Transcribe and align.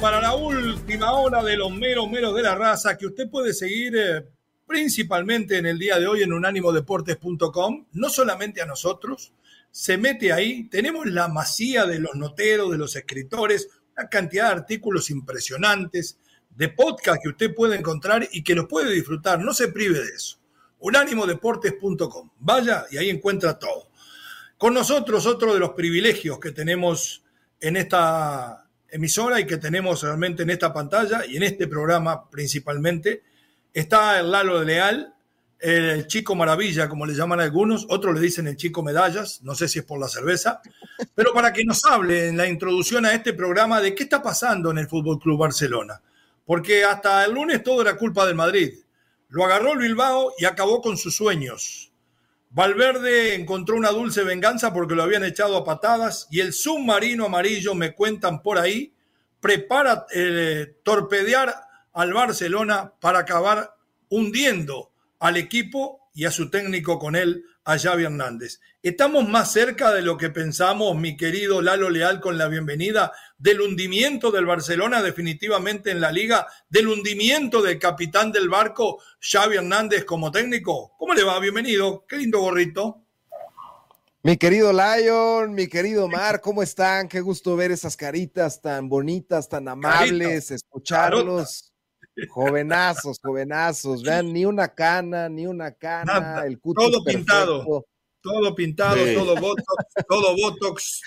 Para 0.00 0.20
la 0.20 0.34
última 0.34 1.12
hora 1.12 1.42
de 1.42 1.56
los 1.56 1.70
meros 1.70 2.10
meros 2.10 2.34
de 2.34 2.42
la 2.42 2.56
raza 2.56 2.96
que 2.96 3.06
usted 3.06 3.30
puede 3.30 3.52
seguir 3.52 3.96
eh, 3.96 4.24
principalmente 4.66 5.58
en 5.58 5.66
el 5.66 5.78
día 5.78 6.00
de 6.00 6.06
hoy 6.08 6.22
en 6.22 6.32
unánimodeportes.com, 6.32 7.86
no 7.92 8.08
solamente 8.08 8.60
a 8.60 8.66
nosotros, 8.66 9.32
se 9.70 9.98
mete 9.98 10.32
ahí, 10.32 10.64
tenemos 10.68 11.06
la 11.06 11.28
masía 11.28 11.84
de 11.84 12.00
los 12.00 12.16
noteros, 12.16 12.72
de 12.72 12.78
los 12.78 12.96
escritores, 12.96 13.68
una 13.96 14.08
cantidad 14.08 14.46
de 14.46 14.60
artículos 14.60 15.10
impresionantes, 15.10 16.18
de 16.50 16.68
podcast 16.68 17.22
que 17.22 17.28
usted 17.28 17.54
puede 17.54 17.76
encontrar 17.76 18.28
y 18.32 18.42
que 18.42 18.54
los 18.54 18.66
puede 18.66 18.92
disfrutar, 18.92 19.38
no 19.40 19.54
se 19.54 19.68
prive 19.68 20.00
de 20.00 20.08
eso. 20.08 20.38
unánimodeportes.com, 20.80 22.30
vaya 22.40 22.86
y 22.90 22.96
ahí 22.96 23.10
encuentra 23.10 23.58
todo. 23.58 23.90
Con 24.58 24.74
nosotros 24.74 25.26
otro 25.26 25.54
de 25.54 25.60
los 25.60 25.70
privilegios 25.70 26.40
que 26.40 26.50
tenemos 26.50 27.22
en 27.60 27.76
esta 27.76 28.65
emisora 28.90 29.40
y 29.40 29.46
que 29.46 29.56
tenemos 29.56 30.02
realmente 30.02 30.42
en 30.42 30.50
esta 30.50 30.72
pantalla 30.72 31.24
y 31.26 31.36
en 31.36 31.42
este 31.42 31.66
programa 31.66 32.28
principalmente, 32.30 33.22
está 33.72 34.20
el 34.20 34.30
Lalo 34.30 34.62
Leal, 34.62 35.14
el 35.58 36.06
chico 36.06 36.34
maravilla, 36.34 36.88
como 36.88 37.06
le 37.06 37.14
llaman 37.14 37.40
algunos, 37.40 37.86
otros 37.88 38.14
le 38.14 38.20
dicen 38.20 38.46
el 38.46 38.56
chico 38.56 38.82
medallas, 38.82 39.40
no 39.42 39.54
sé 39.54 39.68
si 39.68 39.78
es 39.78 39.84
por 39.84 39.98
la 39.98 40.08
cerveza, 40.08 40.60
pero 41.14 41.32
para 41.32 41.52
que 41.52 41.64
nos 41.64 41.84
hable 41.84 42.28
en 42.28 42.36
la 42.36 42.46
introducción 42.46 43.06
a 43.06 43.14
este 43.14 43.32
programa 43.32 43.80
de 43.80 43.94
qué 43.94 44.04
está 44.04 44.22
pasando 44.22 44.70
en 44.70 44.78
el 44.78 44.88
Fútbol 44.88 45.18
Club 45.18 45.38
Barcelona, 45.38 46.00
porque 46.44 46.84
hasta 46.84 47.24
el 47.24 47.32
lunes 47.32 47.62
todo 47.62 47.82
era 47.82 47.96
culpa 47.96 48.26
del 48.26 48.34
Madrid. 48.34 48.74
Lo 49.28 49.44
agarró 49.44 49.72
el 49.72 49.78
Bilbao 49.78 50.32
y 50.38 50.44
acabó 50.44 50.80
con 50.80 50.96
sus 50.96 51.16
sueños. 51.16 51.85
Valverde 52.50 53.34
encontró 53.34 53.76
una 53.76 53.90
dulce 53.90 54.24
venganza 54.24 54.72
porque 54.72 54.94
lo 54.94 55.02
habían 55.02 55.24
echado 55.24 55.56
a 55.56 55.64
patadas 55.64 56.26
y 56.30 56.40
el 56.40 56.52
submarino 56.52 57.26
amarillo, 57.26 57.74
me 57.74 57.94
cuentan 57.94 58.42
por 58.42 58.58
ahí, 58.58 58.94
prepara 59.40 60.06
eh, 60.14 60.76
torpedear 60.82 61.54
al 61.92 62.12
Barcelona 62.12 62.92
para 63.00 63.20
acabar 63.20 63.74
hundiendo 64.08 64.92
al 65.18 65.36
equipo 65.36 66.08
y 66.14 66.24
a 66.24 66.30
su 66.30 66.50
técnico 66.50 66.98
con 66.98 67.16
él 67.16 67.44
a 67.64 67.78
Xavi 67.78 68.04
Hernández. 68.04 68.60
Estamos 68.88 69.28
más 69.28 69.52
cerca 69.52 69.92
de 69.92 70.00
lo 70.00 70.16
que 70.16 70.30
pensamos, 70.30 70.96
mi 70.96 71.16
querido 71.16 71.60
Lalo 71.60 71.90
Leal, 71.90 72.20
con 72.20 72.38
la 72.38 72.46
bienvenida 72.46 73.10
del 73.36 73.60
hundimiento 73.60 74.30
del 74.30 74.46
Barcelona 74.46 75.02
definitivamente 75.02 75.90
en 75.90 76.00
la 76.00 76.12
liga, 76.12 76.46
del 76.68 76.86
hundimiento 76.86 77.62
del 77.62 77.80
capitán 77.80 78.30
del 78.30 78.48
barco, 78.48 79.02
Xavi 79.18 79.56
Hernández 79.56 80.04
como 80.04 80.30
técnico. 80.30 80.94
¿Cómo 81.00 81.14
le 81.14 81.24
va? 81.24 81.40
Bienvenido. 81.40 82.04
Qué 82.06 82.18
lindo 82.18 82.38
gorrito. 82.38 83.02
Mi 84.22 84.36
querido 84.36 84.72
Lion, 84.72 85.52
mi 85.52 85.66
querido 85.66 86.06
Mar, 86.06 86.40
¿cómo 86.40 86.62
están? 86.62 87.08
Qué 87.08 87.20
gusto 87.20 87.56
ver 87.56 87.72
esas 87.72 87.96
caritas 87.96 88.60
tan 88.62 88.88
bonitas, 88.88 89.48
tan 89.48 89.66
amables, 89.66 90.52
escucharlos. 90.52 91.72
Jovenazos, 92.28 93.18
jovenazos, 93.20 94.04
vean, 94.04 94.32
ni 94.32 94.44
una 94.44 94.68
cana, 94.68 95.28
ni 95.28 95.44
una 95.44 95.72
cana, 95.72 96.44
el 96.46 96.60
cutis 96.60 96.86
todo 96.86 97.04
pintado, 97.04 97.84
todo 98.26 98.54
pintado, 98.54 98.96
todo 99.14 99.36
botox, 99.36 99.84
todo 100.08 100.36
botox, 100.36 101.02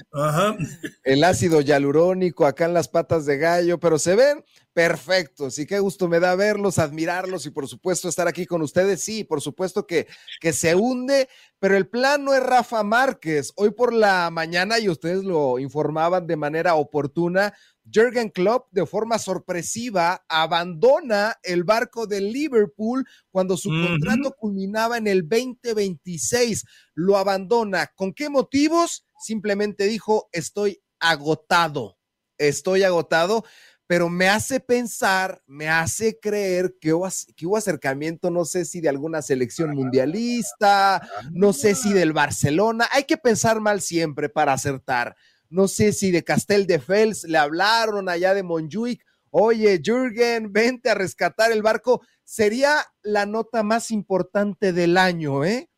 El 1.03 1.23
ácido 1.23 1.61
hialurónico 1.61 2.45
acá 2.45 2.65
en 2.65 2.73
las 2.73 2.87
patas 2.87 3.25
de 3.25 3.37
gallo, 3.37 3.79
pero 3.79 3.99
se 3.99 4.15
ven 4.15 4.43
perfectos 4.73 5.59
y 5.59 5.65
qué 5.65 5.79
gusto 5.79 6.07
me 6.07 6.19
da 6.21 6.35
verlos, 6.35 6.79
admirarlos 6.79 7.45
y 7.45 7.49
por 7.49 7.67
supuesto 7.67 8.07
estar 8.07 8.27
aquí 8.27 8.45
con 8.45 8.61
ustedes. 8.61 9.03
Sí, 9.03 9.23
por 9.23 9.41
supuesto 9.41 9.85
que, 9.85 10.07
que 10.39 10.53
se 10.53 10.75
hunde, 10.75 11.27
pero 11.59 11.75
el 11.75 11.87
plan 11.87 12.23
no 12.23 12.33
es 12.33 12.41
Rafa 12.41 12.83
Márquez. 12.83 13.51
Hoy 13.57 13.71
por 13.71 13.93
la 13.93 14.29
mañana, 14.29 14.79
y 14.79 14.87
ustedes 14.87 15.23
lo 15.23 15.59
informaban 15.59 16.27
de 16.27 16.37
manera 16.37 16.75
oportuna, 16.75 17.53
Jürgen 17.91 18.29
Klopp 18.29 18.67
de 18.71 18.85
forma 18.85 19.19
sorpresiva 19.19 20.25
abandona 20.27 21.37
el 21.43 21.63
barco 21.63 22.07
de 22.07 22.21
Liverpool 22.21 23.05
cuando 23.31 23.57
su 23.57 23.69
contrato 23.69 24.35
culminaba 24.37 24.97
en 24.97 25.07
el 25.07 25.27
2026. 25.27 26.65
Lo 26.93 27.17
abandona. 27.17 27.87
¿Con 27.95 28.13
qué 28.13 28.29
motivos? 28.29 29.05
Simplemente 29.19 29.85
dijo, 29.85 30.29
estoy 30.31 30.81
agotado. 30.99 31.97
Estoy 32.37 32.83
agotado 32.83 33.43
pero 33.89 34.07
me 34.07 34.29
hace 34.29 34.59
pensar, 34.59 35.41
me 35.47 35.67
hace 35.67 36.19
creer 36.19 36.75
que 36.79 36.93
hubo, 36.93 37.09
que 37.35 37.47
hubo, 37.47 37.57
acercamiento, 37.57 38.29
no 38.29 38.45
sé 38.45 38.63
si 38.63 38.81
de 38.81 38.89
alguna 38.89 39.23
selección 39.23 39.71
mundialista, 39.71 41.01
no 41.31 41.53
sé 41.53 41.73
si 41.73 41.91
del 41.91 42.13
Barcelona. 42.13 42.87
Hay 42.91 43.05
que 43.05 43.17
pensar 43.17 43.59
mal 43.61 43.81
siempre 43.81 44.29
para 44.29 44.53
acertar 44.53 45.15
no 45.49 45.67
sé 45.67 45.93
si 45.93 46.11
de 46.11 46.23
Castel 46.23 46.67
de 46.67 46.79
Fels 46.79 47.23
le 47.23 47.37
hablaron 47.37 48.09
allá 48.09 48.33
de 48.33 48.43
Monjuic, 48.43 49.03
oye, 49.31 49.81
Jürgen, 49.83 50.51
vente 50.51 50.89
a 50.89 50.95
rescatar 50.95 51.51
el 51.51 51.61
barco, 51.61 52.01
sería 52.23 52.85
la 53.01 53.25
nota 53.25 53.63
más 53.63 53.91
importante 53.91 54.73
del 54.73 54.97
año, 54.97 55.43
¿eh? 55.43 55.69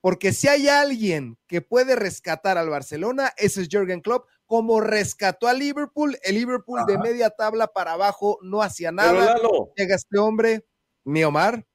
Porque 0.00 0.32
si 0.32 0.48
hay 0.48 0.68
alguien 0.68 1.36
que 1.46 1.60
puede 1.60 1.94
rescatar 1.94 2.56
al 2.56 2.70
Barcelona, 2.70 3.32
ese 3.36 3.62
es 3.62 3.68
Jürgen 3.68 4.00
Klopp, 4.00 4.26
como 4.46 4.80
rescató 4.80 5.46
a 5.46 5.52
Liverpool, 5.52 6.18
el 6.24 6.34
Liverpool 6.34 6.80
de 6.86 6.98
media 6.98 7.30
tabla 7.30 7.68
para 7.68 7.92
abajo 7.92 8.38
no 8.42 8.62
hacía 8.62 8.90
nada. 8.90 9.36
Llega 9.76 9.94
este 9.94 10.18
hombre, 10.18 10.64
mi 11.04 11.22
Omar. 11.22 11.66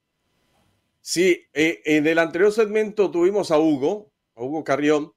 Sí, 1.00 1.48
eh, 1.54 1.82
en 1.86 2.08
el 2.08 2.18
anterior 2.18 2.52
segmento 2.52 3.12
tuvimos 3.12 3.52
a 3.52 3.60
Hugo, 3.60 4.12
a 4.36 4.42
Hugo 4.44 4.64
Carrión, 4.64 5.14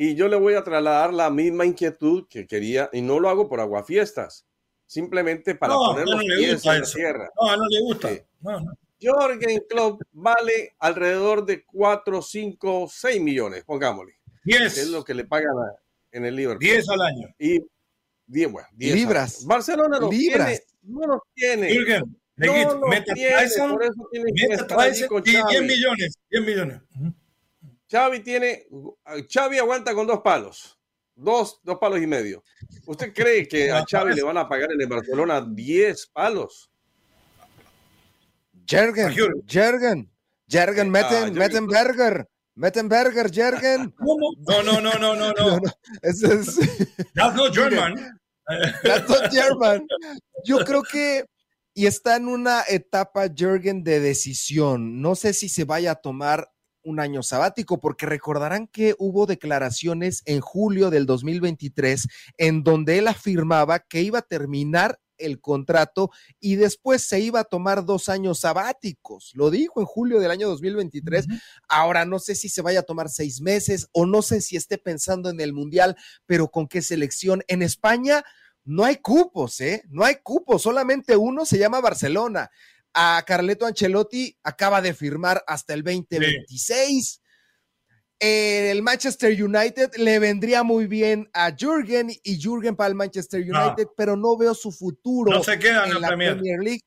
y 0.00 0.14
yo 0.14 0.28
le 0.28 0.36
voy 0.36 0.54
a 0.54 0.62
trasladar 0.62 1.12
la 1.12 1.28
misma 1.28 1.66
inquietud 1.66 2.28
que 2.30 2.46
quería, 2.46 2.88
y 2.92 3.02
no 3.02 3.18
lo 3.18 3.28
hago 3.28 3.48
por 3.48 3.58
aguafiestas, 3.58 4.46
simplemente 4.86 5.56
para 5.56 5.74
poner 5.74 6.06
los 6.06 6.22
pies 6.22 6.64
en 6.64 6.80
la 6.80 6.86
tierra. 6.86 7.30
No, 7.40 7.56
no 7.56 7.66
le 7.66 7.80
gusta. 7.80 8.10
Jorgen 9.02 9.60
Klopp 9.68 10.02
vale 10.12 10.76
alrededor 10.78 11.44
de 11.44 11.64
4, 11.64 12.22
5, 12.22 12.88
6 12.88 13.20
millones, 13.20 13.64
pongámosle. 13.64 14.12
10. 14.44 14.78
Es 14.78 14.88
lo 14.88 15.02
que 15.02 15.14
le 15.14 15.24
pagan 15.24 15.52
en 16.12 16.24
el 16.26 16.36
Liverpool. 16.36 16.60
10 16.64 16.88
al 16.90 17.00
año. 17.00 17.34
Y 17.36 17.60
10, 18.28 18.52
bueno, 18.52 18.68
10 18.74 18.94
libras. 18.94 19.46
Barcelona 19.46 19.98
no 19.98 20.10
tiene, 20.10 20.60
no 20.82 21.06
los 21.08 21.22
tiene. 21.34 21.72
Jürgen, 21.72 22.16
no 22.36 22.46
los 22.46 23.04
tiene, 23.14 23.72
por 23.72 23.82
eso 23.82 24.08
tiene 24.12 24.32
que 24.32 24.54
estar 24.54 25.08
con 25.08 25.22
10 25.24 25.44
millones, 25.62 26.14
10 26.30 26.44
millones. 26.44 26.82
Xavi 27.90 28.20
tiene, 28.20 28.66
Xavi 29.32 29.58
aguanta 29.58 29.94
con 29.94 30.06
dos 30.06 30.20
palos, 30.20 30.78
dos, 31.14 31.60
dos 31.62 31.78
palos 31.78 32.00
y 32.00 32.06
medio. 32.06 32.42
¿Usted 32.86 33.12
cree 33.14 33.48
que 33.48 33.70
a 33.70 33.84
Xavi 33.88 34.14
le 34.14 34.22
van 34.22 34.36
a 34.38 34.48
pagar 34.48 34.72
en 34.72 34.80
el 34.80 34.86
Barcelona 34.86 35.40
10 35.40 36.06
palos? 36.08 36.70
Jergen, 38.66 39.14
Jergen, 39.46 40.10
Jergen, 40.46 40.90
meten, 40.90 41.34
meten 41.34 41.66
burger. 41.66 42.28
Mettenberger, 42.58 43.30
Jergen. 43.30 43.90
¿Cómo? 43.92 44.32
No, 44.38 44.62
no, 44.64 44.80
no, 44.80 44.92
no, 44.98 45.14
no, 45.14 45.32
no. 45.32 45.60
no, 45.60 45.72
es, 46.02 46.20
That's 47.14 47.36
not 47.36 47.54
German. 47.54 48.18
That's 48.82 49.08
not 49.08 49.30
German. 49.30 49.86
Yo 50.44 50.64
creo 50.64 50.82
que 50.82 51.24
y 51.72 51.86
está 51.86 52.16
en 52.16 52.26
una 52.26 52.64
etapa 52.66 53.28
Jürgen 53.28 53.84
de 53.84 54.00
decisión. 54.00 55.00
No 55.00 55.14
sé 55.14 55.34
si 55.34 55.48
se 55.48 55.62
vaya 55.62 55.92
a 55.92 55.94
tomar 55.94 56.50
un 56.88 57.00
año 57.00 57.22
sabático, 57.22 57.80
porque 57.80 58.06
recordarán 58.06 58.66
que 58.66 58.94
hubo 58.98 59.26
declaraciones 59.26 60.22
en 60.24 60.40
julio 60.40 60.90
del 60.90 61.06
2023 61.06 62.08
en 62.38 62.64
donde 62.64 62.98
él 62.98 63.08
afirmaba 63.08 63.80
que 63.80 64.02
iba 64.02 64.20
a 64.20 64.22
terminar 64.22 64.98
el 65.18 65.40
contrato 65.40 66.10
y 66.40 66.56
después 66.56 67.02
se 67.02 67.20
iba 67.20 67.40
a 67.40 67.44
tomar 67.44 67.84
dos 67.84 68.08
años 68.08 68.40
sabáticos. 68.40 69.32
Lo 69.34 69.50
dijo 69.50 69.80
en 69.80 69.86
julio 69.86 70.20
del 70.20 70.30
año 70.30 70.48
2023. 70.48 71.26
Ahora 71.68 72.04
no 72.04 72.18
sé 72.18 72.34
si 72.34 72.48
se 72.48 72.62
vaya 72.62 72.80
a 72.80 72.84
tomar 72.84 73.08
seis 73.08 73.40
meses 73.40 73.88
o 73.92 74.06
no 74.06 74.22
sé 74.22 74.40
si 74.40 74.56
esté 74.56 74.78
pensando 74.78 75.28
en 75.28 75.40
el 75.40 75.52
Mundial, 75.52 75.96
pero 76.24 76.48
con 76.48 76.68
qué 76.68 76.82
selección. 76.82 77.42
En 77.48 77.62
España 77.62 78.24
no 78.64 78.84
hay 78.84 78.96
cupos, 78.96 79.60
¿eh? 79.60 79.82
No 79.88 80.04
hay 80.04 80.16
cupos, 80.22 80.62
solamente 80.62 81.16
uno 81.16 81.44
se 81.44 81.58
llama 81.58 81.80
Barcelona. 81.80 82.50
A 82.94 83.22
Carleto 83.26 83.66
Ancelotti 83.66 84.36
acaba 84.42 84.80
de 84.80 84.94
firmar 84.94 85.44
hasta 85.46 85.74
el 85.74 85.82
2026 85.82 87.20
el 88.20 88.82
Manchester 88.82 89.42
United 89.42 89.94
le 89.96 90.18
vendría 90.18 90.62
muy 90.62 90.86
bien 90.86 91.28
a 91.32 91.52
Jürgen 91.56 92.10
y 92.10 92.40
Jürgen 92.40 92.74
para 92.74 92.88
el 92.88 92.96
Manchester 92.96 93.40
United, 93.40 93.88
pero 93.96 94.16
no 94.16 94.36
veo 94.36 94.54
su 94.54 94.72
futuro 94.72 95.30
no 95.30 95.42
se 95.44 95.58
queda 95.58 95.86
en, 95.86 96.00
la, 96.00 96.08
Premier. 96.08 96.58
League. 96.60 96.82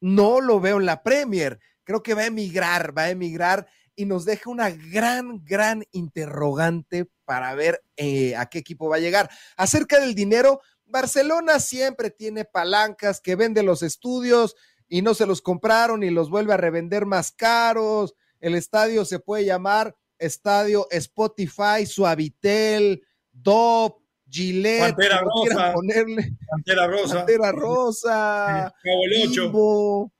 No 0.00 0.40
lo 0.40 0.60
veo 0.60 0.78
en 0.78 0.86
la 0.86 1.02
Premier. 1.02 1.58
Creo 1.82 2.02
que 2.02 2.14
va 2.14 2.22
a 2.22 2.26
emigrar, 2.26 2.96
va 2.96 3.04
a 3.04 3.10
emigrar 3.10 3.66
y 3.96 4.04
nos 4.04 4.24
deja 4.24 4.50
una 4.50 4.70
gran, 4.70 5.44
gran 5.44 5.82
interrogante 5.90 7.10
para 7.24 7.54
ver 7.56 7.82
eh, 7.96 8.36
a 8.36 8.46
qué 8.46 8.58
equipo 8.58 8.88
va 8.88 8.96
a 8.96 9.00
llegar. 9.00 9.28
Acerca 9.56 9.98
del 9.98 10.14
dinero, 10.14 10.60
Barcelona 10.84 11.58
siempre 11.58 12.10
tiene 12.10 12.44
palancas 12.44 13.20
que 13.20 13.34
vende 13.34 13.64
los 13.64 13.82
estudios 13.82 14.54
y 14.88 15.02
no 15.02 15.14
se 15.14 15.26
los 15.26 15.42
compraron 15.42 16.02
y 16.02 16.10
los 16.10 16.30
vuelve 16.30 16.54
a 16.54 16.56
revender 16.56 17.06
más 17.06 17.32
caros. 17.32 18.14
El 18.40 18.54
estadio 18.54 19.04
se 19.04 19.18
puede 19.18 19.44
llamar 19.44 19.96
Estadio 20.18 20.86
Spotify, 20.90 21.86
Suavitel, 21.86 23.02
Dop, 23.32 24.00
Gillette, 24.28 24.94
Pantera 24.94 25.20
Rosa, 25.20 25.72
ponerle. 25.72 26.32
Pantera 26.48 26.86
Rosa, 26.86 27.16
Pantera 27.16 27.52
Rosa, 27.52 28.74
Bimbo. 28.82 30.12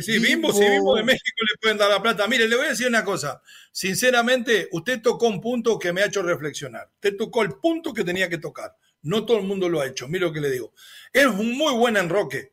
Sí, 0.00 0.18
Bimbo, 0.20 0.52
si 0.52 0.64
Bimbo 0.68 0.94
de 0.94 1.02
México 1.02 1.38
le 1.40 1.58
pueden 1.60 1.76
dar 1.76 1.90
la 1.90 2.00
plata. 2.00 2.28
Mire, 2.28 2.46
le 2.46 2.54
voy 2.54 2.66
a 2.66 2.70
decir 2.70 2.86
una 2.86 3.04
cosa. 3.04 3.42
Sinceramente, 3.72 4.68
usted 4.70 5.02
tocó 5.02 5.26
un 5.26 5.40
punto 5.40 5.76
que 5.76 5.92
me 5.92 6.02
ha 6.02 6.06
hecho 6.06 6.22
reflexionar. 6.22 6.88
Usted 6.94 7.16
tocó 7.16 7.42
el 7.42 7.54
punto 7.54 7.92
que 7.92 8.04
tenía 8.04 8.28
que 8.28 8.38
tocar. 8.38 8.76
No 9.02 9.26
todo 9.26 9.38
el 9.38 9.44
mundo 9.44 9.68
lo 9.68 9.80
ha 9.80 9.86
hecho. 9.86 10.06
Mire 10.06 10.26
lo 10.26 10.32
que 10.32 10.40
le 10.40 10.50
digo. 10.50 10.72
Es 11.12 11.26
un 11.26 11.58
muy 11.58 11.74
buen 11.74 11.96
enroque 11.96 12.52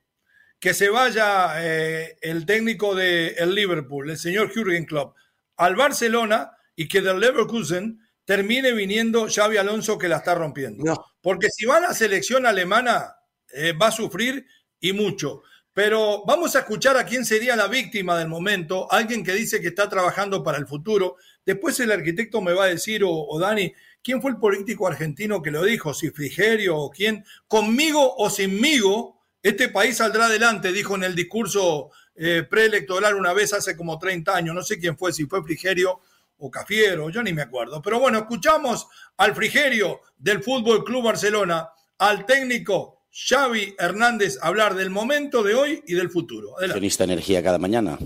que 0.60 0.74
se 0.74 0.90
vaya 0.90 1.54
eh, 1.64 2.18
el 2.22 2.46
técnico 2.46 2.94
del 2.96 3.34
el 3.38 3.56
Liverpool, 3.56 4.10
el 4.10 4.18
señor 4.18 4.52
Jürgen 4.54 4.86
Klopp, 4.86 5.16
al 5.58 5.76
Barcelona 5.76 6.52
y 6.76 6.88
que 6.88 7.02
del 7.02 7.20
Leverkusen 7.20 8.00
termine 8.26 8.74
viniendo 8.74 9.28
Xavi 9.28 9.58
Alonso 9.58 9.98
que 9.98 10.08
la 10.08 10.18
está 10.18 10.36
rompiendo. 10.36 10.84
Porque 11.22 11.50
si 11.50 11.66
va 11.66 11.78
a 11.78 11.82
la 11.82 11.94
selección 11.94 12.46
alemana, 12.46 13.16
eh, 13.52 13.74
va 13.74 13.88
a 13.88 13.92
sufrir 13.92 14.46
y 14.80 14.94
mucho. 14.94 15.42
Pero 15.74 16.24
vamos 16.26 16.56
a 16.56 16.60
escuchar 16.60 16.98
a 16.98 17.06
quién 17.06 17.26
sería 17.26 17.56
la 17.56 17.68
víctima 17.68 18.18
del 18.18 18.28
momento, 18.28 18.92
alguien 18.92 19.24
que 19.24 19.34
dice 19.34 19.62
que 19.62 19.70
está 19.70 19.88
trabajando 19.88 20.44
para 20.44 20.58
el 20.58 20.68
futuro. 20.68 21.16
Después 21.46 21.80
el 21.80 21.92
arquitecto 21.92 22.42
me 22.42 22.54
va 22.54 22.66
a 22.66 22.68
decir, 22.70 23.02
o, 23.06 23.40
Dani, 23.40 23.74
¿quién 24.02 24.22
fue 24.22 24.32
el 24.32 24.38
político 24.38 24.88
argentino 24.88 25.42
que 25.42 25.52
lo 25.52 25.64
dijo? 25.64 25.94
Si 25.94 26.10
Frigerio 26.10 26.78
o 26.78 26.92
quién. 26.92 27.24
Conmigo 27.48 28.16
o 28.18 28.30
sinmigo, 28.30 29.19
este 29.42 29.70
país 29.70 29.98
saldrá 29.98 30.26
adelante, 30.26 30.72
dijo 30.72 30.96
en 30.96 31.04
el 31.04 31.16
discurso 31.16 31.92
eh, 32.16 32.44
preelectoral 32.50 33.16
una 33.16 33.34
vez 33.34 33.54
hace 33.54 33.78
como 33.78 33.98
30 33.98 34.36
años. 34.36 34.56
No 34.56 34.62
sé 34.62 34.80
quién 34.80 34.98
fue, 34.98 35.14
si 35.14 35.26
fue 35.26 35.44
Frigerio 35.44 36.02
o 36.40 36.52
Cafiero, 36.52 37.10
yo 37.10 37.24
ni 37.24 37.34
me 37.34 37.42
acuerdo. 37.42 37.82
Pero 37.82 38.00
bueno, 38.00 38.18
escuchamos 38.20 38.88
al 39.18 39.36
frigerio 39.36 40.02
del 40.18 40.44
Fútbol 40.44 40.84
Club 40.84 41.04
Barcelona, 41.04 41.70
al 41.98 42.26
técnico 42.26 43.04
Xavi 43.12 43.76
Hernández 43.78 44.38
hablar 44.42 44.76
del 44.76 44.90
momento 44.90 45.44
de 45.44 45.56
hoy 45.56 45.84
y 45.88 45.96
del 45.96 46.10
futuro. 46.10 46.58
Adelante. 46.58 47.04
energía 47.04 47.44
cada 47.44 47.58
mañana, 47.58 47.98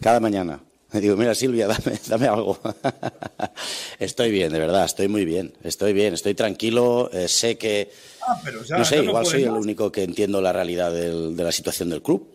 cada 0.00 0.20
mañana. 0.20 0.60
Me 0.92 1.00
digo, 1.00 1.16
mira 1.16 1.34
Silvia, 1.36 1.68
dame, 1.68 1.98
dame 2.08 2.26
algo. 2.26 2.58
estoy 4.00 4.30
bien, 4.30 4.52
de 4.52 4.58
verdad, 4.58 4.84
estoy 4.84 5.06
muy 5.06 5.24
bien, 5.24 5.54
estoy 5.62 5.92
bien, 5.92 6.14
estoy 6.14 6.34
tranquilo, 6.34 7.10
eh, 7.12 7.28
sé 7.28 7.56
que... 7.56 7.92
Ah, 8.30 8.78
no 8.78 8.84
sé, 8.84 9.02
igual 9.02 9.26
soy 9.26 9.42
el 9.42 9.50
único 9.50 9.90
que 9.90 10.04
entiendo 10.04 10.40
la 10.40 10.52
realidad 10.52 10.92
de 10.92 11.42
la 11.42 11.52
situación 11.52 11.90
del 11.90 12.02
club. 12.02 12.28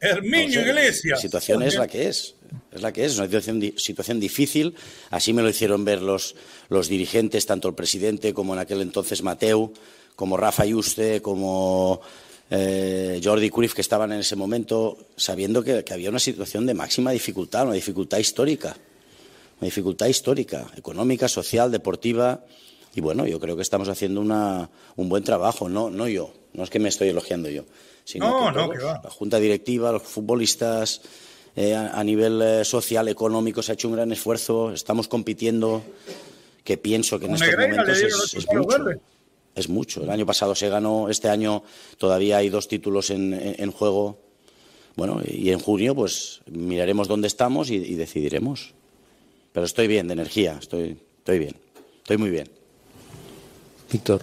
Herminio 0.00 0.60
Iglesias. 0.60 1.18
La 1.18 1.22
situación 1.22 1.62
es 1.62 1.76
la 1.76 1.86
que 1.86 2.08
es 2.08 2.34
es 2.70 2.82
la 2.82 2.92
que 2.92 3.04
es, 3.04 3.12
es 3.12 3.18
una 3.18 3.26
situación, 3.26 3.74
situación, 3.76 4.20
difícil. 4.20 4.74
Así 5.10 5.32
me 5.32 5.42
lo 5.42 5.48
hicieron 5.48 5.84
ver 5.84 6.00
los, 6.00 6.34
los, 6.68 6.88
dirigentes, 6.88 7.46
tanto 7.46 7.68
el 7.68 7.74
presidente 7.74 8.32
como 8.32 8.54
en 8.54 8.60
aquel 8.60 8.80
entonces 8.80 9.22
Mateu, 9.22 9.72
como 10.16 10.36
Rafa 10.36 10.64
Yuste, 10.64 11.20
como 11.20 12.00
eh, 12.50 13.20
Jordi 13.22 13.50
Cruyff, 13.50 13.74
que 13.74 13.80
estaban 13.80 14.12
en 14.12 14.20
ese 14.20 14.36
momento, 14.36 14.98
sabiendo 15.16 15.62
que, 15.62 15.84
había 15.90 16.10
una 16.10 16.18
situación 16.18 16.66
de 16.66 16.74
máxima 16.74 17.10
dificultad, 17.10 17.64
una 17.64 17.74
dificultad 17.74 18.18
histórica, 18.18 18.76
una 19.60 19.66
dificultad 19.66 20.06
histórica, 20.06 20.66
económica, 20.76 21.28
social, 21.28 21.70
deportiva. 21.70 22.44
Y 22.94 23.00
bueno, 23.00 23.26
yo 23.26 23.40
creo 23.40 23.56
que 23.56 23.62
estamos 23.62 23.88
haciendo 23.88 24.20
una, 24.20 24.68
un 24.96 25.08
buen 25.08 25.24
trabajo, 25.24 25.68
no, 25.68 25.90
no 25.90 26.08
yo, 26.08 26.32
no 26.52 26.64
es 26.64 26.70
que 26.70 26.78
me 26.78 26.90
estoy 26.90 27.08
elogiando 27.08 27.48
yo, 27.48 27.64
sino 28.04 28.52
que, 28.52 28.78
la 28.78 29.10
junta 29.10 29.38
directiva, 29.38 29.92
los 29.92 30.02
futbolistas, 30.02 31.00
eh, 31.56 31.74
a, 31.74 32.04
nivel 32.04 32.40
eh, 32.42 32.64
social, 32.64 33.08
económico, 33.08 33.62
se 33.62 33.72
ha 33.72 33.74
hecho 33.74 33.88
un 33.88 33.94
gran 33.94 34.12
esfuerzo, 34.12 34.72
estamos 34.72 35.08
compitiendo, 35.08 35.82
que 36.64 36.76
pienso 36.76 37.18
que 37.18 37.26
en 37.26 37.34
estos 37.34 37.56
momentos 37.56 37.98
es, 37.98 38.46
mucho. 38.52 39.00
Es 39.54 39.68
mucho. 39.68 40.02
El 40.02 40.10
año 40.10 40.26
pasado 40.26 40.54
se 40.54 40.68
ganó, 40.68 41.08
este 41.08 41.28
año 41.28 41.62
todavía 41.98 42.38
hay 42.38 42.50
dos 42.50 42.68
títulos 42.68 43.10
en, 43.10 43.72
juego. 43.72 44.18
Bueno, 44.96 45.22
y 45.26 45.50
en 45.50 45.58
junio 45.58 45.94
pues 45.94 46.42
miraremos 46.50 47.08
dónde 47.08 47.26
estamos 47.26 47.70
y, 47.70 47.76
y 47.76 47.94
decidiremos. 47.94 48.74
Pero 49.52 49.64
estoy 49.66 49.86
bien 49.86 50.06
de 50.08 50.14
energía, 50.14 50.58
estoy, 50.60 50.98
estoy 51.18 51.38
bien, 51.38 51.56
estoy 52.02 52.16
muy 52.18 52.30
bien. 52.30 52.61
Víctor. 53.92 54.22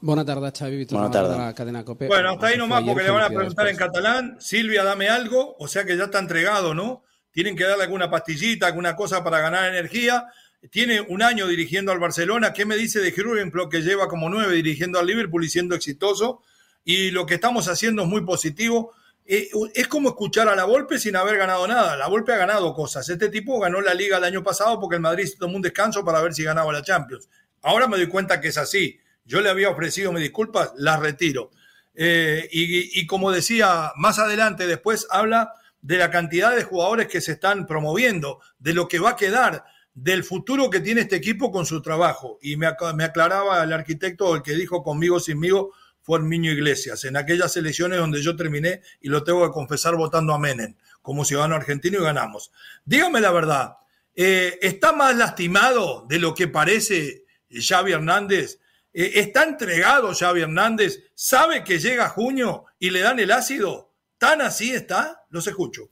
Buenas 0.00 0.26
tardes, 0.26 0.52
Xavi. 0.58 0.84
Buenas 0.86 1.10
tardes. 1.10 1.54
cadena 1.54 1.84
Cope. 1.84 2.08
Bueno, 2.08 2.30
hasta 2.30 2.48
ahí 2.48 2.58
nomás 2.58 2.82
porque 2.82 3.04
le 3.04 3.10
van 3.10 3.22
a 3.22 3.28
preguntar 3.28 3.68
en 3.68 3.76
catalán. 3.76 4.36
Silvia, 4.40 4.82
dame 4.84 5.08
algo. 5.08 5.56
O 5.58 5.68
sea 5.68 5.84
que 5.84 5.96
ya 5.96 6.04
está 6.04 6.18
entregado, 6.18 6.74
¿no? 6.74 7.04
Tienen 7.30 7.56
que 7.56 7.64
darle 7.64 7.84
alguna 7.84 8.10
pastillita, 8.10 8.66
alguna 8.66 8.96
cosa 8.96 9.22
para 9.22 9.40
ganar 9.40 9.68
energía. 9.68 10.26
Tiene 10.70 11.00
un 11.00 11.22
año 11.22 11.46
dirigiendo 11.46 11.92
al 11.92 11.98
Barcelona. 11.98 12.52
¿Qué 12.52 12.64
me 12.64 12.76
dice 12.76 13.00
de 13.00 13.12
Jürgen 13.12 13.52
que 13.70 13.82
lleva 13.82 14.08
como 14.08 14.28
nueve 14.28 14.54
dirigiendo 14.54 14.98
al 14.98 15.06
Liverpool 15.06 15.44
y 15.44 15.48
siendo 15.48 15.74
exitoso? 15.74 16.42
Y 16.84 17.10
lo 17.10 17.24
que 17.24 17.34
estamos 17.34 17.68
haciendo 17.68 18.02
es 18.02 18.08
muy 18.08 18.22
positivo. 18.22 18.92
Eh, 19.24 19.48
es 19.74 19.88
como 19.88 20.10
escuchar 20.10 20.48
a 20.48 20.56
la 20.56 20.64
Volpe 20.64 20.98
sin 20.98 21.16
haber 21.16 21.36
ganado 21.36 21.66
nada. 21.66 21.96
La 21.96 22.08
Volpe 22.08 22.32
ha 22.32 22.36
ganado 22.36 22.74
cosas. 22.74 23.08
Este 23.08 23.28
tipo 23.28 23.58
ganó 23.60 23.80
la 23.80 23.94
Liga 23.94 24.18
el 24.18 24.24
año 24.24 24.42
pasado 24.42 24.80
porque 24.80 24.96
el 24.96 25.02
Madrid 25.02 25.28
tomó 25.38 25.56
un 25.56 25.62
descanso 25.62 26.04
para 26.04 26.20
ver 26.20 26.34
si 26.34 26.42
ganaba 26.42 26.72
la 26.72 26.82
Champions. 26.82 27.28
Ahora 27.66 27.86
me 27.86 27.96
doy 27.98 28.08
cuenta 28.08 28.40
que 28.40 28.48
es 28.48 28.58
así 28.58 28.98
yo 29.26 29.40
le 29.40 29.50
había 29.50 29.68
ofrecido 29.68 30.12
mis 30.12 30.22
disculpas, 30.22 30.72
las 30.76 31.00
retiro. 31.00 31.50
Eh, 31.94 32.48
y, 32.52 33.06
como 33.06 33.32
decía, 33.32 33.92
más 33.96 34.18
adelante 34.18 34.66
después 34.66 35.06
habla 35.10 35.54
de 35.82 35.98
la 35.98 36.10
cantidad 36.10 36.54
de 36.54 36.62
jugadores 36.62 37.08
que 37.08 37.20
se 37.20 37.32
están 37.32 37.66
promoviendo, 37.66 38.40
de 38.58 38.74
lo 38.74 38.86
que 38.86 38.98
va 38.98 39.10
a 39.10 39.16
quedar, 39.16 39.64
del 39.94 40.24
futuro 40.24 40.70
que 40.70 40.80
tiene 40.80 41.02
este 41.02 41.16
equipo 41.16 41.50
con 41.50 41.66
su 41.66 41.82
trabajo. 41.82 42.38
Y 42.40 42.56
me, 42.56 42.66
aclaraba 42.66 43.62
el 43.62 43.72
arquitecto, 43.72 44.36
el 44.36 44.42
que 44.42 44.54
dijo 44.54 44.82
conmigo, 44.82 45.18
sinmigo, 45.18 45.72
fue 46.02 46.20
Niño 46.20 46.52
Iglesias, 46.52 47.04
en 47.04 47.16
aquellas 47.16 47.56
elecciones 47.56 47.98
donde 47.98 48.22
yo 48.22 48.36
terminé, 48.36 48.82
y 49.00 49.08
lo 49.08 49.24
tengo 49.24 49.44
que 49.44 49.52
confesar, 49.52 49.96
votando 49.96 50.34
a 50.34 50.38
Menem 50.38 50.76
como 51.02 51.24
ciudadano 51.24 51.56
argentino 51.56 51.98
y 51.98 52.02
ganamos. 52.02 52.52
Dígame 52.84 53.20
la 53.20 53.30
verdad, 53.32 53.76
eh, 54.14 54.58
¿está 54.60 54.92
más 54.92 55.16
lastimado 55.16 56.04
de 56.08 56.18
lo 56.18 56.34
que 56.34 56.48
parece 56.48 57.25
Xavi 57.50 57.92
Hernández 57.92 58.60
eh, 58.98 59.20
está 59.20 59.44
entregado 59.44 60.14
Xavi 60.14 60.40
Hernández, 60.40 61.10
sabe 61.14 61.62
que 61.64 61.78
llega 61.78 62.08
junio 62.08 62.64
y 62.78 62.88
le 62.88 63.00
dan 63.00 63.18
el 63.18 63.30
ácido. 63.30 63.92
¿Tan 64.16 64.40
así 64.40 64.72
está? 64.72 65.26
Los 65.28 65.46
escucho. 65.46 65.90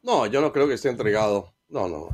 No, 0.00 0.24
yo 0.24 0.40
no 0.40 0.50
creo 0.54 0.66
que 0.66 0.72
esté 0.72 0.88
entregado. 0.88 1.54
No, 1.68 1.86
no. 1.86 2.08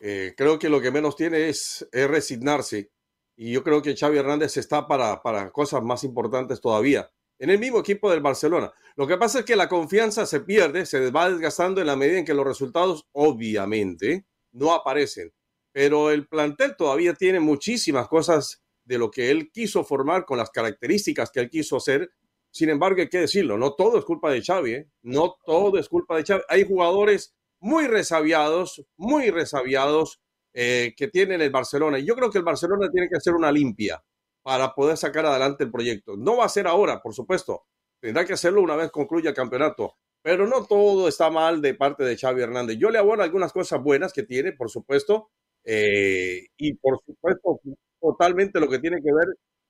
Eh, 0.00 0.34
creo 0.36 0.58
que 0.58 0.68
lo 0.68 0.80
que 0.80 0.90
menos 0.90 1.14
tiene 1.14 1.48
es, 1.48 1.86
resignarse. 1.92 2.90
Y 3.36 3.52
yo 3.52 3.62
creo 3.62 3.80
que 3.82 3.96
Xavi 3.96 4.18
Hernández 4.18 4.56
está 4.56 4.88
para, 4.88 5.22
para 5.22 5.52
cosas 5.52 5.84
más 5.84 6.02
importantes 6.02 6.60
todavía. 6.60 7.08
En 7.38 7.50
el 7.50 7.60
mismo 7.60 7.78
equipo 7.78 8.10
del 8.10 8.20
Barcelona. 8.20 8.72
Lo 8.96 9.06
que 9.06 9.16
pasa 9.16 9.38
es 9.38 9.44
que 9.44 9.54
la 9.54 9.68
confianza 9.68 10.26
se 10.26 10.40
pierde, 10.40 10.86
se 10.86 11.12
va 11.12 11.30
desgastando 11.30 11.80
en 11.80 11.86
la 11.86 11.94
medida 11.94 12.18
en 12.18 12.24
que 12.24 12.34
los 12.34 12.44
resultados, 12.44 13.06
obviamente, 13.12 14.26
no 14.50 14.72
aparecen 14.72 15.32
pero 15.78 16.10
el 16.10 16.26
plantel 16.26 16.74
todavía 16.76 17.14
tiene 17.14 17.38
muchísimas 17.38 18.08
cosas 18.08 18.64
de 18.84 18.98
lo 18.98 19.12
que 19.12 19.30
él 19.30 19.52
quiso 19.52 19.84
formar 19.84 20.24
con 20.24 20.36
las 20.36 20.50
características 20.50 21.30
que 21.30 21.38
él 21.38 21.48
quiso 21.48 21.76
hacer. 21.76 22.10
Sin 22.50 22.68
embargo, 22.68 23.00
hay 23.00 23.08
que 23.08 23.20
decirlo, 23.20 23.56
no 23.56 23.74
todo 23.74 23.96
es 23.96 24.04
culpa 24.04 24.32
de 24.32 24.42
Xavi, 24.42 24.72
¿eh? 24.72 24.90
no 25.02 25.36
todo 25.46 25.78
es 25.78 25.88
culpa 25.88 26.16
de 26.16 26.24
Xavi. 26.24 26.42
Hay 26.48 26.66
jugadores 26.66 27.36
muy 27.60 27.86
resabiados, 27.86 28.84
muy 28.96 29.30
resabiados 29.30 30.20
eh, 30.52 30.94
que 30.96 31.06
tienen 31.06 31.42
el 31.42 31.50
Barcelona. 31.50 32.00
Y 32.00 32.06
yo 32.06 32.16
creo 32.16 32.32
que 32.32 32.38
el 32.38 32.44
Barcelona 32.44 32.90
tiene 32.90 33.08
que 33.08 33.16
hacer 33.16 33.34
una 33.34 33.52
limpia 33.52 34.02
para 34.42 34.74
poder 34.74 34.96
sacar 34.96 35.26
adelante 35.26 35.62
el 35.62 35.70
proyecto. 35.70 36.16
No 36.16 36.38
va 36.38 36.46
a 36.46 36.48
ser 36.48 36.66
ahora, 36.66 37.00
por 37.00 37.14
supuesto. 37.14 37.66
Tendrá 38.00 38.24
que 38.24 38.32
hacerlo 38.32 38.62
una 38.62 38.74
vez 38.74 38.90
concluya 38.90 39.30
el 39.30 39.36
campeonato. 39.36 39.94
Pero 40.22 40.44
no 40.48 40.66
todo 40.66 41.06
está 41.06 41.30
mal 41.30 41.62
de 41.62 41.74
parte 41.74 42.02
de 42.02 42.16
Xavi 42.16 42.42
Hernández. 42.42 42.78
Yo 42.78 42.90
le 42.90 42.98
abono 42.98 43.22
algunas 43.22 43.52
cosas 43.52 43.80
buenas 43.80 44.12
que 44.12 44.24
tiene, 44.24 44.50
por 44.50 44.70
supuesto, 44.70 45.30
eh, 45.64 46.46
y 46.56 46.74
por 46.74 47.00
supuesto 47.04 47.60
totalmente 48.00 48.60
lo 48.60 48.68
que 48.68 48.78
tiene 48.78 49.02
que 49.02 49.12
ver 49.12 49.26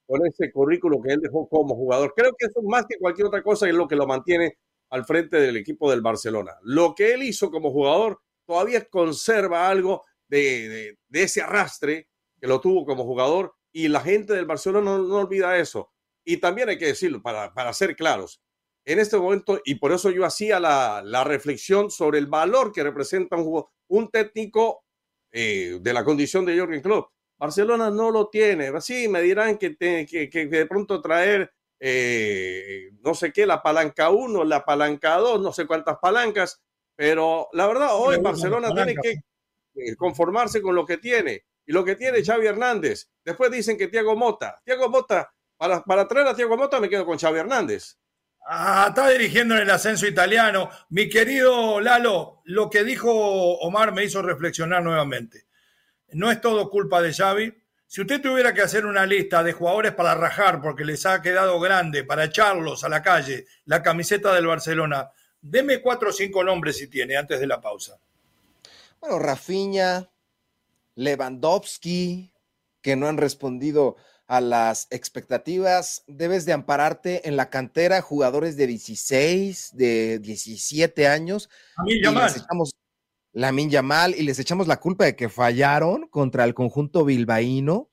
con 0.07 0.27
ese 0.27 0.51
currículo 0.51 1.03
que 1.03 1.13
él 1.13 1.21
dejó 1.21 1.49
como 1.49 1.75
jugador. 1.75 2.15
Creo 2.17 2.33
que 2.39 2.47
eso 2.47 2.63
más 2.63 2.87
que 2.89 2.99
cualquier 2.99 3.27
otra 3.27 3.43
cosa 3.43 3.69
es 3.69 3.75
lo 3.75 3.87
que 3.87 3.97
lo 3.97 4.07
mantiene 4.07 4.59
al 4.91 5.05
frente 5.05 5.39
del 5.39 5.57
equipo 5.57 5.91
del 5.91 6.01
Barcelona. 6.01 6.53
Lo 6.63 6.95
que 6.95 7.13
él 7.13 7.23
hizo 7.23 7.51
como 7.51 7.71
jugador 7.71 8.21
todavía 8.47 8.85
conserva 8.87 9.69
algo 9.69 10.05
de, 10.29 10.97
ese 11.13 11.43
arrastre 11.43 12.09
que 12.41 12.47
lo 12.47 12.61
tuvo 12.61 12.87
como 12.87 13.05
jugador 13.05 13.55
y 13.73 13.89
la 13.89 14.01
gente 14.01 14.33
del 14.33 14.47
Barcelona 14.47 14.97
no, 14.97 15.17
olvida 15.17 15.59
eso. 15.59 15.91
Y 16.25 16.39
también 16.39 16.69
hay 16.69 16.79
que 16.79 16.87
decirlo, 16.87 17.23
para, 17.23 17.53
para, 17.53 17.73
ser 17.73 17.97
claros, 17.97 18.41
en 18.85 18.99
este 18.99 19.19
momento, 19.19 19.61
y 19.65 19.77
por 19.77 19.93
eso 19.93 20.11
yo 20.11 20.25
hacía 20.25 20.61
la, 20.61 21.03
la 21.05 21.25
reflexión 21.25 21.91
sobre 21.91 22.19
el 22.19 22.27
valor 22.27 22.73
que 22.73 22.83
representa 22.83 23.37
un, 23.37 23.65
un 23.89 24.09
técnico 24.11 24.85
eh, 25.33 25.79
de 25.81 25.93
la 25.93 26.05
condición 26.05 26.45
de 26.45 26.55
Jürgen 26.55 26.81
Klopp. 26.81 27.13
Barcelona 27.39 27.91
no 27.91 28.11
lo 28.11 28.29
tiene. 28.29 28.81
Sí, 28.81 29.09
me 29.09 29.23
dirán 29.23 29.59
que, 29.59 29.77
que, 29.77 30.47
de 30.47 30.67
pronto 30.67 31.01
traer 31.01 31.53
eh, 31.81 32.91
no 33.01 33.15
sé 33.15 33.33
qué, 33.33 33.47
la 33.47 33.63
palanca 33.63 34.11
1, 34.11 34.45
la 34.45 34.65
palanca 34.65 35.17
2, 35.17 35.41
no 35.41 35.53
sé 35.53 35.67
cuántas 35.67 35.99
palancas, 35.99 36.61
pero 36.97 37.49
la 37.53 37.67
verdad, 37.69 37.91
hoy 37.93 38.19
Barcelona 38.21 38.75
tiene 38.75 38.97
que 38.97 39.11
eh, 39.77 39.97
conformarse 39.97 40.61
con 40.61 40.75
lo 40.75 40.85
que 40.85 40.99
tiene. 40.99 41.45
Y 41.65 41.73
lo 41.73 41.85
que 41.85 41.97
tiene 41.97 42.25
Xavi 42.25 42.47
Hernández. 42.47 43.11
Después 43.23 43.51
dicen 43.51 43.77
que 43.77 43.89
Tiago 43.89 44.17
Mota. 44.17 44.61
Tiago 44.65 44.89
Mota, 44.89 45.33
para, 45.57 45.85
para 45.85 46.09
traer 46.09 46.27
a 46.27 46.35
Tiago 46.35 46.57
Mota 46.57 46.81
me 46.81 46.89
quedo 46.89 47.05
con 47.07 47.19
Xavi 47.19 47.39
Hernández. 47.39 47.99
Ah, 48.51 48.87
está 48.89 49.11
dirigiendo 49.11 49.55
en 49.55 49.61
el 49.61 49.71
ascenso 49.71 50.07
italiano. 50.07 50.71
Mi 50.89 51.11
querido 51.11 51.81
Lalo, 51.81 52.41
lo 52.45 52.71
que 52.71 52.83
dijo 52.83 53.13
Omar 53.13 53.93
me 53.93 54.05
hizo 54.05 54.23
reflexionar 54.23 54.83
nuevamente. 54.83 55.45
No 56.13 56.31
es 56.31 56.41
todo 56.41 56.71
culpa 56.71 57.03
de 57.03 57.13
Xavi. 57.13 57.55
Si 57.87 58.01
usted 58.01 58.23
tuviera 58.23 58.55
que 58.55 58.63
hacer 58.63 58.87
una 58.87 59.05
lista 59.05 59.43
de 59.43 59.53
jugadores 59.53 59.93
para 59.93 60.15
rajar 60.15 60.63
porque 60.63 60.87
les 60.87 61.05
ha 61.05 61.21
quedado 61.21 61.61
grande, 61.61 62.05
para 62.05 62.25
echarlos 62.25 62.85
a 62.85 62.89
la 62.89 63.03
calle, 63.03 63.45
la 63.67 63.83
camiseta 63.83 64.33
del 64.33 64.47
Barcelona, 64.47 65.11
deme 65.43 65.83
cuatro 65.83 66.09
o 66.09 66.13
cinco 66.13 66.43
nombres 66.43 66.79
si 66.79 66.87
tiene 66.87 67.19
antes 67.19 67.41
de 67.41 67.47
la 67.47 67.61
pausa. 67.61 67.99
Bueno, 68.99 69.19
Rafinha, 69.19 70.09
Lewandowski, 70.95 72.33
que 72.81 72.97
no 72.97 73.09
han 73.09 73.19
respondido 73.19 73.97
a 74.29 74.43
las 74.43 74.87
expectativas, 74.91 76.05
debes 76.07 76.45
de 76.45 76.53
ampararte 76.53 77.27
en 77.27 77.37
la 77.37 77.49
cantera 77.49 78.03
jugadores 78.03 78.57
de 78.59 78.67
16, 78.67 79.71
de 79.75 80.19
17 80.19 81.09
años. 81.09 81.49
Mí 81.85 82.01
Yamal. 82.03 82.31
La 83.33 83.53
Yamal 83.53 84.15
y 84.15 84.23
les 84.23 84.39
echamos 84.39 84.67
la 84.69 84.81
culpa 84.81 85.07
de 85.07 85.17
que 85.17 85.31
fallaron 85.31 86.09
contra 86.09 86.45
el 86.45 86.53
conjunto 86.53 87.07
bilbaíno. 87.07 87.89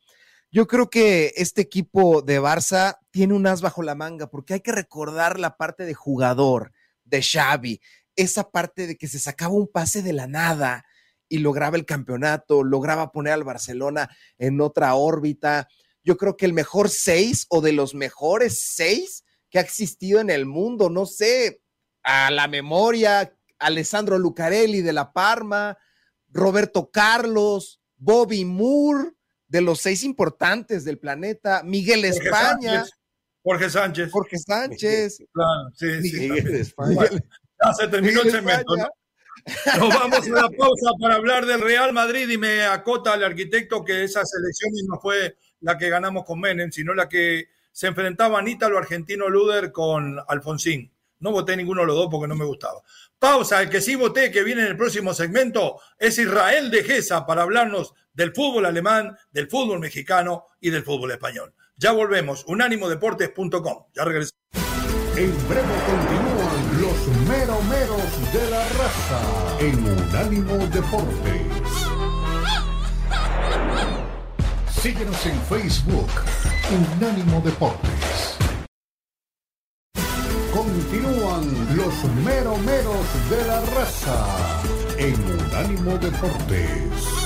Yo 0.51 0.67
creo 0.67 0.89
que 0.89 1.33
este 1.37 1.61
equipo 1.61 2.21
de 2.21 2.41
Barça 2.41 2.99
tiene 3.11 3.33
un 3.33 3.47
as 3.47 3.61
bajo 3.61 3.81
la 3.81 3.95
manga 3.95 4.27
porque 4.27 4.55
hay 4.55 4.59
que 4.59 4.73
recordar 4.73 5.39
la 5.39 5.55
parte 5.55 5.85
de 5.85 5.93
jugador 5.93 6.73
de 7.05 7.21
Xavi, 7.21 7.79
esa 8.17 8.51
parte 8.51 8.87
de 8.87 8.97
que 8.97 9.07
se 9.07 9.19
sacaba 9.19 9.53
un 9.53 9.67
pase 9.67 10.01
de 10.01 10.11
la 10.11 10.27
nada 10.27 10.85
y 11.29 11.39
lograba 11.39 11.77
el 11.77 11.85
campeonato, 11.85 12.63
lograba 12.63 13.11
poner 13.11 13.33
al 13.33 13.43
Barcelona 13.43 14.09
en 14.37 14.59
otra 14.59 14.95
órbita 14.95 15.67
yo 16.05 16.17
creo 16.17 16.37
que 16.37 16.45
el 16.45 16.53
mejor 16.53 16.89
seis 16.89 17.47
o 17.49 17.61
de 17.61 17.73
los 17.73 17.95
mejores 17.95 18.61
seis 18.63 19.25
que 19.49 19.57
ha 19.57 19.61
existido 19.61 20.21
en 20.21 20.29
el 20.29 20.45
mundo, 20.45 20.89
no 20.89 21.05
sé, 21.05 21.61
a 22.03 22.29
la 22.29 22.47
memoria, 22.47 23.35
Alessandro 23.57 24.19
Lucarelli 24.19 24.81
de 24.81 24.93
La 24.93 25.11
Parma, 25.11 25.77
Roberto 26.29 26.91
Carlos, 26.91 27.81
Bobby 27.97 28.45
Moore, 28.45 29.13
de 29.47 29.61
los 29.61 29.81
seis 29.81 30.03
importantes 30.03 30.85
del 30.85 30.99
planeta, 30.99 31.63
Miguel 31.63 32.05
España. 32.05 32.85
Jorge 33.43 33.69
Sánchez. 33.69 34.11
Jorge 34.11 34.37
Sánchez. 34.37 35.17
Claro, 35.31 35.69
sí, 35.73 35.85
Miguel 35.85 36.55
España. 36.55 37.09
ya 37.09 37.73
se 37.73 37.87
terminó 37.87 38.21
el 38.21 38.31
cemento, 38.31 38.75
¿no? 38.75 38.89
Nos 39.79 39.89
vamos 39.89 40.27
a 40.27 40.29
la 40.29 40.49
pausa 40.49 40.89
para 40.99 41.15
hablar 41.15 41.45
del 41.45 41.61
Real 41.61 41.93
Madrid 41.93 42.29
y 42.29 42.37
me 42.37 42.63
acota 42.63 43.13
el 43.13 43.23
arquitecto 43.23 43.83
que 43.83 44.03
esa 44.03 44.23
selección 44.25 44.71
no 44.87 44.99
fue 44.99 45.37
la 45.65 45.79
que 45.79 45.89
ganamos 45.89 46.23
con 46.25 46.39
Menem, 46.39 46.71
sino 46.71 46.93
la 46.93 47.09
que 47.09 47.49
se 47.71 47.87
enfrentaba 47.87 48.47
Ítalo 48.47 48.77
Argentino 48.77 49.27
Luder 49.29 49.71
con 49.71 50.17
Alfonsín. 50.27 50.91
No 51.19 51.31
voté 51.31 51.57
ninguno 51.57 51.81
de 51.81 51.87
los 51.87 51.95
dos 51.95 52.07
porque 52.11 52.27
no 52.27 52.35
me 52.35 52.45
gustaba. 52.45 52.83
Pausa, 53.17 53.63
el 53.63 53.69
que 53.69 53.81
sí 53.81 53.95
voté, 53.95 54.31
que 54.31 54.43
viene 54.43 54.61
en 54.61 54.67
el 54.67 54.77
próximo 54.77 55.13
segmento, 55.15 55.79
es 55.97 56.19
Israel 56.19 56.69
de 56.69 56.83
Gesa 56.83 57.25
para 57.25 57.41
hablarnos 57.41 57.95
del 58.13 58.31
fútbol 58.31 58.67
alemán, 58.67 59.17
del 59.31 59.49
fútbol 59.49 59.79
mexicano 59.79 60.45
y 60.61 60.69
del 60.69 60.83
fútbol 60.83 61.11
español. 61.11 61.55
Ya 61.77 61.91
volvemos, 61.93 62.45
unánimodeportes.com. 62.45 63.85
Ya 63.95 64.05
regresamos. 64.05 64.39
En 65.17 65.47
breve 65.47 65.75
continúan 65.87 66.81
los 66.81 67.07
meromeros 67.27 68.33
de 68.33 68.49
la 68.51 68.69
raza 68.69 69.57
en 69.61 69.83
Unánimo 69.83 70.57
Deportes. 70.67 71.54
Síguenos 74.85 75.25
en 75.25 75.41
Facebook, 75.49 76.11
Unánimo 76.69 77.41
Deportes. 77.41 78.37
Continúan 80.53 81.75
los 81.75 82.03
meromeros 82.23 83.29
de 83.31 83.47
la 83.47 83.61
raza 83.61 84.61
en 84.99 85.15
Unánimo 85.41 85.97
Deportes. 85.97 87.24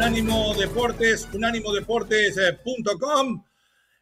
Unánimo 0.00 0.54
Deportes, 0.54 1.28
unánimodeportes.com. 1.30 3.44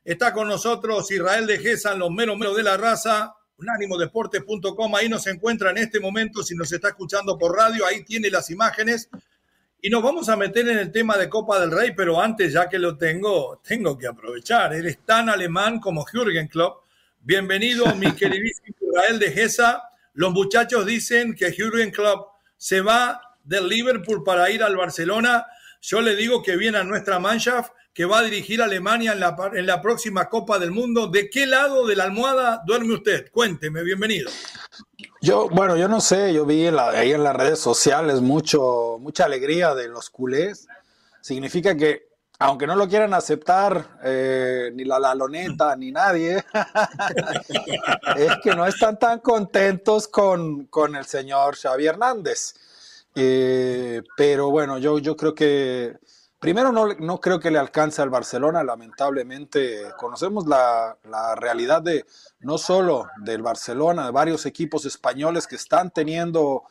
Está 0.04 0.32
con 0.32 0.46
nosotros 0.46 1.10
Israel 1.10 1.44
de 1.44 1.58
Gesa, 1.58 1.96
los 1.96 2.12
menos 2.12 2.38
menos 2.38 2.56
de 2.56 2.62
la 2.62 2.76
raza. 2.76 3.34
Unánimodeportes.com, 3.58 4.94
ahí 4.94 5.08
nos 5.08 5.26
encuentra 5.26 5.72
en 5.72 5.78
este 5.78 5.98
momento, 5.98 6.44
si 6.44 6.54
nos 6.54 6.70
está 6.70 6.90
escuchando 6.90 7.36
por 7.36 7.56
radio, 7.56 7.84
ahí 7.84 8.04
tiene 8.04 8.30
las 8.30 8.48
imágenes. 8.50 9.10
Y 9.82 9.90
nos 9.90 10.04
vamos 10.04 10.28
a 10.28 10.36
meter 10.36 10.68
en 10.68 10.78
el 10.78 10.92
tema 10.92 11.16
de 11.16 11.28
Copa 11.28 11.58
del 11.58 11.72
Rey, 11.72 11.90
pero 11.96 12.22
antes, 12.22 12.52
ya 12.52 12.68
que 12.68 12.78
lo 12.78 12.96
tengo, 12.96 13.60
tengo 13.66 13.98
que 13.98 14.06
aprovechar. 14.06 14.74
Él 14.74 14.86
es 14.86 15.04
tan 15.04 15.28
alemán 15.28 15.80
como 15.80 16.04
Jürgen 16.04 16.46
Klopp. 16.46 16.84
Bienvenido, 17.22 17.92
mi 17.96 18.12
queridísimo 18.14 18.76
Israel 18.80 19.18
de 19.18 19.32
Gesa. 19.32 19.82
Los 20.14 20.32
muchachos 20.32 20.86
dicen 20.86 21.34
que 21.34 21.50
Jürgen 21.50 21.90
Klopp 21.90 22.34
se 22.56 22.82
va 22.82 23.20
del 23.42 23.68
Liverpool 23.68 24.22
para 24.22 24.48
ir 24.48 24.62
al 24.62 24.76
Barcelona. 24.76 25.44
Yo 25.80 26.00
le 26.00 26.16
digo 26.16 26.42
que 26.42 26.56
viene 26.56 26.78
a 26.78 26.84
nuestra 26.84 27.18
Mannschaft, 27.18 27.72
que 27.94 28.04
va 28.04 28.20
a 28.20 28.22
dirigir 28.22 28.62
a 28.62 28.66
Alemania 28.66 29.12
en 29.12 29.20
la, 29.20 29.36
en 29.54 29.66
la 29.66 29.82
próxima 29.82 30.28
Copa 30.28 30.58
del 30.58 30.70
Mundo. 30.70 31.08
¿De 31.08 31.28
qué 31.30 31.46
lado 31.46 31.86
de 31.86 31.96
la 31.96 32.04
almohada 32.04 32.62
duerme 32.64 32.94
usted? 32.94 33.30
Cuénteme, 33.32 33.82
bienvenido. 33.82 34.30
Yo, 35.20 35.48
bueno, 35.48 35.76
yo 35.76 35.88
no 35.88 36.00
sé, 36.00 36.32
yo 36.32 36.46
vi 36.46 36.66
ahí 36.66 37.12
en 37.12 37.24
las 37.24 37.34
redes 37.34 37.58
sociales 37.58 38.20
mucho, 38.20 38.98
mucha 39.00 39.24
alegría 39.24 39.74
de 39.74 39.88
los 39.88 40.10
culés. 40.10 40.68
Significa 41.20 41.76
que, 41.76 42.08
aunque 42.38 42.68
no 42.68 42.76
lo 42.76 42.88
quieran 42.88 43.14
aceptar 43.14 43.98
eh, 44.04 44.70
ni 44.74 44.84
la 44.84 45.00
Laloneta 45.00 45.74
ni 45.74 45.90
nadie, 45.90 46.36
es 48.16 48.32
que 48.44 48.54
no 48.54 48.64
están 48.64 48.98
tan 48.98 49.18
contentos 49.18 50.06
con, 50.06 50.66
con 50.66 50.94
el 50.94 51.04
señor 51.04 51.56
Xavi 51.56 51.86
Hernández. 51.86 52.54
Eh, 53.20 54.02
pero 54.16 54.50
bueno, 54.50 54.78
yo, 54.78 54.98
yo 55.00 55.16
creo 55.16 55.34
que 55.34 55.98
primero 56.38 56.70
no, 56.70 56.94
no 56.94 57.20
creo 57.20 57.40
que 57.40 57.50
le 57.50 57.58
alcance 57.58 58.00
al 58.00 58.10
Barcelona, 58.10 58.62
lamentablemente. 58.62 59.82
Conocemos 59.96 60.46
la, 60.46 60.96
la, 61.02 61.34
realidad 61.34 61.82
de 61.82 62.06
no 62.40 62.58
solo 62.58 63.08
del 63.24 63.42
Barcelona, 63.42 64.06
de 64.06 64.12
varios 64.12 64.46
equipos 64.46 64.84
españoles 64.84 65.48
que 65.48 65.56
están 65.56 65.90
teniendo 65.90 66.62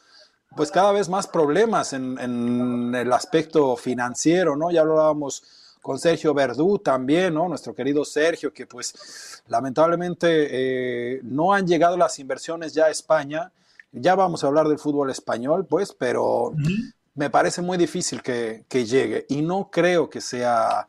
pues 0.55 0.71
cada 0.71 0.93
vez 0.93 1.09
más 1.09 1.27
problemas 1.27 1.91
en, 1.91 2.17
en, 2.17 2.95
el 2.95 3.11
aspecto 3.11 3.75
financiero, 3.75 4.55
¿no? 4.55 4.71
Ya 4.71 4.81
hablábamos 4.81 5.43
con 5.81 5.99
Sergio 5.99 6.33
Verdú 6.33 6.79
también, 6.79 7.33
¿no? 7.33 7.49
Nuestro 7.49 7.75
querido 7.75 8.05
Sergio, 8.05 8.53
que 8.53 8.65
pues 8.65 9.43
lamentablemente 9.47 10.47
eh, 10.49 11.19
no 11.23 11.53
han 11.53 11.67
llegado 11.67 11.97
las 11.97 12.19
inversiones 12.19 12.73
ya 12.73 12.85
a 12.85 12.89
España. 12.89 13.51
Ya 13.91 14.15
vamos 14.15 14.43
a 14.43 14.47
hablar 14.47 14.67
del 14.67 14.79
fútbol 14.79 15.09
español, 15.09 15.65
pues, 15.65 15.93
pero 15.93 16.53
me 17.15 17.29
parece 17.29 17.61
muy 17.61 17.77
difícil 17.77 18.21
que, 18.21 18.65
que, 18.67 18.85
llegue 18.85 19.25
y 19.29 19.41
no 19.41 19.69
creo 19.71 20.09
que 20.09 20.21
sea, 20.21 20.87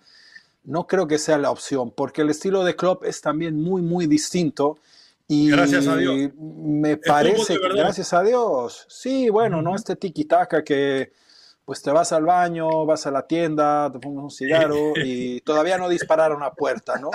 no 0.64 0.86
creo 0.86 1.06
que 1.06 1.18
sea 1.18 1.38
la 1.38 1.50
opción, 1.50 1.90
porque 1.90 2.22
el 2.22 2.30
estilo 2.30 2.64
de 2.64 2.76
club 2.76 3.00
es 3.04 3.20
también 3.20 3.60
muy, 3.60 3.82
muy 3.82 4.06
distinto. 4.06 4.78
Y 5.30 5.50
gracias 5.50 5.86
a 5.86 5.96
Dios. 5.96 6.30
Me 6.38 6.96
parece 6.96 7.58
gracias 7.74 8.14
a 8.14 8.22
Dios. 8.22 8.86
Sí, 8.88 9.28
bueno, 9.28 9.60
¿no? 9.60 9.76
Este 9.76 9.94
tiki-taka 9.94 10.64
que 10.64 11.12
pues 11.66 11.82
te 11.82 11.90
vas 11.90 12.12
al 12.12 12.24
baño, 12.24 12.86
vas 12.86 13.06
a 13.06 13.10
la 13.10 13.26
tienda, 13.26 13.92
te 13.92 13.98
pones 13.98 14.22
un 14.22 14.30
cigarro 14.30 14.94
y 14.96 15.42
todavía 15.42 15.76
no 15.76 15.90
dispararon 15.90 16.42
a 16.42 16.54
puerta, 16.54 16.98
¿no? 16.98 17.10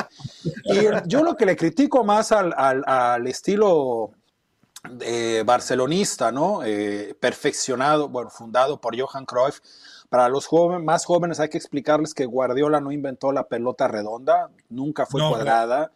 Y 0.66 0.86
yo 1.08 1.24
lo 1.24 1.36
que 1.36 1.48
le 1.48 1.56
critico 1.56 2.04
más 2.04 2.32
al, 2.32 2.54
al, 2.56 2.84
al 2.86 3.26
estilo 3.26 4.12
eh, 5.02 5.44
barcelonista, 5.46 6.32
¿no? 6.32 6.62
Eh, 6.64 7.16
perfeccionado, 7.18 8.10
bueno, 8.10 8.30
fundado 8.30 8.82
por 8.82 9.00
Johan 9.00 9.26
Cruyff. 9.26 9.60
Para 10.10 10.28
los 10.28 10.46
jóvenes, 10.46 10.84
más 10.84 11.06
jóvenes 11.06 11.40
hay 11.40 11.48
que 11.48 11.58
explicarles 11.58 12.14
que 12.14 12.26
Guardiola 12.26 12.82
no 12.82 12.92
inventó 12.92 13.32
la 13.32 13.48
pelota 13.48 13.88
redonda, 13.88 14.50
nunca 14.70 15.06
fue 15.06 15.22
no, 15.22 15.30
cuadrada. 15.30 15.88
No. 15.88 15.92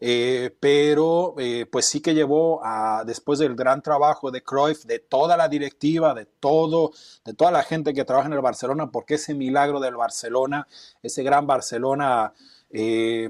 Eh, 0.00 0.54
pero 0.60 1.34
pues 1.72 1.86
sí 1.86 2.00
que 2.00 2.14
llevó 2.14 2.60
a, 2.62 3.02
después 3.04 3.40
del 3.40 3.56
gran 3.56 3.82
trabajo 3.82 4.30
de 4.30 4.44
Cruyff, 4.44 4.84
de 4.84 5.00
toda 5.00 5.36
la 5.36 5.48
directiva, 5.48 6.14
de 6.14 6.26
todo, 6.26 6.92
de 7.24 7.34
toda 7.34 7.50
la 7.50 7.64
gente 7.64 7.92
que 7.94 8.04
trabaja 8.04 8.28
en 8.28 8.34
el 8.34 8.40
Barcelona, 8.40 8.92
porque 8.92 9.14
ese 9.14 9.34
milagro 9.34 9.80
del 9.80 9.96
Barcelona, 9.96 10.68
ese 11.02 11.24
gran 11.24 11.48
Barcelona, 11.48 12.32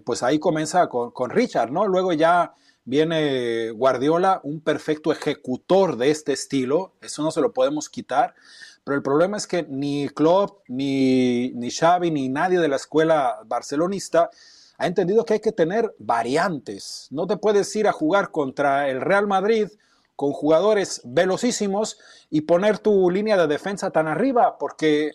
pues 0.04 0.22
ahí 0.22 0.38
comienza 0.38 0.88
con, 0.88 1.12
con, 1.12 1.30
Richard, 1.30 1.70
¿no? 1.70 1.86
Luego 1.86 2.12
ya 2.12 2.52
viene 2.88 3.70
Guardiola, 3.70 4.40
un 4.44 4.60
perfecto 4.60 5.12
ejecutor 5.12 5.98
de 5.98 6.10
este 6.10 6.32
estilo, 6.32 6.94
eso 7.02 7.22
no 7.22 7.30
se 7.30 7.42
lo 7.42 7.52
podemos 7.52 7.90
quitar. 7.90 8.34
Pero 8.82 8.96
el 8.96 9.02
problema 9.02 9.36
es 9.36 9.46
que 9.46 9.64
ni 9.68 10.08
Klopp, 10.08 10.62
ni, 10.68 11.50
ni 11.50 11.70
Xavi, 11.70 12.10
ni 12.10 12.30
nadie 12.30 12.58
de 12.58 12.68
la 12.68 12.76
escuela 12.76 13.40
barcelonista 13.44 14.30
ha 14.78 14.86
entendido 14.86 15.26
que 15.26 15.34
hay 15.34 15.40
que 15.40 15.52
tener 15.52 15.94
variantes. 15.98 17.08
No 17.10 17.26
te 17.26 17.36
puedes 17.36 17.76
ir 17.76 17.88
a 17.88 17.92
jugar 17.92 18.30
contra 18.30 18.88
el 18.88 19.02
Real 19.02 19.26
Madrid 19.26 19.68
con 20.16 20.32
jugadores 20.32 21.02
velocísimos 21.04 21.98
y 22.30 22.40
poner 22.40 22.78
tu 22.78 23.10
línea 23.10 23.36
de 23.36 23.48
defensa 23.48 23.90
tan 23.90 24.08
arriba 24.08 24.56
porque 24.56 25.12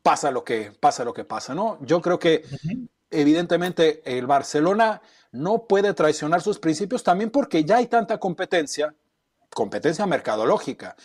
pasa 0.00 0.30
lo 0.30 0.44
que 0.44 0.70
pasa 0.78 1.04
lo 1.04 1.12
que 1.12 1.24
pasa, 1.24 1.56
¿no? 1.56 1.78
Yo 1.80 2.00
creo 2.00 2.20
que 2.20 2.44
evidentemente 3.10 4.00
el 4.04 4.28
Barcelona 4.28 5.02
no 5.32 5.66
puede 5.66 5.94
traicionar 5.94 6.40
sus 6.40 6.58
principios 6.58 7.02
también 7.02 7.30
porque 7.30 7.64
ya 7.64 7.76
hay 7.76 7.86
tanta 7.86 8.18
competencia, 8.18 8.94
competencia 9.54 10.06
mercadológica, 10.06 10.96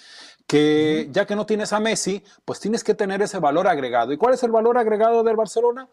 que 0.47 1.07
ya 1.11 1.25
que 1.25 1.35
no 1.35 1.45
tienes 1.45 1.73
a 1.73 1.79
Messi, 1.79 2.23
pues 2.45 2.59
tienes 2.59 2.83
que 2.83 2.93
tener 2.93 3.21
ese 3.21 3.39
valor 3.39 3.67
agregado. 3.67 4.11
¿Y 4.11 4.17
cuál 4.17 4.33
es 4.33 4.43
el 4.43 4.51
valor 4.51 4.77
agregado 4.77 5.23
del 5.23 5.35
Barcelona? 5.35 5.87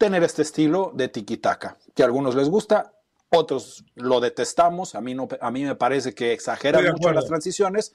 tener 0.00 0.24
este 0.24 0.40
estilo 0.40 0.92
de 0.94 1.12
tiki-taka, 1.12 1.76
que 1.94 2.02
a 2.02 2.06
algunos 2.06 2.34
les 2.34 2.48
gusta, 2.48 2.94
otros 3.28 3.84
lo 3.96 4.18
detestamos, 4.18 4.94
a 4.94 5.02
mí, 5.02 5.14
no, 5.14 5.28
a 5.42 5.50
mí 5.50 5.62
me 5.62 5.74
parece 5.74 6.14
que 6.14 6.32
exageran 6.32 6.82
mucho 6.92 7.12
las 7.12 7.26
transiciones. 7.26 7.94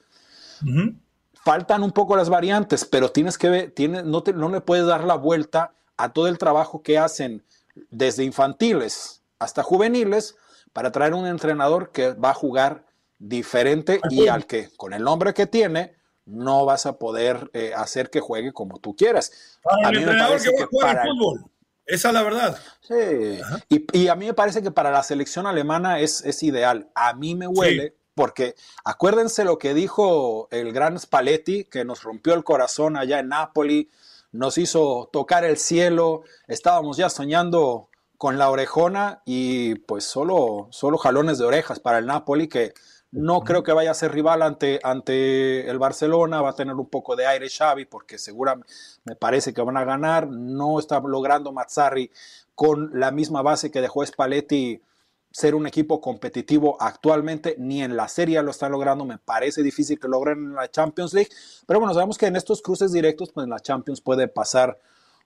Uh 0.62 0.66
-huh. 0.66 0.96
Faltan 1.44 1.82
un 1.82 1.90
poco 1.90 2.16
las 2.16 2.28
variantes, 2.28 2.84
pero 2.84 3.10
tienes 3.10 3.36
que 3.36 3.48
ver, 3.50 3.70
tienes, 3.72 4.04
no, 4.04 4.22
te, 4.22 4.32
no 4.32 4.48
le 4.48 4.60
puedes 4.60 4.86
dar 4.86 5.02
la 5.02 5.16
vuelta 5.16 5.72
a 5.96 6.12
todo 6.12 6.28
el 6.28 6.38
trabajo 6.38 6.80
que 6.80 6.96
hacen 6.96 7.42
desde 7.90 8.22
infantiles 8.22 9.22
hasta 9.38 9.62
juveniles 9.62 10.36
para 10.72 10.92
traer 10.92 11.14
un 11.14 11.26
entrenador 11.26 11.90
que 11.90 12.12
va 12.12 12.30
a 12.30 12.34
jugar 12.34 12.84
diferente 13.18 14.00
y 14.10 14.28
al 14.28 14.46
que 14.46 14.68
con 14.76 14.92
el 14.92 15.02
nombre 15.02 15.32
que 15.32 15.46
tiene 15.46 15.96
no 16.26 16.64
vas 16.64 16.86
a 16.86 16.98
poder 16.98 17.50
eh, 17.54 17.72
hacer 17.74 18.10
que 18.10 18.20
juegue 18.20 18.52
como 18.52 18.78
tú 18.78 18.94
quieras. 18.94 19.58
Para 19.62 19.88
a 19.88 19.90
mí 19.92 19.98
el 19.98 20.06
me 20.06 20.18
parece 20.18 20.50
que, 20.50 20.56
que 20.56 20.66
para 20.80 21.02
el 21.02 21.08
fútbol. 21.08 21.44
Esa 21.86 22.08
es 22.08 22.14
la 22.14 22.22
verdad. 22.24 22.58
Sí. 22.80 23.40
Y, 23.68 23.98
y, 23.98 24.08
a 24.08 24.16
mí 24.16 24.26
me 24.26 24.34
parece 24.34 24.60
que 24.60 24.72
para 24.72 24.90
la 24.90 25.04
selección 25.04 25.46
alemana 25.46 26.00
es, 26.00 26.24
es 26.24 26.42
ideal. 26.42 26.90
A 26.96 27.14
mí 27.14 27.36
me 27.36 27.46
huele, 27.46 27.90
sí. 27.90 27.94
porque 28.14 28.56
acuérdense 28.84 29.44
lo 29.44 29.56
que 29.56 29.72
dijo 29.72 30.48
el 30.50 30.72
gran 30.72 30.98
Spalletti, 30.98 31.64
que 31.64 31.84
nos 31.84 32.02
rompió 32.02 32.34
el 32.34 32.42
corazón 32.42 32.96
allá 32.96 33.20
en 33.20 33.28
Nápoli, 33.28 33.88
nos 34.32 34.58
hizo 34.58 35.08
tocar 35.12 35.44
el 35.44 35.58
cielo, 35.58 36.24
estábamos 36.48 36.96
ya 36.96 37.08
soñando 37.08 37.88
con 38.18 38.38
la 38.38 38.50
orejona 38.50 39.22
y 39.24 39.76
pues 39.76 40.04
solo, 40.04 40.68
solo 40.70 40.98
jalones 40.98 41.38
de 41.38 41.44
orejas 41.44 41.80
para 41.80 41.98
el 41.98 42.06
Napoli, 42.06 42.48
que 42.48 42.72
no 43.12 43.42
creo 43.42 43.62
que 43.62 43.72
vaya 43.72 43.90
a 43.90 43.94
ser 43.94 44.12
rival 44.12 44.42
ante, 44.42 44.80
ante 44.82 45.68
el 45.70 45.78
Barcelona, 45.78 46.42
va 46.42 46.50
a 46.50 46.54
tener 46.54 46.74
un 46.74 46.88
poco 46.88 47.16
de 47.16 47.26
aire 47.26 47.48
Xavi 47.48 47.84
porque 47.84 48.18
seguramente 48.18 48.68
me 49.04 49.16
parece 49.16 49.54
que 49.54 49.62
van 49.62 49.76
a 49.76 49.84
ganar, 49.84 50.28
no 50.28 50.78
está 50.78 51.00
logrando 51.00 51.52
Mazzarri 51.52 52.10
con 52.54 52.90
la 52.98 53.10
misma 53.10 53.42
base 53.42 53.70
que 53.70 53.80
dejó 53.80 54.04
Spalletti 54.04 54.82
ser 55.30 55.54
un 55.54 55.66
equipo 55.66 56.00
competitivo 56.00 56.78
actualmente, 56.80 57.56
ni 57.58 57.82
en 57.82 57.94
la 57.94 58.08
serie 58.08 58.42
lo 58.42 58.50
están 58.50 58.72
logrando, 58.72 59.04
me 59.04 59.18
parece 59.18 59.62
difícil 59.62 60.00
que 60.00 60.08
logren 60.08 60.38
en 60.38 60.54
la 60.54 60.70
Champions 60.70 61.12
League, 61.12 61.30
pero 61.66 61.78
bueno, 61.78 61.92
sabemos 61.92 62.16
que 62.16 62.26
en 62.26 62.36
estos 62.36 62.62
cruces 62.62 62.90
directos, 62.90 63.32
pues 63.32 63.44
en 63.44 63.50
la 63.50 63.60
Champions 63.60 64.00
puede 64.00 64.28
pasar 64.28 64.78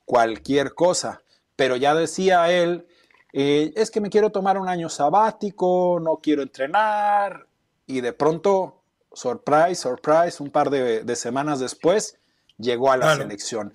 cualquier 0.04 0.74
cosa, 0.74 1.22
pero 1.60 1.76
ya 1.76 1.94
decía 1.94 2.50
él, 2.50 2.86
eh, 3.34 3.74
es 3.76 3.90
que 3.90 4.00
me 4.00 4.08
quiero 4.08 4.30
tomar 4.30 4.56
un 4.56 4.66
año 4.66 4.88
sabático, 4.88 6.00
no 6.00 6.16
quiero 6.16 6.40
entrenar, 6.40 7.48
y 7.86 8.00
de 8.00 8.14
pronto, 8.14 8.80
surprise, 9.12 9.74
surprise, 9.74 10.42
un 10.42 10.48
par 10.48 10.70
de, 10.70 11.04
de 11.04 11.16
semanas 11.16 11.60
después, 11.60 12.18
llegó 12.56 12.90
a 12.90 12.96
la 12.96 13.04
claro. 13.08 13.22
selección. 13.24 13.74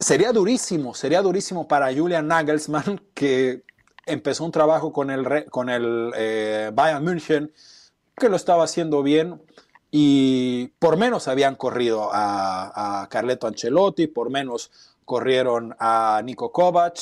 Sería 0.00 0.32
durísimo, 0.32 0.94
sería 0.94 1.22
durísimo 1.22 1.68
para 1.68 1.94
Julian 1.94 2.26
Nagelsmann, 2.26 3.00
que 3.14 3.62
empezó 4.04 4.44
un 4.44 4.50
trabajo 4.50 4.92
con 4.92 5.12
el, 5.12 5.44
con 5.48 5.70
el 5.70 6.10
eh, 6.16 6.72
Bayern 6.74 7.04
München, 7.04 7.52
que 8.16 8.28
lo 8.28 8.34
estaba 8.34 8.64
haciendo 8.64 9.04
bien, 9.04 9.40
y 9.92 10.72
por 10.80 10.96
menos 10.96 11.28
habían 11.28 11.54
corrido 11.54 12.10
a, 12.12 13.02
a 13.02 13.08
Carleto 13.08 13.46
Ancelotti, 13.46 14.08
por 14.08 14.28
menos 14.28 14.95
corrieron 15.06 15.74
a 15.78 16.20
Nico 16.22 16.52
Kovac, 16.52 16.98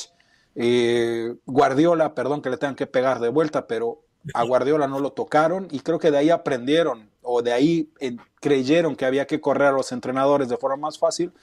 eh, 0.55 1.35
Guardiola, 1.45 2.15
perdón 2.15 2.41
que 2.41 2.49
le 2.49 2.57
tengan 2.57 2.75
que 2.75 2.87
pegar 2.87 3.19
de 3.19 3.27
vuelta, 3.27 3.67
pero 3.67 4.05
a 4.33 4.43
Guardiola 4.43 4.87
no 4.87 4.99
lo 4.99 5.11
tocaron 5.11 5.67
y 5.71 5.81
creo 5.81 5.99
que 5.99 6.11
de 6.11 6.17
ahí 6.17 6.29
aprendieron 6.29 7.09
o 7.21 7.41
de 7.41 7.51
ahí 7.51 7.91
eh, 7.99 8.15
creyeron 8.39 8.95
que 8.95 9.05
había 9.05 9.27
que 9.27 9.41
correr 9.41 9.67
a 9.67 9.71
los 9.71 9.91
entrenadores 9.91 10.47
de 10.47 10.57
forma 10.57 10.77
más 10.77 10.97
fácil. 10.97 11.33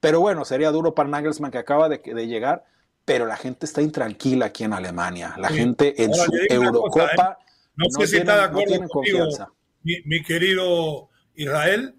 Pero 0.00 0.20
bueno, 0.20 0.44
sería 0.44 0.70
duro 0.70 0.94
para 0.94 1.08
Nagelsmann 1.08 1.50
que 1.50 1.58
acaba 1.58 1.88
de, 1.88 1.98
de 1.98 2.26
llegar, 2.26 2.64
pero 3.04 3.26
la 3.26 3.36
gente 3.36 3.66
está 3.66 3.80
intranquila 3.82 4.46
aquí 4.46 4.64
en 4.64 4.72
Alemania. 4.72 5.34
La 5.38 5.48
sí. 5.48 5.54
gente 5.54 6.02
en 6.02 6.10
Ahora, 6.12 6.24
su 6.24 6.54
Eurocopa 6.54 6.98
cosa, 6.98 7.12
¿eh? 7.12 7.36
no, 7.76 7.84
no, 7.84 8.00
sé 8.00 8.06
si 8.06 8.16
está 8.18 8.36
de 8.36 8.42
acuerdo 8.42 8.80
no 8.80 8.88
contigo, 8.88 9.18
confianza. 9.18 9.52
Mi, 9.82 9.96
mi, 10.04 10.22
querido 10.22 11.08
Israel, 11.34 11.94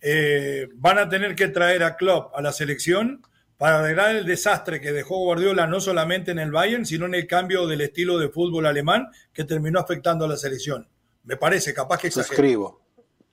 eh, 0.00 0.68
van 0.74 0.98
a 0.98 1.08
tener 1.08 1.34
que 1.34 1.48
traer 1.48 1.82
a 1.82 1.96
Klopp 1.96 2.34
a 2.34 2.42
la 2.42 2.52
selección 2.52 3.22
para 3.58 3.78
arreglar 3.78 4.16
el 4.16 4.26
desastre 4.26 4.80
que 4.80 4.92
dejó 4.92 5.18
Guardiola 5.18 5.66
no 5.66 5.80
solamente 5.80 6.32
en 6.32 6.38
el 6.38 6.50
Bayern, 6.50 6.84
sino 6.84 7.06
en 7.06 7.14
el 7.14 7.26
cambio 7.26 7.66
del 7.66 7.80
estilo 7.80 8.18
de 8.18 8.28
fútbol 8.28 8.66
alemán 8.66 9.08
que 9.32 9.44
terminó 9.44 9.78
afectando 9.80 10.24
a 10.24 10.28
la 10.28 10.36
selección. 10.36 10.88
Me 11.22 11.36
parece, 11.36 11.72
capaz 11.72 12.00
que 12.00 12.08
exagero. 12.08 12.36
Suscribo. 12.36 12.80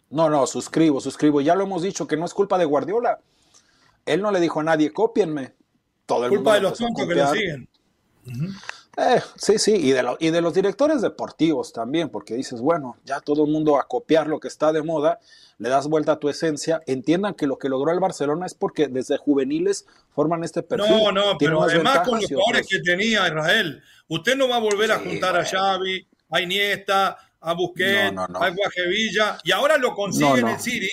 No, 0.09 0.29
no, 0.29 0.45
suscribo, 0.45 1.01
suscribo. 1.01 1.41
Ya 1.41 1.55
lo 1.55 1.63
hemos 1.63 1.81
dicho 1.81 2.07
que 2.07 2.17
no 2.17 2.25
es 2.25 2.33
culpa 2.33 2.57
de 2.57 2.65
Guardiola. 2.65 3.19
Él 4.05 4.21
no 4.21 4.31
le 4.31 4.39
dijo 4.39 4.59
a 4.59 4.63
nadie, 4.63 4.91
cópienme. 4.91 5.55
Todo 6.05 6.25
el 6.25 6.29
culpa 6.29 6.55
de 6.55 6.61
los 6.61 6.77
tontos 6.77 7.07
que 7.07 7.15
le 7.15 7.27
siguen. 7.27 7.69
Uh 8.25 8.29
-huh. 8.29 8.55
Eh, 8.97 9.21
sí, 9.37 9.57
sí, 9.57 9.73
y 9.73 9.91
de, 9.91 10.03
lo, 10.03 10.17
y 10.19 10.31
de, 10.31 10.41
los 10.41 10.53
directores 10.53 11.01
deportivos 11.01 11.71
también, 11.71 12.09
porque 12.09 12.35
dices, 12.35 12.59
bueno, 12.59 12.97
ya 13.05 13.21
todo 13.21 13.45
el 13.45 13.51
mundo 13.51 13.79
a 13.79 13.87
copiar 13.87 14.27
lo 14.27 14.39
que 14.39 14.49
está 14.49 14.73
de 14.73 14.83
moda, 14.83 15.19
le 15.59 15.69
das 15.69 15.87
vuelta 15.87 16.13
a 16.13 16.19
tu 16.19 16.27
esencia, 16.27 16.81
entiendan 16.87 17.33
que 17.33 17.47
lo 17.47 17.57
que 17.57 17.69
logró 17.69 17.91
el 17.91 18.01
Barcelona 18.01 18.45
es 18.45 18.53
porque 18.53 18.89
desde 18.89 19.17
juveniles 19.17 19.85
forman 20.13 20.43
este 20.43 20.61
perfil. 20.61 20.89
No, 20.89 21.11
no, 21.11 21.37
pero 21.37 21.63
además 21.63 21.99
con 21.99 22.19
los 22.19 22.29
jugadores 22.29 22.67
que 22.67 22.79
tenía 22.79 23.27
Israel, 23.27 23.81
usted 24.09 24.35
no 24.35 24.49
va 24.49 24.57
a 24.57 24.59
volver 24.59 24.87
sí, 24.87 24.91
a 24.93 24.99
juntar 24.99 25.31
bueno. 25.31 25.39
a 25.39 25.45
Xavi, 25.45 26.07
a 26.29 26.41
Iniesta, 26.41 27.17
a 27.39 27.53
Busquets, 27.53 28.13
no, 28.13 28.27
no, 28.27 28.39
no. 28.39 28.43
a 28.43 28.49
Guajevilla, 28.49 29.37
y 29.45 29.51
ahora 29.53 29.77
lo 29.77 29.95
consigue 29.95 30.39
en 30.39 30.49
el 30.49 30.59
City, 30.59 30.89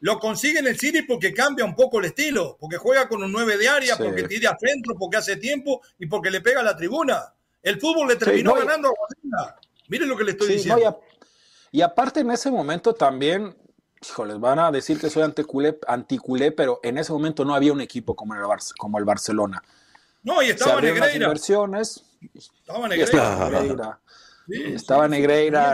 lo 0.00 0.18
consigue 0.18 0.60
en 0.60 0.68
el 0.68 0.78
City 0.78 1.02
porque 1.02 1.34
cambia 1.34 1.66
un 1.66 1.76
poco 1.76 1.98
el 1.98 2.06
estilo, 2.06 2.56
porque 2.58 2.78
juega 2.78 3.08
con 3.08 3.22
un 3.22 3.30
9 3.30 3.58
de 3.58 3.68
área, 3.68 3.96
sí. 3.96 4.02
porque 4.02 4.22
tira 4.24 4.56
centro, 4.58 4.96
porque 4.98 5.18
hace 5.18 5.36
tiempo 5.36 5.82
y 5.98 6.06
porque 6.06 6.30
le 6.30 6.40
pega 6.40 6.60
a 6.60 6.64
la 6.64 6.76
tribuna. 6.76 7.34
El 7.62 7.80
fútbol 7.80 8.08
le 8.08 8.16
terminó 8.16 8.50
sí, 8.50 8.56
no, 8.56 8.66
ganando 8.66 8.88
a 8.88 8.92
Guardiola. 8.92 9.60
Miren 9.88 10.08
lo 10.08 10.16
que 10.16 10.24
le 10.24 10.30
estoy 10.32 10.46
sí, 10.48 10.52
diciendo. 10.54 10.76
No, 10.76 10.82
y, 10.82 10.86
a, 10.86 10.96
y, 11.70 11.82
aparte 11.82 12.20
en 12.20 12.30
ese 12.30 12.50
momento 12.50 12.94
también 12.94 13.56
híjoles, 14.08 14.40
van 14.40 14.58
a 14.58 14.70
decir 14.70 14.98
que 14.98 15.10
soy 15.10 15.22
anticulé, 15.22 15.78
anticulé, 15.86 16.52
pero 16.52 16.80
en 16.82 16.98
ese 16.98 17.12
momento 17.12 17.44
no 17.44 17.54
había 17.54 17.72
un 17.72 17.80
equipo 17.80 18.16
como 18.16 18.34
el, 18.34 18.42
como 18.78 18.98
el 18.98 19.04
Barcelona. 19.04 19.62
No, 20.22 20.42
y 20.42 20.50
estaba 20.50 20.80
Negreira. 20.80 21.12
inversiones. 21.12 22.04
Estaba 22.34 22.88
Negreira. 22.88 23.04
estaba 23.04 23.50
Negreira, 23.50 24.00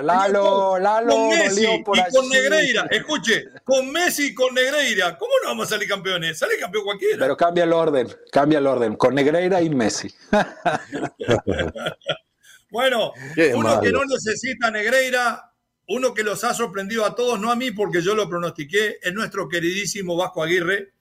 Lalo, 0.03 0.79
Lalo, 0.79 1.15
con 1.15 1.29
Messi 1.29 1.67
y 1.67 1.83
con 1.83 2.29
Negreira, 2.29 2.87
escuche, 2.91 3.47
con 3.65 3.91
Messi 3.91 4.29
y 4.29 4.35
con 4.35 4.55
Negreira, 4.55 5.17
¿cómo 5.17 5.33
no 5.43 5.49
vamos 5.49 5.67
a 5.67 5.71
salir 5.71 5.89
campeones? 5.89 6.39
Sale 6.39 6.59
campeón 6.59 6.85
cualquiera. 6.85 7.17
Pero 7.19 7.37
cambia 7.37 7.65
el 7.65 7.73
orden, 7.73 8.09
cambia 8.31 8.59
el 8.59 8.67
orden, 8.67 8.97
con 8.97 9.15
Negreira 9.15 9.63
y 9.63 9.71
Messi. 9.71 10.09
bueno, 12.71 13.13
uno 13.55 13.81
que 13.81 13.91
no 13.91 14.05
necesita 14.05 14.71
Negreira, 14.71 15.49
uno 15.89 16.13
que 16.13 16.23
los 16.23 16.45
ha 16.45 16.53
sorprendido 16.53 17.05
a 17.05 17.15
todos, 17.15 17.41
no 17.41 17.51
a 17.51 17.57
mí 17.57 17.71
porque 17.71 18.03
yo 18.03 18.15
lo 18.15 18.29
pronostiqué, 18.29 18.99
es 19.03 19.13
nuestro 19.13 19.49
queridísimo 19.49 20.17
Vasco 20.17 20.43
Aguirre. 20.43 20.93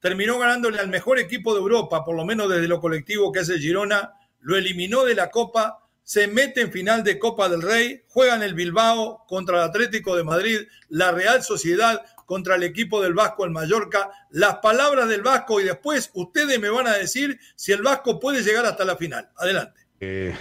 Terminó 0.00 0.38
ganándole 0.38 0.80
al 0.80 0.88
mejor 0.88 1.18
equipo 1.18 1.54
de 1.54 1.60
Europa, 1.60 2.04
por 2.04 2.14
lo 2.14 2.26
menos 2.26 2.50
desde 2.50 2.68
lo 2.68 2.80
colectivo 2.80 3.32
que 3.32 3.40
es 3.40 3.48
el 3.48 3.60
Girona, 3.60 4.12
lo 4.40 4.56
eliminó 4.56 5.04
de 5.04 5.14
la 5.14 5.30
Copa, 5.30 5.83
se 6.04 6.28
mete 6.28 6.60
en 6.60 6.70
final 6.70 7.02
de 7.02 7.18
Copa 7.18 7.48
del 7.48 7.62
Rey, 7.62 8.02
juega 8.08 8.36
en 8.36 8.42
el 8.42 8.54
Bilbao 8.54 9.24
contra 9.26 9.56
el 9.56 9.68
Atlético 9.68 10.14
de 10.16 10.22
Madrid, 10.22 10.60
la 10.88 11.10
Real 11.12 11.42
Sociedad 11.42 12.04
contra 12.26 12.56
el 12.56 12.62
equipo 12.62 13.02
del 13.02 13.14
Vasco, 13.14 13.44
el 13.44 13.50
Mallorca, 13.50 14.10
las 14.30 14.56
palabras 14.56 15.08
del 15.08 15.22
Vasco 15.22 15.60
y 15.60 15.64
después 15.64 16.10
ustedes 16.14 16.58
me 16.58 16.68
van 16.68 16.86
a 16.86 16.94
decir 16.94 17.38
si 17.56 17.72
el 17.72 17.82
Vasco 17.82 18.20
puede 18.20 18.42
llegar 18.42 18.64
hasta 18.66 18.84
la 18.84 18.96
final. 18.96 19.28
Adelante. 19.36 19.80
Eh, 20.00 20.34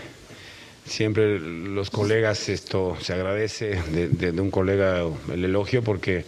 siempre 0.85 1.39
los 1.39 1.89
colegas, 1.89 2.49
esto 2.49 2.97
se 3.01 3.13
agradece 3.13 3.81
de, 3.91 4.31
un 4.41 4.51
colega 4.51 5.01
el 5.31 5.45
elogio 5.45 5.83
porque 5.83 6.25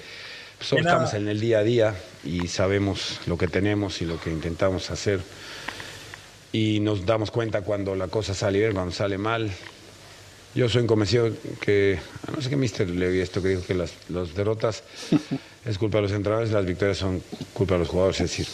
estamos 0.60 1.14
en 1.14 1.28
el 1.28 1.40
día 1.40 1.60
a 1.60 1.64
día 1.64 1.96
y 2.24 2.48
sabemos 2.48 3.20
lo 3.28 3.38
que 3.38 3.48
tenemos 3.48 4.02
y 4.02 4.06
lo 4.06 4.20
que 4.20 4.30
intentamos 4.30 4.92
hacer. 4.92 5.20
Y 6.56 6.80
nos 6.80 7.06
damos 7.06 7.32
cuenta 7.32 7.64
cuando 7.64 7.96
la 7.96 8.08
cosa 8.08 8.34
sale 8.34 8.60
bien, 8.60 8.72
cuando 8.72 8.94
sale 8.94 9.18
mal. 9.18 9.52
Yo 10.56 10.70
soy 10.70 10.86
convencido 10.86 11.30
que, 11.60 12.00
no 12.34 12.42
sé 12.42 12.50
qué 12.50 12.56
mister 12.56 12.90
le 12.90 13.10
vi 13.10 13.20
esto 13.20 13.42
que 13.42 13.50
dijo 13.50 13.64
que 13.64 13.74
las, 13.74 13.92
derrotas 14.34 14.84
es 15.66 15.78
culpa 15.78 15.98
de 15.98 16.04
los 16.04 16.14
entrenadores, 16.14 16.54
las 16.54 16.66
victorias 16.66 16.98
son 16.98 17.22
culpa 17.52 17.74
de 17.74 17.80
los 17.82 17.90
jugadores, 17.90 18.22
es 18.22 18.30
decir, 18.30 18.48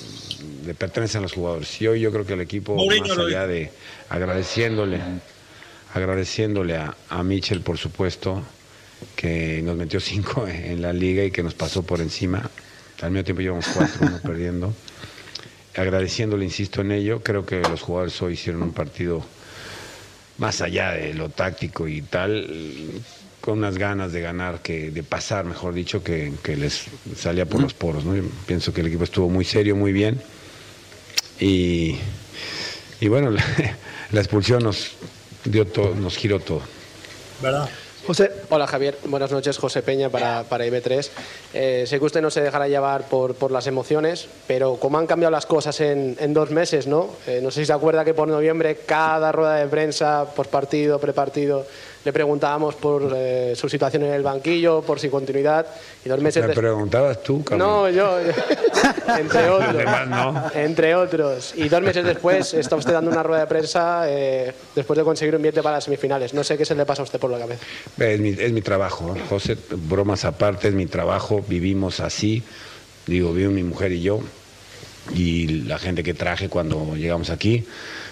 le 0.65 0.73
pertenecen 0.73 1.19
a 1.19 1.21
los 1.21 1.33
jugadores. 1.33 1.79
Y 1.79 1.85
hoy 1.85 1.99
yo 1.99 2.11
creo 2.11 2.25
que 2.25 2.33
el 2.33 2.41
equipo, 2.41 2.75
más 2.75 3.17
allá 3.19 3.45
de 3.45 3.71
agradeciéndole 4.09 4.99
agradeciéndole 5.93 6.77
a, 6.77 6.95
a 7.09 7.21
Mitchell, 7.21 7.61
por 7.61 7.77
supuesto, 7.77 8.41
que 9.15 9.61
nos 9.61 9.75
metió 9.77 9.99
cinco 9.99 10.47
en 10.47 10.81
la 10.81 10.91
liga 10.91 11.23
y 11.23 11.29
que 11.29 11.43
nos 11.43 11.53
pasó 11.53 11.83
por 11.83 12.01
encima. 12.01 12.49
Al 13.01 13.11
mismo 13.11 13.25
tiempo 13.25 13.41
llevamos 13.43 13.67
cuatro, 13.75 14.07
uno 14.07 14.19
perdiendo. 14.23 14.73
Agradeciéndole, 15.75 16.43
insisto 16.43 16.81
en 16.81 16.91
ello, 16.91 17.21
creo 17.23 17.45
que 17.45 17.61
los 17.61 17.81
jugadores 17.81 18.21
hoy 18.21 18.33
hicieron 18.33 18.61
un 18.61 18.73
partido 18.73 19.23
más 20.37 20.61
allá 20.61 20.91
de 20.91 21.13
lo 21.13 21.29
táctico 21.29 21.87
y 21.87 22.01
tal, 22.01 22.49
con 23.39 23.59
unas 23.59 23.77
ganas 23.77 24.11
de 24.11 24.21
ganar, 24.21 24.61
que 24.61 24.91
de 24.91 25.03
pasar, 25.03 25.45
mejor 25.45 25.73
dicho, 25.73 26.03
que, 26.03 26.33
les 26.57 26.85
salía 27.15 27.45
por 27.45 27.61
los 27.61 27.73
poros. 27.73 28.03
¿no? 28.03 28.21
pienso 28.45 28.73
que 28.73 28.81
el 28.81 28.87
equipo 28.87 29.03
estuvo 29.03 29.29
muy 29.29 29.45
serio, 29.45 29.75
muy 29.75 29.93
bien. 29.93 30.21
Y, 31.39 31.97
y 32.99 33.07
bueno, 33.07 33.31
la 34.11 34.19
expulsión 34.19 34.63
nos, 34.63 34.91
dio 35.45 35.65
todo, 35.65 35.95
nos 35.95 36.17
giró 36.17 36.39
todo. 36.39 36.61
¿Verdad? 37.41 37.69
José. 38.11 38.29
Hola 38.49 38.67
Javier, 38.67 38.97
buenas 39.05 39.31
noches, 39.31 39.57
José 39.57 39.81
Peña 39.83 40.09
para, 40.09 40.43
para 40.43 40.65
IB3. 40.65 41.09
Eh, 41.53 41.85
sé 41.87 41.97
que 41.97 42.03
usted 42.03 42.21
no 42.21 42.29
se 42.29 42.41
dejará 42.41 42.67
llevar 42.67 43.07
por, 43.07 43.35
por, 43.35 43.51
las 43.51 43.67
emociones, 43.67 44.27
pero 44.47 44.75
cómo 44.75 44.97
han 44.97 45.07
cambiado 45.07 45.31
las 45.31 45.45
cosas 45.45 45.79
en, 45.79 46.17
en 46.19 46.33
dos 46.33 46.51
meses, 46.51 46.87
¿no? 46.87 47.07
Eh, 47.25 47.39
no 47.41 47.51
sé 47.51 47.61
si 47.61 47.67
se 47.67 47.71
acuerda 47.71 48.03
que 48.03 48.13
por 48.13 48.27
noviembre 48.27 48.79
cada 48.85 49.31
rueda 49.31 49.55
de 49.55 49.67
prensa, 49.67 50.25
partido, 50.51 50.99
prepartido, 50.99 51.65
le 52.03 52.11
preguntábamos 52.11 52.75
por 52.75 53.13
eh, 53.15 53.53
su 53.55 53.69
situación 53.69 54.03
en 54.03 54.13
el 54.13 54.23
banquillo, 54.23 54.81
por 54.81 54.99
su 54.99 55.09
continuidad. 55.11 55.67
Y 56.03 56.09
dos 56.09 56.19
meses 56.19 56.45
¿Me 56.47 56.53
preguntabas 56.53 57.21
tú, 57.21 57.43
No, 57.51 57.89
yo, 57.89 58.17
entre 59.19 59.49
otros. 59.49 60.55
Entre 60.55 60.95
otros. 60.95 61.53
Y 61.55 61.69
dos 61.69 61.81
meses 61.81 62.03
después 62.03 62.53
está 62.55 62.75
usted 62.75 62.93
dando 62.93 63.11
una 63.11 63.21
rueda 63.21 63.41
de 63.41 63.47
prensa 63.47 64.03
eh, 64.07 64.51
después 64.75 64.97
de 64.97 65.03
conseguir 65.03 65.35
un 65.35 65.43
billete 65.43 65.61
para 65.61 65.75
las 65.75 65.83
semifinales. 65.83 66.33
No 66.33 66.43
sé 66.43 66.57
qué 66.57 66.65
se 66.65 66.73
le 66.73 66.85
pasa 66.85 67.03
a 67.03 67.05
usted 67.05 67.19
por 67.19 67.29
la 67.29 67.37
cabeza. 67.37 67.63
Es 68.01 68.19
mi, 68.19 68.29
es 68.29 68.63
trabajo, 68.63 69.15
José. 69.29 69.57
Bromas 69.69 70.25
aparte, 70.25 70.69
es 70.69 70.73
mi 70.73 70.85
trabajo. 70.85 71.43
Vivimos 71.47 71.99
así. 71.99 72.43
Digo, 73.07 73.33
vivo 73.33 73.51
mi 73.51 73.63
mujer 73.63 73.91
y 73.91 74.01
yo. 74.01 74.21
Y 75.15 75.47
la 75.65 75.79
gente 75.79 76.03
que 76.03 76.13
traje 76.13 76.49
cuando 76.49 76.95
llegamos 76.95 77.29
aquí, 77.29 77.65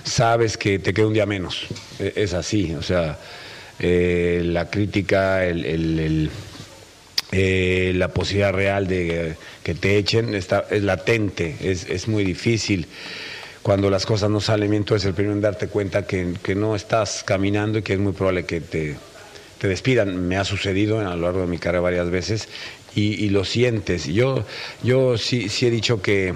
sabes 0.04 0.58
que 0.58 0.80
te 0.80 0.94
queda 0.94 1.08
un 1.08 1.14
día 1.14 1.26
menos. 1.26 1.68
E, 2.00 2.14
es 2.16 2.34
así, 2.34 2.74
o 2.74 2.82
sea 2.82 3.20
eh, 3.80 4.42
la 4.44 4.70
crítica, 4.70 5.46
el, 5.46 6.30
eh, 7.32 7.94
la 7.96 8.10
posibilidad 8.10 8.52
real 8.52 8.88
de 8.88 9.36
que 9.64 9.74
te 9.74 9.98
echen 9.98 10.36
está, 10.36 10.66
es 10.70 10.84
latente, 10.84 11.56
es, 11.62 12.08
muy 12.08 12.26
difícil. 12.26 12.88
Cuando 13.62 13.90
las 13.90 14.06
cosas 14.06 14.30
no 14.30 14.42
salen 14.42 14.72
bien, 14.72 14.84
tú 14.84 14.96
eres 14.96 15.06
el 15.06 15.14
primero 15.14 15.34
en 15.34 15.42
darte 15.42 15.68
cuenta 15.68 16.06
que, 16.06 16.36
no 16.56 16.76
estás 16.76 17.24
caminando 17.24 17.80
y 17.80 17.82
que 17.82 17.94
es 17.94 18.00
muy 18.00 18.12
probable 18.12 18.46
que 18.46 18.60
te, 18.60 18.98
despidan. 19.68 20.28
Me 20.28 20.38
ha 20.38 20.46
sucedido 20.46 21.00
a 21.00 21.16
lo 21.16 21.22
largo 21.24 21.42
de 21.42 21.48
mi 21.48 21.58
carrera 21.58 21.82
varias 21.82 22.10
veces 22.10 22.48
y, 22.96 23.30
lo 23.30 23.46
sientes. 23.46 24.06
Yo, 24.06 24.46
yo 24.84 25.18
sí, 25.18 25.50
sí 25.50 25.68
he 25.68 25.72
dicho 25.72 26.02
que, 26.02 26.34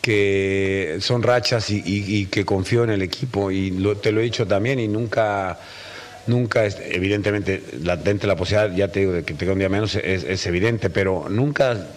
que 0.00 0.98
son 1.00 1.22
rachas 1.22 1.70
y, 1.70 2.26
que 2.26 2.44
confío 2.44 2.84
en 2.84 2.90
el 2.90 3.02
equipo 3.02 3.50
y 3.50 3.70
te 4.02 4.12
lo 4.12 4.20
he 4.20 4.24
dicho 4.24 4.46
también 4.46 4.80
y 4.80 4.88
nunca 4.88 5.58
nunca, 6.28 6.64
es, 6.64 6.78
evidentemente, 6.80 7.62
latente 7.82 8.26
la 8.26 8.36
posibilidad, 8.36 8.74
ya 8.76 8.88
te 8.88 9.00
digo, 9.00 9.12
de 9.12 9.24
que 9.24 9.34
tenga 9.34 9.54
un 9.54 9.58
día 9.58 9.68
menos, 9.68 9.94
es, 9.96 10.46
evidente, 10.46 10.90
pero 10.90 11.26
nunca 11.28 11.88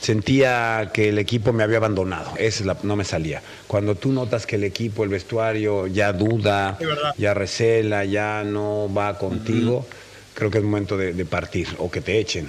sentía 0.00 0.90
que 0.92 1.08
el 1.08 1.18
equipo 1.18 1.52
me 1.52 1.62
había 1.62 1.78
abandonado, 1.78 2.32
es 2.38 2.62
no 2.82 2.96
me 2.96 3.04
salía. 3.04 3.42
Cuando 3.66 3.94
tú 3.94 4.12
notas 4.12 4.46
que 4.46 4.56
el 4.56 4.64
equipo, 4.64 5.04
el 5.04 5.10
vestuario 5.10 5.86
ya 5.86 6.12
duda, 6.12 6.78
ya 7.16 7.34
recela, 7.34 8.04
ya 8.04 8.44
no 8.44 8.92
va 8.92 9.18
contigo, 9.18 9.86
creo 10.34 10.50
que 10.50 10.58
es 10.58 10.64
momento 10.64 10.96
de, 10.96 11.24
partir 11.24 11.68
o 11.78 11.90
que 11.90 12.00
te 12.00 12.18
echen. 12.18 12.48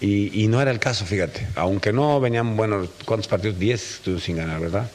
Y, 0.00 0.44
y, 0.44 0.46
no 0.46 0.62
era 0.62 0.70
el 0.70 0.78
caso, 0.78 1.04
fíjate, 1.04 1.48
aunque 1.56 1.92
no 1.92 2.20
venían, 2.20 2.56
bueno, 2.56 2.86
¿cuántos 3.04 3.26
partidos? 3.26 3.58
Diez 3.58 4.00
sin 4.20 4.36
ganar, 4.36 4.60
¿verdad? 4.60 4.88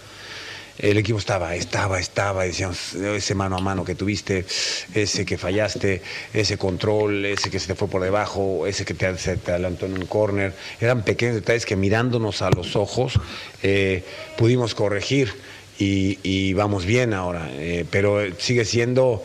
El 0.79 0.97
equipo 0.97 1.19
estaba, 1.19 1.55
estaba, 1.55 1.99
estaba, 1.99 2.43
decíamos, 2.43 2.95
ese 2.95 3.35
mano 3.35 3.57
a 3.57 3.61
mano 3.61 3.85
que 3.85 3.95
tuviste, 3.95 4.45
ese 4.93 5.25
que 5.25 5.37
fallaste, 5.37 6.01
ese 6.33 6.57
control, 6.57 7.25
ese 7.25 7.49
que 7.49 7.59
se 7.59 7.67
te 7.67 7.75
fue 7.75 7.87
por 7.87 8.01
debajo, 8.01 8.65
ese 8.65 8.83
que 8.85 8.93
te, 8.93 9.17
se 9.17 9.37
te 9.37 9.51
adelantó 9.51 9.85
en 9.85 9.93
un 9.93 10.05
corner, 10.05 10.53
eran 10.81 11.03
pequeños 11.03 11.35
detalles 11.35 11.65
que 11.65 11.75
mirándonos 11.75 12.41
a 12.41 12.49
los 12.49 12.75
ojos 12.75 13.19
eh, 13.61 14.03
pudimos 14.37 14.73
corregir 14.75 15.33
y, 15.79 16.53
vamos 16.53 16.85
bien 16.85 17.13
ahora, 17.13 17.49
eh, 17.51 17.85
pero 17.89 18.19
sigue 18.37 18.63
siendo 18.63 19.21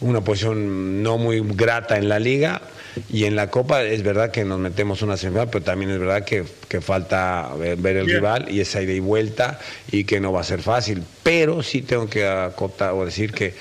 una 0.00 0.22
posición 0.22 1.02
no 1.02 1.18
muy 1.18 1.40
grata 1.40 1.98
en 1.98 2.08
la 2.08 2.18
liga 2.18 2.62
y 3.10 3.24
en 3.24 3.36
la 3.36 3.50
Copa 3.50 3.82
es 3.82 4.02
verdad 4.02 4.30
que 4.30 4.44
nos 4.44 4.58
metemos 4.58 5.02
una 5.02 5.16
semifinal, 5.16 5.48
pero 5.50 5.64
también 5.64 5.90
es 5.90 5.98
verdad 5.98 6.24
que, 6.24 6.44
falta 6.80 7.50
ver, 7.56 7.96
el 7.96 8.06
rival 8.06 8.50
y 8.50 8.60
esa 8.60 8.82
ida 8.82 8.92
y 8.92 9.00
vuelta 9.00 9.58
y 9.90 10.04
que 10.04 10.20
no 10.20 10.32
va 10.32 10.40
a 10.40 10.44
ser 10.44 10.62
fácil. 10.62 11.02
Pero 11.22 11.62
sí 11.62 11.82
tengo 11.82 12.08
que 12.08 12.26
acotar 12.26 12.92
o 12.92 13.04
decir 13.04 13.32
que 13.32 13.54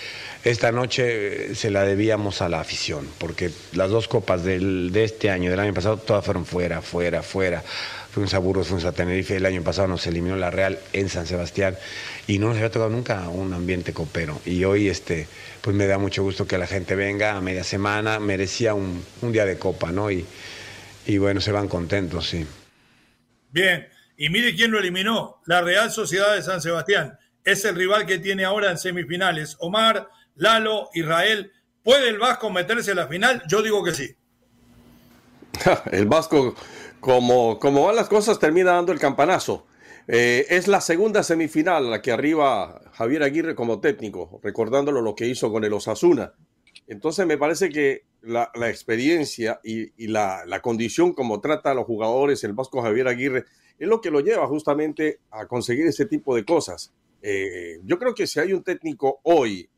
esta 0.44 0.72
noche 0.72 1.56
se 1.56 1.72
la 1.72 1.84
debíamos 1.84 2.42
a 2.42 2.50
la 2.50 2.60
afición, 2.60 3.08
porque 3.18 3.52
las 3.74 3.90
dos 3.90 4.08
copas 4.08 4.44
del, 4.44 4.92
de 4.92 5.04
este 5.04 5.30
año, 5.30 5.52
del 5.52 5.60
año 5.60 5.74
pasado, 5.74 5.98
todas 5.98 6.24
fueron 6.24 6.46
fuera, 6.46 6.82
fuera, 6.82 7.22
fuera. 7.22 7.64
Fuimos 8.12 8.34
a 8.34 8.40
Burgos, 8.40 8.68
fuimos 8.68 8.86
a 8.86 8.94
Tenerife, 8.94 9.36
el 9.36 9.46
año 9.46 9.62
pasado 9.62 9.88
nos 9.88 10.08
eliminó 10.08 10.36
la 10.38 10.50
Real 10.50 10.80
en 10.94 11.08
San 11.10 11.28
Sebastián 11.28 11.78
y 12.26 12.40
no 12.40 12.48
nos 12.48 12.56
había 12.56 12.72
tocado 12.72 12.90
nunca 12.90 13.30
un 13.30 13.54
ambiente 13.54 13.94
copero. 13.94 14.42
Y 14.46 14.64
hoy 14.64 14.90
este 14.90 15.28
pues 15.68 15.76
me 15.76 15.86
da 15.86 15.98
mucho 15.98 16.24
gusto 16.24 16.48
que 16.48 16.58
la 16.58 16.66
gente 16.66 16.96
venga 16.96 17.36
a 17.36 17.42
media 17.42 17.62
semana, 17.62 18.22
merecía 18.22 18.74
un, 18.74 19.04
día 19.22 19.44
de 19.44 19.60
copa, 19.60 19.92
¿no? 19.92 20.10
Y, 20.10 20.26
y 21.06 21.18
bueno, 21.18 21.42
se 21.42 21.52
van 21.52 21.68
contentos, 21.68 22.30
sí. 22.30 22.48
Bien, 23.50 23.86
y 24.16 24.30
mire 24.30 24.56
quién 24.56 24.72
lo 24.72 24.80
eliminó, 24.80 25.42
la 25.46 25.60
Real 25.60 25.92
Sociedad 25.92 26.36
de 26.36 26.42
San 26.42 26.62
Sebastián. 26.62 27.20
Es 27.44 27.66
el 27.66 27.76
rival 27.76 28.06
que 28.06 28.18
tiene 28.18 28.46
ahora 28.46 28.72
en 28.72 28.78
semifinales. 28.78 29.58
Omar, 29.60 30.08
Lalo, 30.36 30.90
Israel. 30.94 31.52
¿Puede 31.84 32.08
el 32.08 32.18
Vasco 32.18 32.50
meterse 32.50 32.94
a 32.94 32.96
la 32.96 33.10
final? 33.10 33.44
Yo 33.50 33.62
digo 33.62 33.84
que 33.84 33.94
sí. 33.94 34.16
el 35.92 36.06
Vasco, 36.06 36.56
como, 37.02 37.60
como 37.60 37.84
van 37.84 37.98
las 37.98 38.08
cosas, 38.08 38.40
termina 38.40 38.72
dando 38.72 38.94
el 38.94 39.00
campanazo. 39.00 39.67
Eh, 40.08 40.46
es 40.50 40.68
la 40.68 40.80
segunda 40.80 41.22
semifinal 41.22 41.90
la 41.92 42.02
que 42.02 42.12
arriba 42.12 42.82
Javier 42.94 43.24
Aguirre 43.24 43.56
como 43.56 43.82
técnico, 43.82 44.40
recordándolo 44.42 45.02
lo 45.02 45.16
que 45.16 45.28
hizo 45.28 45.52
con 45.52 45.64
el 45.64 45.74
Osasuna. 45.74 46.34
Entonces 46.88 47.26
me 47.28 47.38
parece 47.38 47.70
que 47.70 48.06
la, 48.22 48.50
experiencia 48.70 49.60
y, 49.64 50.08
la, 50.08 50.60
condición 50.62 51.14
como 51.14 51.42
trata 51.42 51.72
a 51.72 51.74
los 51.74 51.86
jugadores 51.86 52.44
el 52.44 52.54
Vasco 52.54 52.82
Javier 52.82 53.08
Aguirre 53.08 53.46
es 53.78 53.88
lo 53.88 54.02
que 54.02 54.12
lo 54.12 54.22
lleva 54.22 54.48
justamente 54.48 55.20
a 55.32 55.48
conseguir 55.48 55.86
ese 55.88 56.06
tipo 56.06 56.36
de 56.36 56.46
cosas. 56.46 56.94
Eh, 57.22 57.80
yo 57.84 58.00
creo 58.00 58.16
que 58.16 58.28
si 58.28 58.40
hay 58.40 58.54
un 58.54 58.64
técnico 58.64 59.20
hoy, 59.24 59.70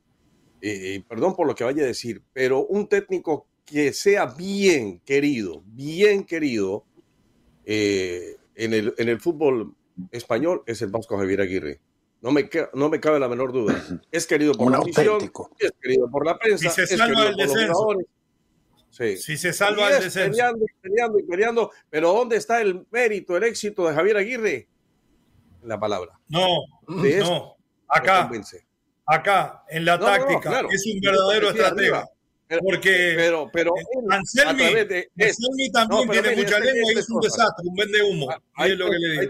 eh, 0.61 1.03
perdón 1.07 1.35
por 1.35 1.47
lo 1.47 1.55
que 1.55 1.63
vaya 1.63 1.83
a 1.83 1.87
decir, 1.87 2.21
pero 2.33 2.65
un 2.65 2.87
técnico 2.87 3.47
que 3.65 3.93
sea 3.93 4.25
bien 4.25 4.99
querido, 4.99 5.63
bien 5.65 6.23
querido 6.23 6.85
eh, 7.65 8.35
en, 8.55 8.73
el, 8.73 8.93
en 8.97 9.09
el 9.09 9.19
fútbol 9.19 9.75
español 10.11 10.63
es 10.65 10.81
el 10.81 10.89
Vasco 10.89 11.17
Javier 11.17 11.41
Aguirre. 11.41 11.79
No 12.21 12.31
me, 12.31 12.49
no 12.73 12.89
me 12.89 12.99
cabe 12.99 13.19
la 13.19 13.29
menor 13.29 13.53
duda. 13.53 13.81
Es 14.11 14.27
querido 14.27 14.53
por 14.53 14.71
la 14.71 14.79
afición, 14.79 15.31
es 15.57 15.71
querido 15.81 16.09
por 16.09 16.25
la 16.25 16.37
prensa, 16.37 16.69
si 16.69 16.85
se 16.85 16.97
salva 16.97 17.27
el 17.27 17.35
descenso. 17.35 17.87
Sí. 18.89 19.17
Si 19.17 19.37
se 19.37 19.53
salva 19.53 19.89
el 19.89 20.03
descenso. 20.03 20.31
Peleando 20.31 20.65
y 20.65 20.81
peleando 20.81 21.19
y 21.19 21.23
peleando. 21.23 21.71
Pero 21.89 22.11
¿dónde 22.11 22.37
está 22.37 22.61
el 22.61 22.85
mérito, 22.91 23.37
el 23.37 23.43
éxito 23.43 23.87
de 23.87 23.93
Javier 23.93 24.17
Aguirre? 24.17 24.67
La 25.63 25.79
palabra. 25.79 26.19
No, 26.27 26.47
no. 26.87 27.55
Acá, 27.87 28.29
acá, 29.05 29.63
en 29.67 29.85
la 29.85 29.99
táctica, 29.99 30.61
es 30.69 30.85
un 30.93 30.99
verdadero 31.01 31.49
estratega. 31.49 32.05
Porque 32.57 33.13
pero, 33.15 33.49
pero 33.53 33.73
Anselmi, 34.09 35.71
también 35.71 36.09
tiene 36.09 36.35
mucha 36.35 36.59
lengua 36.59 36.93
y 36.93 36.97
es 36.97 37.09
un 37.09 37.21
desastre, 37.21 37.67
un 37.67 37.75
vende 37.75 38.01
humo. 38.01 38.29
Ah, 38.31 38.39
hay, 38.55 38.77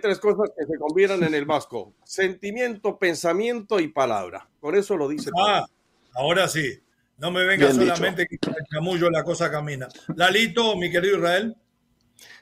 tres 0.02 0.20
cosas 0.20 0.50
que 0.58 0.66
se 0.66 0.78
combinan 0.78 1.24
en 1.24 1.34
el 1.34 1.46
vasco: 1.46 1.94
sentimiento, 2.04 2.98
pensamiento 2.98 3.80
y 3.80 3.90
palabra. 3.90 4.50
Por 4.60 4.76
eso 4.76 4.96
lo 4.96 5.08
dice. 5.10 5.30
Ah, 5.38 5.66
ahora 6.14 6.48
sí. 6.48 6.80
No 7.18 7.32
me 7.32 7.44
venga 7.44 7.74
solamente 7.74 8.26
que 8.26 8.38
el 8.42 8.66
chamullo 8.72 9.10
la 9.10 9.26
cosa 9.26 9.52
camina. 9.52 9.90
Lalito, 10.16 10.78
mi 10.78 10.90
querido 10.90 11.18
Israel. 11.18 11.54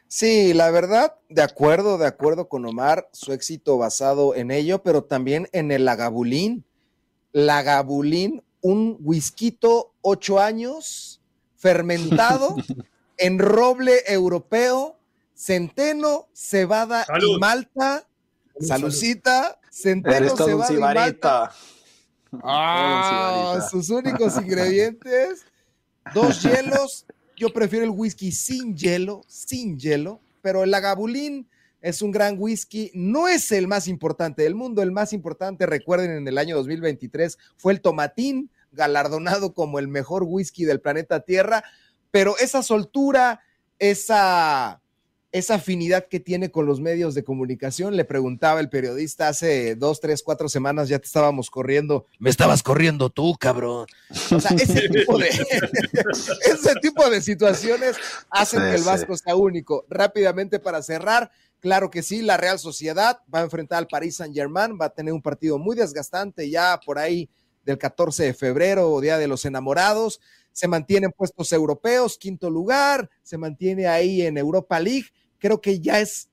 Sí, 0.07 0.53
la 0.53 0.69
verdad, 0.69 1.15
de 1.29 1.41
acuerdo, 1.41 1.97
de 1.97 2.05
acuerdo 2.05 2.47
con 2.47 2.65
Omar, 2.65 3.09
su 3.11 3.33
éxito 3.33 3.77
basado 3.77 4.35
en 4.35 4.51
ello, 4.51 4.83
pero 4.83 5.03
también 5.03 5.49
en 5.51 5.71
el 5.71 5.83
Lagabulín. 5.85 6.63
Lagabulín, 7.33 8.43
un 8.62 8.98
whisky 9.02 9.58
ocho 10.02 10.39
años, 10.39 11.22
fermentado 11.56 12.56
en 13.17 13.39
roble 13.39 14.04
europeo, 14.08 14.98
centeno, 15.36 16.28
cebada 16.34 17.06
y 17.22 17.39
malta. 17.39 18.06
Salucita, 18.60 19.60
centeno, 19.72 20.36
cebada 20.36 20.74
y 20.74 20.78
malta. 20.78 21.52
Ah, 22.43 23.65
sus 23.72 23.89
únicos 23.89 24.36
ingredientes, 24.36 25.46
dos 26.13 26.43
hielos. 26.43 27.06
Yo 27.38 27.54
prefiero 27.54 27.86
el 27.86 27.91
whisky 27.91 28.34
sin 28.34 28.76
hielo, 28.76 29.22
sin 29.28 29.80
hielo, 29.80 30.20
pero 30.41 30.65
el 30.65 30.72
Lagavulin 30.72 31.48
es 31.81 32.01
un 32.01 32.11
gran 32.11 32.35
whisky. 32.37 32.91
No 32.93 33.27
es 33.27 33.51
el 33.51 33.67
más 33.67 33.87
importante 33.87 34.43
del 34.43 34.55
mundo. 34.55 34.81
El 34.81 34.91
más 34.91 35.13
importante, 35.13 35.65
recuerden, 35.65 36.11
en 36.11 36.27
el 36.27 36.37
año 36.37 36.55
2023 36.55 37.37
fue 37.55 37.73
el 37.73 37.81
Tomatín, 37.81 38.49
galardonado 38.71 39.53
como 39.53 39.79
el 39.79 39.87
mejor 39.87 40.23
whisky 40.23 40.65
del 40.65 40.81
planeta 40.81 41.21
Tierra. 41.21 41.63
Pero 42.11 42.37
esa 42.37 42.63
soltura, 42.63 43.41
esa 43.79 44.81
esa 45.31 45.55
afinidad 45.55 46.07
que 46.07 46.19
tiene 46.19 46.51
con 46.51 46.65
los 46.65 46.79
medios 46.79 47.13
de 47.13 47.23
comunicación. 47.23 47.95
Le 47.95 48.05
preguntaba 48.05 48.59
el 48.59 48.69
periodista 48.69 49.27
hace 49.27 49.75
dos, 49.75 49.99
tres, 49.99 50.23
cuatro 50.23 50.47
semanas, 50.49 50.89
ya 50.89 50.99
te 50.99 51.05
estábamos 51.05 51.49
corriendo. 51.49 52.05
Me 52.19 52.29
estabas 52.29 52.63
corriendo 52.63 53.09
tú, 53.09 53.35
cabrón. 53.39 53.87
O 54.31 54.39
sea, 54.39 54.55
ese 54.57 54.87
tipo 54.89 55.17
de, 55.17 55.27
ese 56.45 56.75
tipo 56.81 57.09
de 57.09 57.21
situaciones 57.21 57.97
hacen 58.29 58.61
que 58.61 58.75
el 58.75 58.83
Vasco 58.83 59.17
sea 59.17 59.35
único. 59.35 59.85
Rápidamente 59.89 60.59
para 60.59 60.81
cerrar, 60.81 61.29
claro 61.59 61.89
que 61.89 62.03
sí, 62.03 62.21
la 62.21 62.37
Real 62.37 62.59
Sociedad 62.59 63.19
va 63.33 63.39
a 63.39 63.43
enfrentar 63.43 63.79
al 63.79 63.87
Paris 63.87 64.15
Saint 64.17 64.33
Germain, 64.33 64.77
va 64.79 64.85
a 64.85 64.93
tener 64.93 65.13
un 65.13 65.21
partido 65.21 65.57
muy 65.57 65.75
desgastante 65.75 66.49
ya 66.49 66.79
por 66.85 66.99
ahí 66.99 67.29
del 67.65 67.77
14 67.77 68.23
de 68.23 68.33
febrero, 68.33 68.99
Día 69.01 69.17
de 69.17 69.27
los 69.27 69.43
Enamorados 69.43 70.21
se 70.58 70.67
mantiene 70.67 71.06
en 71.06 71.12
puestos 71.12 71.54
europeos, 71.54 72.17
quinto 72.17 72.50
lugar, 72.50 73.12
se 73.22 73.38
mantiene 73.38 73.86
ahí 73.86 74.24
en 74.24 74.39
Europa 74.39 74.80
League. 74.80 75.06
Creo 75.38 75.62
que 75.62 75.80
ya 75.82 76.00
es, 76.00 76.32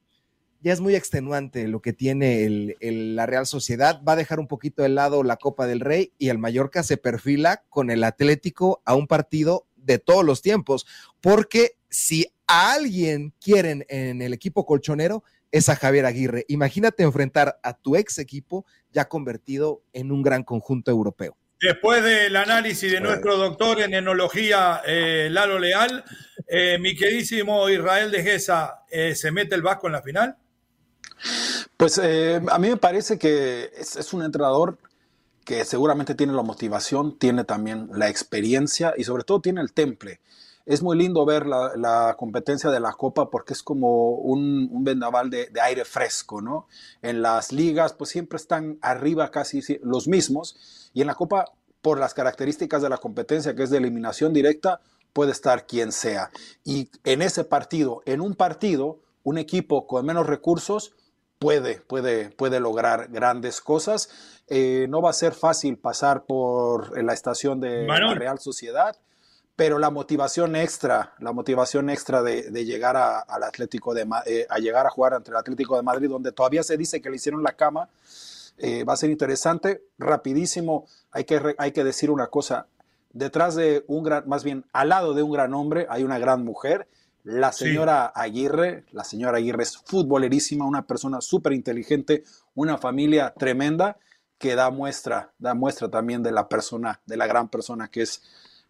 ya 0.63 0.73
es 0.73 0.81
muy 0.81 0.95
extenuante 0.95 1.69
lo 1.69 1.83
que 1.83 1.93
tiene 1.93 2.75
la 2.81 3.27
Real 3.27 3.47
Sociedad. 3.47 4.01
Va 4.03 4.13
a 4.15 4.17
dejar 4.17 4.41
un 4.41 4.47
poquito 4.47 4.83
de 4.83 4.89
lado 4.89 5.23
la 5.25 5.37
Copa 5.37 5.67
del 5.67 5.81
Rey 5.81 6.15
y 6.17 6.31
el 6.31 6.39
Mallorca 6.39 6.83
se 6.83 6.97
perfila 6.97 7.65
con 7.69 7.91
el 7.91 8.03
Atlético 8.03 8.81
a 8.87 8.95
un 8.95 9.09
partido 9.09 9.67
de 9.77 9.99
todos 9.99 10.25
los 10.25 10.41
tiempos, 10.41 10.87
porque 11.21 11.77
si 11.91 12.33
a 12.47 12.73
alguien 12.73 13.35
quieren 13.43 13.85
en 13.91 14.23
el 14.23 14.33
equipo 14.33 14.65
colchonero, 14.65 15.23
es 15.53 15.69
a 15.69 15.77
Javier 15.77 16.07
Aguirre. 16.07 16.47
Imagínate 16.49 17.03
enfrentar 17.03 17.61
a 17.63 17.75
tu 17.75 17.95
ex 17.95 18.17
equipo 18.17 18.65
ya 18.91 19.07
convertido 19.07 19.83
en 19.93 20.13
un 20.13 20.23
gran 20.23 20.45
conjunto 20.45 20.91
europeo. 20.91 21.37
Después 21.61 22.03
del 22.03 22.37
análisis 22.37 22.90
de 22.90 23.01
nuestro 23.01 23.37
doctor 23.37 23.81
en 23.81 23.95
enología, 23.95 24.83
eh, 24.87 25.29
Lalo 25.31 25.59
Leal, 25.59 26.05
eh, 26.47 26.79
mi 26.79 26.97
queridísimo 26.97 27.69
Israel 27.71 28.11
de 28.11 28.23
Gesa, 28.23 28.85
eh, 28.90 29.14
¿se 29.14 29.31
mete 29.31 29.55
el 29.55 29.62
Vasco 29.62 29.87
en 29.87 29.93
la 29.93 30.03
final? 30.03 30.37
Pues 31.77 31.99
a 31.99 32.59
mí 32.59 32.69
me 32.69 32.77
parece 32.77 33.19
que 33.19 33.71
es, 33.77 34.12
un 34.12 34.23
entrenador 34.23 34.79
que 35.45 35.64
seguramente 35.64 36.14
tiene 36.14 36.33
la 36.33 36.43
motivación, 36.43 37.19
tiene 37.19 37.45
también 37.45 37.88
la 37.95 38.09
experiencia 38.09 38.95
y 38.97 39.05
sobre 39.05 39.25
todo 39.25 39.40
tiene 39.40 39.61
el 39.61 39.73
temple. 39.73 40.21
Es 40.67 40.83
muy 40.83 40.97
lindo 40.97 41.25
ver 41.25 41.47
la, 41.47 42.14
competencia 42.19 42.71
de 42.71 42.81
la 42.81 42.93
Copa 42.93 43.31
porque 43.31 43.53
es 43.53 43.62
como 43.62 44.17
un, 44.17 44.85
vendaval 44.85 45.31
de, 45.31 45.47
de, 45.47 45.61
aire 45.61 45.85
fresco, 45.85 46.40
¿no? 46.40 46.69
En 47.01 47.23
las 47.23 47.53
ligas 47.53 47.93
pues 47.93 48.11
siempre 48.11 48.37
están 48.37 48.79
arriba 48.83 49.31
casi 49.31 49.61
los 49.83 50.09
mismos 50.09 50.57
y 50.94 51.02
en 51.02 51.09
la 51.09 51.14
Copa, 51.14 51.44
por 51.83 51.98
las 51.98 52.14
características 52.14 52.80
de 52.80 52.88
la 52.88 52.96
competencia, 52.96 53.54
que 53.54 53.64
es 53.64 53.70
de 53.70 53.78
eliminación 53.78 54.33
directa, 54.33 54.80
puede 55.12 55.33
estar 55.33 55.66
quien 55.66 55.92
sea. 55.92 56.30
Y 56.64 56.88
en 57.04 57.20
ese 57.20 57.44
partido, 57.44 58.02
en 58.07 58.22
un 58.22 58.35
partido, 58.35 59.00
un 59.22 59.37
equipo 59.37 59.87
con 59.87 60.07
menos 60.07 60.26
recursos 60.26 60.94
puede, 61.38 61.80
puede, 61.80 62.30
puede 62.30 62.61
lograr 62.61 63.09
grandes 63.11 63.61
cosas. 63.61 64.09
Eh, 64.48 64.87
no 64.88 65.02
va 65.02 65.11
a 65.11 65.14
ser 65.14 65.35
fácil 65.35 65.76
pasar 65.76 66.24
por 66.24 67.02
la 67.02 67.12
estación 67.12 67.61
de 67.61 67.87
la 67.87 68.14
Real 68.14 68.38
Sociedad, 68.38 68.96
pero 69.57 69.78
la 69.78 69.90
motivación 69.90 70.57
extra, 70.57 71.14
la 71.18 71.33
motivación 71.33 71.90
extra 71.90 72.22
de, 72.22 72.64
llegar 72.64 72.96
al 72.96 73.42
Atlético 73.42 73.94
de 73.94 74.07
eh, 74.26 74.46
a 74.48 74.59
llegar 74.59 74.87
a 74.87 74.90
jugar 74.90 75.14
ante 75.14 75.30
el 75.30 75.37
Atlético 75.37 75.76
de 75.76 75.83
Madrid, 75.83 76.09
donde 76.09 76.33
todavía 76.33 76.62
se 76.62 76.76
dice 76.76 77.00
que 77.00 77.11
le 77.11 77.16
hicieron 77.16 77.42
la 77.42 77.52
cama, 77.52 77.88
eh, 78.59 78.85
va 78.85 78.95
a 78.95 78.97
ser 78.97 79.11
interesante. 79.11 79.83
Rapidísimo, 79.99 80.87
hay 81.11 81.25
que, 81.25 81.55
hay 81.59 81.73
que 81.73 81.85
decir 81.85 82.11
una 82.11 82.29
cosa. 82.29 82.67
Detrás 83.12 83.55
de 83.55 83.85
un 83.87 84.03
gran, 84.03 84.29
más 84.29 84.45
bien 84.45 84.64
al 84.73 84.88
lado 84.88 85.14
de 85.14 85.23
un 85.23 85.33
gran 85.33 85.55
hombre, 85.55 85.87
hay 85.88 86.03
una 86.03 86.19
gran 86.19 86.45
mujer. 86.45 86.88
La 87.23 87.53
señora 87.53 88.12
Aguirre, 88.14 88.85
la 88.93 89.05
señora 89.05 89.38
Aguirre 89.38 89.62
es 89.62 89.79
futbolerísima, 89.79 90.67
una 90.67 90.87
persona 90.87 91.21
súper 91.21 91.55
inteligente, 91.55 92.25
una 92.55 92.77
familia 92.77 93.33
tremenda 93.37 93.97
que 94.37 94.55
da 94.55 94.71
muestra, 94.71 95.33
da 95.38 95.55
muestra 95.55 95.88
también 95.88 96.23
de 96.23 96.33
la 96.33 96.49
persona, 96.49 97.01
de 97.07 97.17
la 97.17 97.27
gran 97.27 97.49
persona 97.49 97.88
que 97.88 98.03
es 98.03 98.23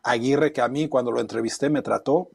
Aguirre, 0.04 0.52
que 0.52 0.60
a 0.60 0.68
mí 0.68 0.88
cuando 0.88 1.10
lo 1.10 1.20
entrevisté 1.20 1.68
me 1.68 1.82
trató 1.82 2.28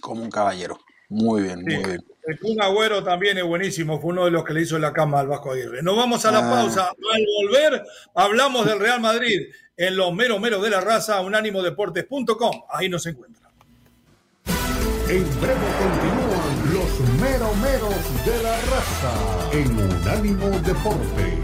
como 0.00 0.22
un 0.22 0.30
caballero. 0.30 0.78
Muy 1.08 1.42
bien, 1.42 1.62
muy 1.62 1.82
bien. 1.82 2.04
El 2.26 2.40
Kun 2.40 2.60
Agüero 2.60 3.04
también 3.04 3.38
es 3.38 3.44
buenísimo, 3.44 4.00
fue 4.00 4.10
uno 4.10 4.24
de 4.24 4.32
los 4.32 4.44
que 4.44 4.52
le 4.52 4.62
hizo 4.62 4.76
la 4.80 4.92
cama 4.92 5.20
al 5.20 5.28
Vasco 5.28 5.52
Aguirre. 5.52 5.80
Nos 5.80 5.96
vamos 5.96 6.24
a 6.24 6.32
la 6.32 6.38
ah. 6.38 6.50
pausa. 6.50 6.88
Al 6.88 7.24
volver, 7.40 7.84
hablamos 8.16 8.66
del 8.66 8.80
Real 8.80 9.00
Madrid 9.00 9.42
en 9.76 9.96
los 9.96 10.12
meros 10.12 10.40
meros 10.40 10.60
de 10.60 10.70
la 10.70 10.80
raza, 10.80 11.20
unánimodeportes.com. 11.20 12.62
Ahí 12.68 12.88
nos 12.88 13.06
encuentra. 13.06 13.48
En 15.08 15.40
breve 15.40 15.66
continúan 15.78 16.74
los 16.74 17.20
meros 17.20 17.56
meros 17.58 18.26
de 18.26 18.42
la 18.42 18.60
raza 18.62 19.50
en 19.52 19.78
Unánimo 19.78 20.50
Deportes. 20.58 21.38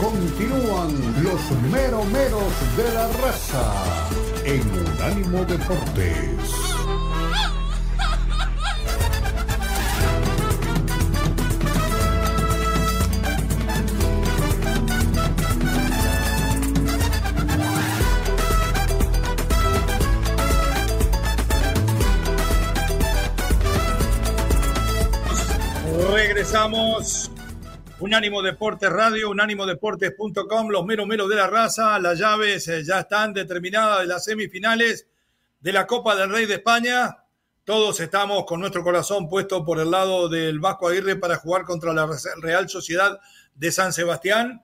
Continúan 0.00 1.22
los 1.22 1.50
meromeros 1.70 2.76
de 2.76 2.92
la 2.92 3.06
raza 3.22 4.05
en 4.46 4.60
Unánimo 4.60 5.44
Deportes. 5.44 6.52
Regresamos 26.12 27.25
Unánimo 27.98 28.42
Deportes 28.42 28.90
Radio, 28.90 29.30
unánimodeportes.com, 29.30 30.68
los 30.68 30.84
meros 30.84 31.06
meros 31.06 31.30
de 31.30 31.36
la 31.36 31.46
raza, 31.46 31.98
las 31.98 32.18
llaves 32.18 32.68
eh, 32.68 32.84
ya 32.84 33.00
están 33.00 33.32
determinadas 33.32 34.00
de 34.00 34.06
las 34.06 34.22
semifinales 34.22 35.06
de 35.60 35.72
la 35.72 35.86
Copa 35.86 36.14
del 36.14 36.28
Rey 36.30 36.44
de 36.44 36.56
España. 36.56 37.24
Todos 37.64 37.98
estamos 38.00 38.44
con 38.44 38.60
nuestro 38.60 38.84
corazón 38.84 39.30
puesto 39.30 39.64
por 39.64 39.80
el 39.80 39.90
lado 39.90 40.28
del 40.28 40.60
Vasco 40.60 40.88
Aguirre 40.88 41.16
para 41.16 41.36
jugar 41.36 41.64
contra 41.64 41.94
la 41.94 42.06
Real 42.42 42.68
Sociedad 42.68 43.18
de 43.54 43.72
San 43.72 43.94
Sebastián. 43.94 44.62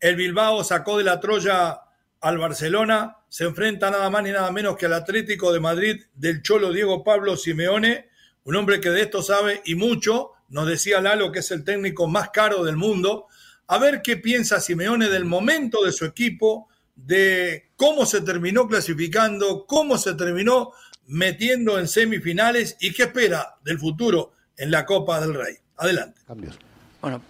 El 0.00 0.16
Bilbao 0.16 0.64
sacó 0.64 0.98
de 0.98 1.04
la 1.04 1.20
Troya 1.20 1.82
al 2.20 2.38
Barcelona, 2.38 3.18
se 3.28 3.44
enfrenta 3.44 3.92
nada 3.92 4.10
más 4.10 4.24
ni 4.24 4.32
nada 4.32 4.50
menos 4.50 4.76
que 4.76 4.86
al 4.86 4.94
Atlético 4.94 5.52
de 5.52 5.60
Madrid 5.60 6.02
del 6.14 6.42
Cholo 6.42 6.72
Diego 6.72 7.04
Pablo 7.04 7.36
Simeone, 7.36 8.08
un 8.42 8.56
hombre 8.56 8.80
que 8.80 8.90
de 8.90 9.02
esto 9.02 9.22
sabe 9.22 9.62
y 9.64 9.76
mucho, 9.76 10.32
nos 10.52 10.66
decía 10.66 11.00
Lalo 11.00 11.32
que 11.32 11.40
es 11.40 11.50
el 11.50 11.64
técnico 11.64 12.06
más 12.06 12.30
caro 12.30 12.62
del 12.62 12.76
mundo, 12.76 13.26
a 13.66 13.78
ver 13.78 14.02
qué 14.02 14.18
piensa 14.18 14.60
Simeone 14.60 15.08
del 15.08 15.24
momento 15.24 15.82
de 15.82 15.92
su 15.92 16.04
equipo, 16.04 16.68
de 16.94 17.70
cómo 17.76 18.04
se 18.04 18.20
terminó 18.20 18.68
clasificando, 18.68 19.66
cómo 19.66 19.96
se 19.96 20.14
terminó 20.14 20.72
metiendo 21.06 21.78
en 21.78 21.88
semifinales 21.88 22.76
y 22.80 22.92
qué 22.92 23.04
espera 23.04 23.56
del 23.64 23.78
futuro 23.78 24.32
en 24.56 24.70
la 24.70 24.84
Copa 24.84 25.20
del 25.20 25.34
Rey. 25.34 25.56
Adelante. 25.78 26.20
Cambios. 26.26 26.58
Bueno, 27.00 27.22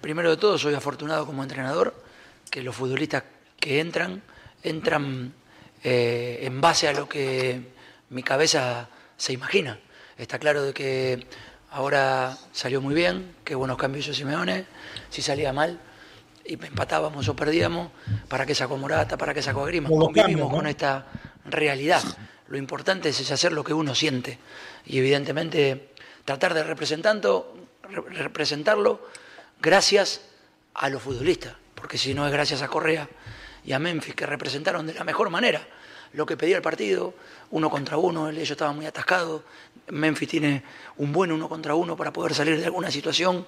primero 0.00 0.30
de 0.30 0.36
todo 0.38 0.56
soy 0.56 0.72
afortunado 0.72 1.26
como 1.26 1.42
entrenador 1.42 1.94
que 2.50 2.62
los 2.62 2.74
futbolistas 2.74 3.24
que 3.58 3.80
entran, 3.80 4.22
entran 4.62 5.34
eh, 5.84 6.40
en 6.42 6.60
base 6.62 6.88
a 6.88 6.94
lo 6.94 7.06
que 7.06 7.60
mi 8.08 8.22
cabeza 8.22 8.88
se 9.18 9.34
imagina. 9.34 9.78
Está 10.16 10.38
claro 10.38 10.62
de 10.62 10.72
que 10.72 11.26
Ahora 11.72 12.36
salió 12.50 12.80
muy 12.80 12.96
bien, 12.96 13.36
qué 13.44 13.54
buenos 13.54 13.76
cambios 13.76 14.04
hizo 14.06 14.14
Simeone. 14.14 14.66
Si 15.08 15.22
salía 15.22 15.52
mal 15.52 15.78
y 16.44 16.54
empatábamos 16.54 17.28
o 17.28 17.36
perdíamos, 17.36 17.92
¿para 18.28 18.44
qué 18.44 18.56
sacó 18.56 18.76
Morata? 18.76 19.16
¿Para 19.16 19.32
qué 19.32 19.40
sacó 19.40 19.64
Grima? 19.66 19.88
Convivimos 19.88 20.50
con 20.50 20.66
esta 20.66 21.06
realidad. 21.44 22.02
Lo 22.48 22.58
importante 22.58 23.10
es 23.10 23.30
hacer 23.30 23.52
lo 23.52 23.62
que 23.62 23.72
uno 23.72 23.94
siente 23.94 24.40
y 24.84 24.98
evidentemente 24.98 25.90
tratar 26.24 26.54
de 26.54 26.64
representarlo 26.64 27.54
gracias 29.60 30.22
a 30.74 30.88
los 30.88 31.00
futbolistas, 31.00 31.54
porque 31.76 31.98
si 31.98 32.14
no 32.14 32.26
es 32.26 32.32
gracias 32.32 32.62
a 32.62 32.68
Correa 32.68 33.08
y 33.64 33.72
a 33.74 33.78
Memphis 33.78 34.16
que 34.16 34.26
representaron 34.26 34.88
de 34.88 34.94
la 34.94 35.04
mejor 35.04 35.30
manera 35.30 35.64
lo 36.12 36.26
que 36.26 36.36
pedía 36.36 36.56
el 36.56 36.62
partido, 36.62 37.14
uno 37.50 37.70
contra 37.70 37.96
uno, 37.96 38.28
ellos 38.30 38.50
estaban 38.50 38.76
muy 38.76 38.86
atascados, 38.86 39.42
Memphis 39.88 40.28
tiene 40.28 40.62
un 40.96 41.12
buen 41.12 41.32
uno 41.32 41.48
contra 41.48 41.74
uno 41.74 41.96
para 41.96 42.12
poder 42.12 42.34
salir 42.34 42.58
de 42.58 42.64
alguna 42.64 42.90
situación 42.90 43.46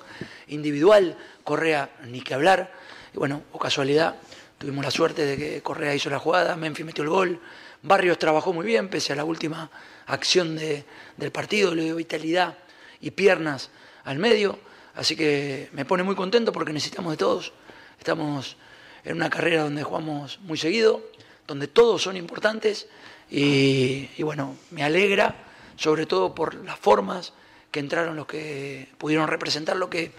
individual, 0.48 1.16
Correa 1.44 1.90
ni 2.06 2.20
que 2.20 2.34
hablar, 2.34 2.72
y 3.12 3.18
bueno, 3.18 3.42
o 3.52 3.58
casualidad, 3.58 4.16
tuvimos 4.58 4.84
la 4.84 4.90
suerte 4.90 5.24
de 5.24 5.36
que 5.36 5.62
Correa 5.62 5.94
hizo 5.94 6.08
la 6.08 6.18
jugada, 6.18 6.56
Memphis 6.56 6.86
metió 6.86 7.02
el 7.04 7.10
gol, 7.10 7.40
Barrios 7.82 8.18
trabajó 8.18 8.52
muy 8.52 8.64
bien, 8.64 8.88
pese 8.88 9.12
a 9.12 9.16
la 9.16 9.24
última 9.24 9.70
acción 10.06 10.56
del 10.56 11.32
partido, 11.32 11.74
le 11.74 11.84
dio 11.84 11.96
vitalidad 11.96 12.58
y 13.00 13.10
piernas 13.10 13.70
al 14.04 14.18
medio, 14.18 14.58
así 14.94 15.16
que 15.16 15.68
me 15.72 15.84
pone 15.84 16.04
muy 16.04 16.14
contento 16.14 16.52
porque 16.52 16.72
necesitamos 16.72 17.12
de 17.12 17.16
todos, 17.16 17.52
estamos 17.98 18.56
en 19.04 19.16
una 19.16 19.30
carrera 19.30 19.64
donde 19.64 19.82
jugamos 19.82 20.38
muy 20.42 20.56
seguido, 20.56 21.02
donde 21.52 21.68
todos 21.68 22.00
son 22.00 22.16
importantes 22.16 22.88
y, 23.30 24.22
bueno, 24.22 24.56
me 24.70 24.82
alegra 24.82 25.36
sobre 25.76 26.06
todo 26.06 26.34
por 26.34 26.54
las 26.54 26.78
formas 26.78 27.34
que 27.70 27.78
entraron 27.78 28.16
los 28.16 28.26
que 28.26 28.88
pudieron 28.96 29.28
representar 29.28 29.76
lo 29.76 29.90
que 29.90 30.12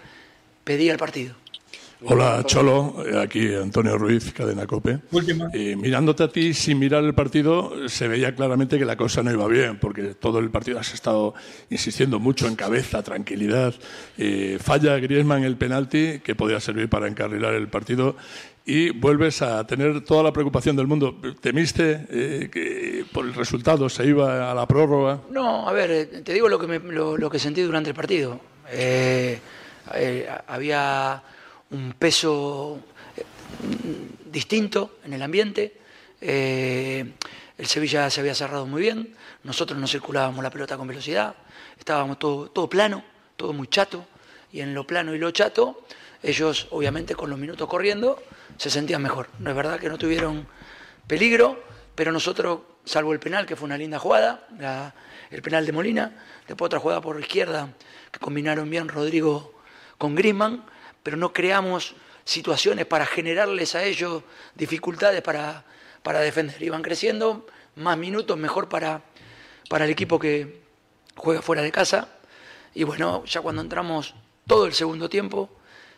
pedía 0.62 0.92
el 0.92 0.98
partido. 0.98 1.34
Hola 2.02 2.42
Cholo, 2.44 2.96
aquí 3.20 3.54
Antonio 3.54 3.96
Ruiz, 3.96 4.32
Cadena 4.32 4.66
Cope. 4.66 5.00
Y 5.54 5.76
mirándote 5.76 6.24
a 6.24 6.28
ti 6.28 6.52
sin 6.52 6.78
mirar 6.78 7.04
el 7.04 7.14
partido, 7.14 7.88
se 7.88 8.08
veía 8.08 8.34
claramente 8.34 8.78
que 8.78 8.84
la 8.84 8.96
cosa 8.96 9.22
no 9.22 9.32
iba 9.32 9.46
bien, 9.48 9.78
porque 9.78 10.14
todo 10.14 10.38
el 10.38 10.50
partido 10.50 10.78
has 10.78 10.92
estado 10.92 11.34
insistiendo 11.70 12.18
mucho 12.18 12.46
en 12.46 12.56
cabeza, 12.56 13.02
tranquilidad. 13.02 13.74
falla 14.58 14.98
Griezmann 14.98 15.44
el 15.44 15.56
penalti, 15.56 16.20
que 16.20 16.34
podía 16.34 16.60
servir 16.60 16.88
para 16.88 17.08
encarrilar 17.08 17.54
el 17.54 17.68
partido, 17.68 18.16
y 18.66 18.90
vuelves 18.90 19.42
a 19.42 19.66
tener 19.66 20.02
toda 20.04 20.22
la 20.22 20.32
preocupación 20.32 20.76
del 20.76 20.86
mundo. 20.86 21.16
¿Temiste 21.40 22.06
eh, 22.08 22.48
que 22.50 23.04
por 23.12 23.26
el 23.26 23.34
resultado 23.34 23.88
se 23.88 24.06
iba 24.06 24.50
a 24.50 24.54
la 24.54 24.66
prórroga? 24.66 25.20
No, 25.30 25.68
a 25.68 25.72
ver, 25.72 25.90
eh, 25.90 26.06
te 26.06 26.32
digo 26.32 26.48
lo 26.48 26.58
que, 26.58 26.78
lo, 26.78 27.30
que 27.30 27.38
sentí 27.38 27.60
durante 27.60 27.90
el 27.90 27.96
partido. 27.96 28.40
Eh, 28.70 29.38
había 30.46 31.22
un 31.70 31.92
peso 31.98 32.80
distinto 34.26 34.98
en 35.04 35.12
el 35.12 35.22
ambiente. 35.22 35.80
el 36.20 37.66
Sevilla 37.66 38.10
se 38.10 38.20
había 38.20 38.34
cerrado 38.34 38.66
muy 38.66 38.82
bien. 38.82 39.14
Nosotros 39.42 39.78
no 39.78 39.86
circulábamos 39.86 40.42
la 40.42 40.50
pelota 40.50 40.76
con 40.76 40.86
velocidad. 40.88 41.34
Estábamos 41.78 42.18
todo, 42.18 42.50
todo 42.50 42.68
plano, 42.68 43.04
todo 43.36 43.52
muy 43.52 43.68
chato. 43.68 44.06
Y 44.52 44.60
en 44.60 44.74
lo 44.74 44.86
plano 44.86 45.14
y 45.14 45.18
lo 45.18 45.30
chato, 45.32 45.84
ellos, 46.22 46.68
obviamente, 46.70 47.14
con 47.14 47.28
los 47.28 47.38
minutos 47.38 47.68
corriendo, 47.68 48.22
se 48.56 48.70
sentían 48.70 49.02
mejor. 49.02 49.28
No 49.38 49.50
es 49.50 49.56
verdad 49.56 49.78
que 49.78 49.88
no 49.88 49.98
tuvieron 49.98 50.46
peligro, 51.06 51.62
pero 51.94 52.12
nosotros, 52.12 52.60
salvo 52.84 53.12
el 53.12 53.20
penal, 53.20 53.46
que 53.46 53.56
fue 53.56 53.66
una 53.66 53.76
linda 53.76 53.98
jugada, 53.98 54.46
el 55.30 55.42
penal 55.42 55.66
de 55.66 55.72
Molina, 55.72 56.24
después 56.46 56.66
otra 56.66 56.78
jugada 56.78 57.00
por 57.00 57.18
izquierda, 57.20 57.68
que 58.10 58.18
combinaron 58.18 58.70
bien 58.70 58.88
Rodrigo 58.88 59.54
con 59.98 60.14
Grisman, 60.14 60.64
pero 61.04 61.16
no 61.16 61.32
creamos 61.32 61.94
situaciones 62.24 62.86
para 62.86 63.06
generarles 63.06 63.76
a 63.76 63.84
ellos 63.84 64.24
dificultades 64.56 65.22
para, 65.22 65.64
para 66.02 66.20
defender. 66.20 66.60
Iban 66.60 66.82
creciendo, 66.82 67.46
más 67.76 67.96
minutos, 67.96 68.36
mejor 68.36 68.68
para, 68.68 69.02
para 69.68 69.84
el 69.84 69.90
equipo 69.90 70.18
que 70.18 70.60
juega 71.14 71.42
fuera 71.42 71.62
de 71.62 71.70
casa. 71.70 72.08
Y 72.74 72.82
bueno, 72.82 73.24
ya 73.26 73.42
cuando 73.42 73.62
entramos 73.62 74.14
todo 74.46 74.66
el 74.66 74.72
segundo 74.72 75.08
tiempo, 75.08 75.50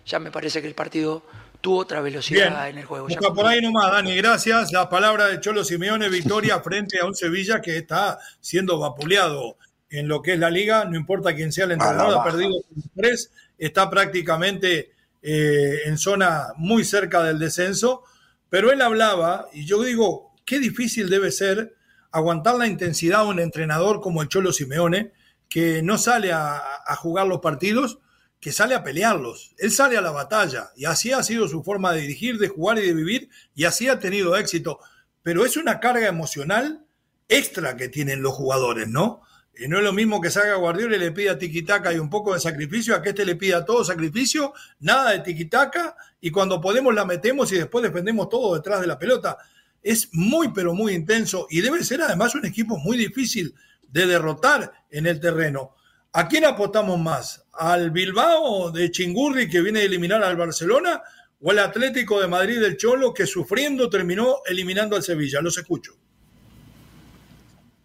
ya 0.05 0.19
me 0.19 0.31
parece 0.31 0.61
que 0.61 0.69
el 0.69 0.75
partido 0.75 1.23
tuvo 1.61 1.79
otra 1.79 2.01
velocidad 2.01 2.69
en 2.69 2.79
el 2.79 2.85
juego. 2.85 3.07
Busca 3.07 3.33
por 3.33 3.47
ahí 3.47 3.63
nomás, 3.63 3.93
Dani, 3.93 4.17
gracias. 4.17 4.73
La 4.73 4.89
palabra 4.89 5.29
de 5.29 5.41
Cholo 5.41 5.65
Simeone, 5.65 6.09
victoria 6.09 6.61
frente 6.65 6.99
a 6.99 7.07
un 7.07 7.15
Sevilla 7.15 7.63
que 7.63 7.77
está 7.77 8.19
siendo 8.41 8.79
vapuleado 8.79 9.57
en 9.89 10.09
lo 10.09 10.21
que 10.21 10.33
es 10.33 10.39
la 10.39 10.51
liga, 10.51 10.85
no 10.85 10.97
importa 10.97 11.35
quién 11.35 11.53
sea 11.53 11.65
el 11.65 11.73
entrenador, 11.73 12.19
ha 12.19 12.25
perdido 12.25 12.57
tres, 12.97 13.31
está 13.57 13.89
prácticamente 13.89 14.96
eh, 15.27 15.81
en 15.87 15.99
zona 15.99 16.53
muy 16.57 16.85
cerca 16.85 17.23
del 17.25 17.41
descenso, 17.41 18.05
pero 18.49 18.71
él 18.71 18.81
hablaba, 18.81 19.49
y 19.53 19.67
yo 19.67 19.83
digo, 19.83 20.33
qué 20.45 20.61
difícil 20.61 21.11
debe 21.11 21.33
ser 21.33 21.75
aguantar 22.13 22.55
la 22.55 22.69
intensidad 22.69 23.25
de 23.25 23.31
un 23.31 23.41
entrenador 23.41 24.01
como 24.01 24.23
el 24.23 24.29
Cholo 24.29 24.53
Simeone, 24.53 25.13
que 25.49 25.83
no 25.83 25.99
sale 25.99 26.33
a 26.33 26.97
jugar 26.97 27.27
los 27.27 27.41
partidos, 27.41 27.99
que 28.41 28.53
sale 28.53 28.75
a 28.75 28.85
pelearlos. 28.85 29.55
Él 29.59 29.71
sale 29.71 29.97
a 29.97 30.01
la 30.01 30.11
batalla 30.11 30.71
y 30.77 30.85
así 30.85 31.13
ha 31.13 31.23
sido 31.23 31.49
su 31.49 31.63
forma 31.63 31.93
de 31.93 32.03
dirigir, 32.03 32.39
de 32.39 32.49
jugar 32.49 32.79
y 32.79 32.87
de 32.87 32.95
vivir 32.95 33.29
y 33.55 33.65
así 33.65 33.89
ha 33.89 33.99
tenido 33.99 34.37
éxito. 34.37 34.79
Pero 35.23 35.45
es 35.45 35.57
una 35.57 35.81
carga 35.81 36.07
emocional 36.07 36.85
extra 37.29 37.77
que 37.77 37.89
tienen 37.89 38.23
los 38.23 38.35
jugadores, 38.35 38.89
¿no? 38.89 39.23
Y 39.59 39.69
no 39.69 39.79
es 39.79 39.85
lo 39.85 39.93
mismo 39.93 40.21
que 40.21 40.31
salga 40.31 40.55
Guardiola 40.57 40.97
y 40.97 40.99
le 40.99 41.13
pida 41.13 41.39
tiquitaca 41.39 41.93
y 41.93 41.99
un 41.99 42.11
poco 42.11 42.35
de 42.35 42.41
sacrificio, 42.41 42.95
a 42.95 43.01
que 43.01 43.11
este 43.11 43.25
le 43.25 43.37
pida 43.37 43.65
todo 43.65 43.85
sacrificio, 43.85 44.53
nada 44.81 45.13
de 45.13 45.21
tiquitaca 45.21 45.97
y 46.21 46.31
cuando 46.31 46.61
podemos 46.61 46.95
la 46.95 47.07
metemos 47.07 47.51
y 47.53 47.57
después 47.57 47.83
defendemos 47.83 48.29
todo 48.29 48.55
detrás 48.55 48.83
de 48.83 48.87
la 48.87 48.99
pelota. 48.99 49.39
Es 49.83 50.11
muy, 50.13 50.53
pero 50.53 50.75
muy 50.75 50.93
intenso 50.93 51.47
y 51.49 51.63
debe 51.63 51.83
ser 51.85 52.03
además 52.03 52.35
un 52.35 52.45
equipo 52.45 52.77
muy 52.77 52.99
difícil 52.99 53.55
de 53.89 54.07
derrotar 54.07 54.73
en 54.91 55.07
el 55.07 55.21
terreno. 55.21 55.75
¿A 56.13 56.29
quién 56.29 56.45
apostamos 56.45 57.01
más? 57.01 57.47
¿Al 57.53 57.91
Bilbao 57.91 58.71
de 58.71 58.91
Chingurri 58.91 59.49
que 59.49 59.63
viene 59.63 59.81
a 59.81 59.85
eliminar 59.85 60.23
al 60.23 60.37
Barcelona 60.37 61.03
o 61.41 61.51
al 61.51 61.61
Atlético 61.61 62.21
de 62.21 62.29
Madrid 62.29 62.61
del 62.61 62.77
Cholo 62.77 63.15
que 63.15 63.27
sufriendo 63.27 63.89
terminó 63.89 64.41
eliminando 64.47 64.97
al 64.97 65.03
Sevilla? 65.03 65.41
Los 65.41 65.57
escucho. 65.57 65.95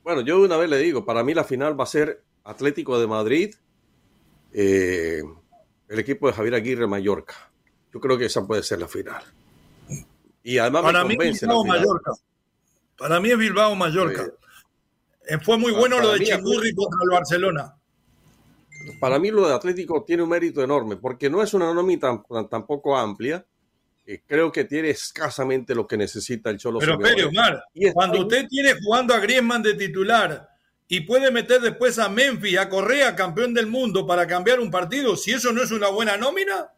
Bueno, 0.03 0.21
yo 0.21 0.41
una 0.41 0.57
vez 0.57 0.69
le 0.69 0.77
digo, 0.77 1.05
para 1.05 1.23
mí 1.23 1.33
la 1.33 1.43
final 1.43 1.79
va 1.79 1.83
a 1.83 1.87
ser 1.87 2.23
Atlético 2.43 2.99
de 2.99 3.07
Madrid, 3.07 3.55
eh, 4.53 5.21
el 5.87 5.99
equipo 5.99 6.27
de 6.27 6.33
Javier 6.33 6.55
Aguirre 6.55 6.87
Mallorca. 6.87 7.51
Yo 7.93 7.99
creo 7.99 8.17
que 8.17 8.25
esa 8.25 8.45
puede 8.45 8.63
ser 8.63 8.79
la 8.79 8.87
final. 8.87 9.23
Y 10.43 10.57
además 10.57 10.83
para 10.83 11.03
mí 11.03 11.15
Bilbao 11.17 11.65
Mallorca. 11.65 12.11
Para 12.97 13.19
mí 13.19 13.29
es 13.29 13.37
Bilbao 13.37 13.75
Mallorca. 13.75 14.27
Eh, 15.27 15.37
fue 15.43 15.57
muy 15.57 15.71
bueno 15.71 15.99
lo 15.99 16.13
de 16.13 16.25
Chingurri 16.25 16.73
contra 16.73 16.99
el 17.03 17.09
Barcelona 17.09 17.75
para 18.99 19.19
mí 19.19 19.31
lo 19.31 19.47
de 19.47 19.53
Atlético 19.53 20.03
tiene 20.03 20.23
un 20.23 20.29
mérito 20.29 20.63
enorme, 20.63 20.97
porque 20.97 21.29
no 21.29 21.41
es 21.41 21.53
una 21.53 21.73
nómina 21.73 22.23
tampoco 22.49 22.97
amplia. 22.97 23.45
Eh, 24.05 24.23
creo 24.25 24.51
que 24.51 24.65
tiene 24.65 24.89
escasamente 24.89 25.75
lo 25.75 25.85
que 25.87 25.97
necesita 25.97 26.49
el 26.49 26.57
Cholo. 26.57 26.79
Pero, 26.79 26.97
pero 26.97 27.29
Omar, 27.29 27.63
cuando 27.93 28.21
usted 28.21 28.47
tiene 28.47 28.73
jugando 28.81 29.13
a 29.13 29.19
Griezmann 29.19 29.61
de 29.61 29.75
titular 29.75 30.49
y 30.87 31.01
puede 31.01 31.31
meter 31.31 31.61
después 31.61 31.99
a 31.99 32.09
Memphis, 32.09 32.57
a 32.57 32.67
Correa, 32.67 33.15
campeón 33.15 33.53
del 33.53 33.67
mundo, 33.67 34.05
para 34.05 34.25
cambiar 34.25 34.59
un 34.59 34.71
partido, 34.71 35.15
si 35.15 35.31
eso 35.31 35.53
no 35.53 35.61
es 35.61 35.71
una 35.71 35.89
buena 35.89 36.17
nómina, 36.17 36.71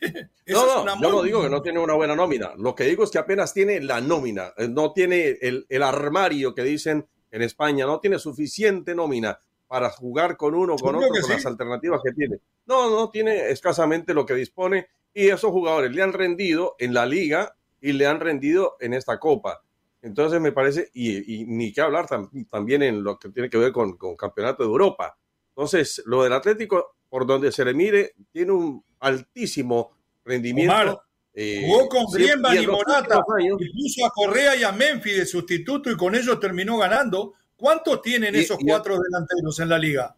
no, 0.46 0.84
no, 0.84 1.00
yo 1.00 1.10
no 1.10 1.22
digo 1.22 1.42
que 1.42 1.48
no 1.48 1.62
tiene 1.62 1.78
una 1.80 1.94
buena 1.94 2.14
nómina. 2.14 2.52
Lo 2.56 2.74
que 2.74 2.84
digo 2.84 3.04
es 3.04 3.10
que 3.10 3.18
apenas 3.18 3.52
tiene 3.52 3.80
la 3.80 4.00
nómina, 4.00 4.52
eh, 4.56 4.68
no 4.68 4.92
tiene 4.92 5.38
el, 5.40 5.66
el 5.68 5.82
armario 5.82 6.54
que 6.54 6.62
dicen 6.62 7.08
en 7.30 7.42
España, 7.42 7.86
no 7.86 8.00
tiene 8.00 8.18
suficiente 8.18 8.94
nómina 8.94 9.40
para 9.66 9.90
jugar 9.90 10.36
con 10.36 10.54
uno, 10.54 10.76
con 10.76 10.96
otro, 10.96 11.08
con 11.08 11.30
las 11.30 11.44
alternativas 11.44 12.00
que 12.02 12.12
tiene. 12.12 12.38
No, 12.66 12.90
no 12.90 13.10
tiene 13.10 13.50
escasamente 13.50 14.14
lo 14.14 14.24
que 14.24 14.34
dispone 14.34 14.88
y 15.14 15.28
esos 15.28 15.50
jugadores 15.50 15.94
le 15.94 16.02
han 16.02 16.12
rendido 16.12 16.76
en 16.78 16.94
la 16.94 17.06
liga 17.06 17.56
y 17.80 17.92
le 17.92 18.06
han 18.06 18.20
rendido 18.20 18.76
en 18.80 18.94
esta 18.94 19.18
copa. 19.18 19.62
Entonces 20.02 20.40
me 20.40 20.52
parece, 20.52 20.90
y, 20.94 21.44
ni 21.46 21.72
qué 21.72 21.80
hablar 21.80 22.06
también 22.50 22.82
en 22.82 23.02
lo 23.02 23.18
que 23.18 23.30
tiene 23.30 23.50
que 23.50 23.58
ver 23.58 23.72
con, 23.72 23.96
con 23.96 24.16
Campeonato 24.16 24.62
de 24.62 24.68
Europa. 24.68 25.18
Entonces, 25.50 26.02
lo 26.06 26.22
del 26.22 26.32
Atlético, 26.32 26.96
por 27.08 27.26
donde 27.26 27.50
se 27.50 27.64
le 27.64 27.74
mire, 27.74 28.14
tiene 28.30 28.52
un 28.52 28.84
altísimo 29.00 29.96
rendimiento. 30.24 31.02
Eh, 31.34 31.64
jugó 31.66 31.88
con 31.88 32.04
Griezmann 32.12 32.62
y 32.62 32.66
Morata, 32.66 33.22
y 33.38 33.72
puso 33.72 34.06
a 34.06 34.10
Correa 34.10 34.56
y 34.56 34.64
a 34.64 34.72
Memphis 34.72 35.18
de 35.18 35.26
sustituto 35.26 35.90
y 35.90 35.96
con 35.96 36.14
ellos 36.14 36.38
terminó 36.40 36.78
ganando. 36.78 37.34
¿Cuántos 37.56 38.02
tienen 38.02 38.34
esos 38.36 38.58
cuatro 38.64 38.98
delanteros 38.98 39.58
en 39.60 39.68
la 39.68 39.78
liga? 39.78 40.16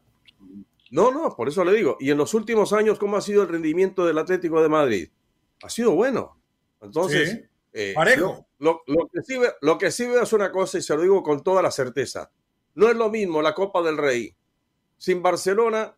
No, 0.91 1.12
no, 1.12 1.34
por 1.36 1.49
eso 1.49 1.64
le 1.64 1.72
digo. 1.72 1.97
Y 2.01 2.11
en 2.11 2.18
los 2.18 2.34
últimos 2.34 2.72
años, 2.72 2.99
¿cómo 2.99 3.16
ha 3.16 3.20
sido 3.20 3.43
el 3.43 3.49
rendimiento 3.49 4.05
del 4.05 4.18
Atlético 4.18 4.61
de 4.61 4.68
Madrid? 4.68 5.09
Ha 5.62 5.70
sido 5.70 5.93
bueno. 5.93 6.36
Entonces, 6.80 7.45
eh, 7.72 7.93
parejo. 7.95 8.47
Lo, 8.59 8.82
que 8.84 9.22
sí, 9.22 9.38
lo 9.61 9.78
que 9.78 9.91
sí 9.91 10.07
veo 10.07 10.22
es 10.22 10.32
una 10.32 10.51
cosa 10.51 10.78
y 10.78 10.82
se 10.82 10.95
lo 10.95 11.03
digo 11.03 11.22
con 11.22 11.43
toda 11.43 11.62
la 11.62 11.70
certeza. 11.70 12.30
No 12.74 12.88
es 12.88 12.97
lo 12.97 13.09
mismo 13.09 13.41
la 13.41 13.55
Copa 13.55 13.82
del 13.82 13.97
Rey 13.97 14.34
sin 14.99 15.22
Barcelona 15.22 15.97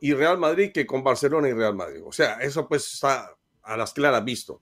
y 0.00 0.14
Real 0.14 0.38
Madrid 0.38 0.72
que 0.72 0.86
con 0.86 1.04
Barcelona 1.04 1.48
y 1.48 1.52
Real 1.52 1.74
Madrid. 1.74 2.02
O 2.04 2.12
sea, 2.12 2.34
eso 2.40 2.66
pues 2.66 2.94
está 2.94 3.36
a 3.62 3.76
las 3.76 3.92
claras 3.92 4.24
visto. 4.24 4.60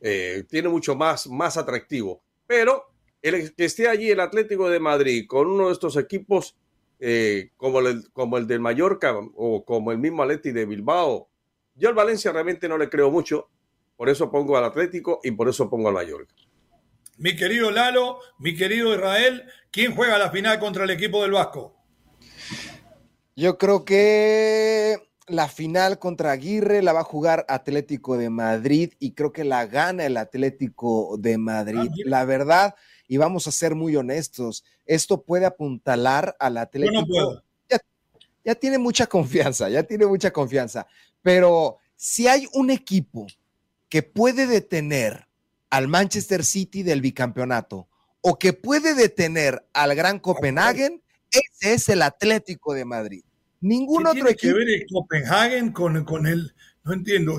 Eh, 0.00 0.44
tiene 0.48 0.68
mucho 0.68 0.96
más, 0.96 1.26
más 1.28 1.56
atractivo. 1.56 2.22
Pero 2.46 2.92
el 3.20 3.54
que 3.54 3.66
esté 3.66 3.88
allí 3.88 4.10
el 4.10 4.20
Atlético 4.20 4.68
de 4.68 4.80
Madrid 4.80 5.26
con 5.28 5.46
uno 5.46 5.68
de 5.68 5.74
estos 5.74 5.96
equipos 5.96 6.56
eh, 7.04 7.50
como, 7.56 7.80
el, 7.80 8.12
como 8.12 8.38
el 8.38 8.46
del 8.46 8.60
Mallorca 8.60 9.12
o 9.34 9.64
como 9.64 9.90
el 9.90 9.98
mismo 9.98 10.22
Atleti 10.22 10.52
de 10.52 10.66
Bilbao, 10.66 11.28
yo 11.74 11.88
al 11.88 11.96
Valencia 11.96 12.30
realmente 12.30 12.68
no 12.68 12.78
le 12.78 12.88
creo 12.88 13.10
mucho. 13.10 13.50
Por 13.96 14.08
eso 14.08 14.30
pongo 14.30 14.56
al 14.56 14.64
Atlético 14.64 15.18
y 15.24 15.32
por 15.32 15.48
eso 15.48 15.68
pongo 15.68 15.88
al 15.88 15.94
Mallorca. 15.94 16.32
Mi 17.18 17.34
querido 17.34 17.72
Lalo, 17.72 18.20
mi 18.38 18.54
querido 18.54 18.94
Israel, 18.94 19.42
¿quién 19.72 19.96
juega 19.96 20.16
la 20.16 20.30
final 20.30 20.60
contra 20.60 20.84
el 20.84 20.90
equipo 20.90 21.22
del 21.22 21.32
Vasco? 21.32 21.74
Yo 23.34 23.58
creo 23.58 23.84
que 23.84 24.96
la 25.26 25.48
final 25.48 25.98
contra 25.98 26.30
Aguirre 26.30 26.82
la 26.82 26.92
va 26.92 27.00
a 27.00 27.04
jugar 27.04 27.44
Atlético 27.48 28.16
de 28.16 28.30
Madrid 28.30 28.92
y 29.00 29.14
creo 29.14 29.32
que 29.32 29.42
la 29.42 29.66
gana 29.66 30.06
el 30.06 30.16
Atlético 30.16 31.16
de 31.18 31.36
Madrid. 31.36 31.90
La 32.04 32.24
verdad, 32.24 32.76
y 33.12 33.18
vamos 33.18 33.46
a 33.46 33.52
ser 33.52 33.74
muy 33.74 33.94
honestos, 33.94 34.64
esto 34.86 35.22
puede 35.22 35.44
apuntalar 35.44 36.34
al 36.40 36.56
Atlético. 36.56 37.42
Ya, 37.68 37.78
ya 38.42 38.54
tiene 38.54 38.78
mucha 38.78 39.06
confianza, 39.06 39.68
ya 39.68 39.82
tiene 39.82 40.06
mucha 40.06 40.30
confianza, 40.30 40.86
pero 41.20 41.76
si 41.94 42.26
hay 42.26 42.48
un 42.54 42.70
equipo 42.70 43.26
que 43.90 44.02
puede 44.02 44.46
detener 44.46 45.28
al 45.68 45.88
Manchester 45.88 46.42
City 46.42 46.82
del 46.82 47.02
bicampeonato 47.02 47.86
o 48.22 48.38
que 48.38 48.54
puede 48.54 48.94
detener 48.94 49.62
al 49.74 49.94
Gran 49.94 50.18
Copenhagen, 50.18 51.02
ese 51.30 51.74
es 51.74 51.90
el 51.90 52.00
Atlético 52.00 52.72
de 52.72 52.86
Madrid. 52.86 53.24
Ningún 53.60 54.06
otro 54.06 54.24
tiene 54.24 54.36
que 54.36 54.54
ver 54.54 54.70
el 54.70 54.86
Copenhagen 54.90 55.70
con, 55.70 56.02
con 56.06 56.26
el... 56.26 56.54
No 56.84 56.92
entiendo. 56.92 57.38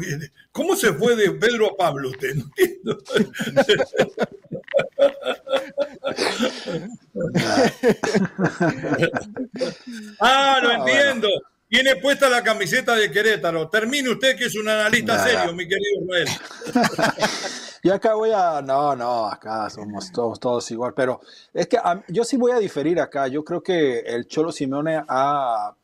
¿Cómo 0.52 0.76
se 0.76 0.92
fue 0.94 1.16
de 1.16 1.32
Pedro 1.32 1.74
a 1.74 1.78
Pablo 1.78 2.10
usted? 2.10 2.36
No 2.36 2.46
entiendo. 2.46 2.98
ah, 10.20 10.60
lo 10.62 10.72
entiendo. 10.72 11.30
Tiene 11.68 11.96
puesta 11.96 12.30
la 12.30 12.44
camiseta 12.44 12.96
de 12.96 13.10
Querétaro. 13.12 13.68
Termine 13.68 14.12
usted, 14.12 14.38
que 14.38 14.46
es 14.46 14.56
un 14.56 14.70
analista 14.70 15.24
serio, 15.24 15.54
mi 15.54 15.68
querido 15.68 16.06
Noel. 16.06 16.28
Y 17.86 17.90
acá 17.90 18.14
voy 18.14 18.32
a, 18.34 18.62
no, 18.62 18.96
no, 18.96 19.28
acá 19.28 19.70
somos 19.70 20.10
todos, 20.10 20.40
todos 20.40 20.72
igual, 20.72 20.94
pero 20.96 21.20
es 21.54 21.68
que 21.68 21.78
yo 22.08 22.24
sí 22.24 22.38
voy 22.38 22.54
a 22.54 22.58
diferir 22.58 22.98
acá. 22.98 23.28
Yo 23.28 23.44
creo 23.44 23.62
que 23.62 24.00
el 24.00 24.26
Cholo 24.26 24.54
Simeone 24.54 25.04
ha, 25.06 25.76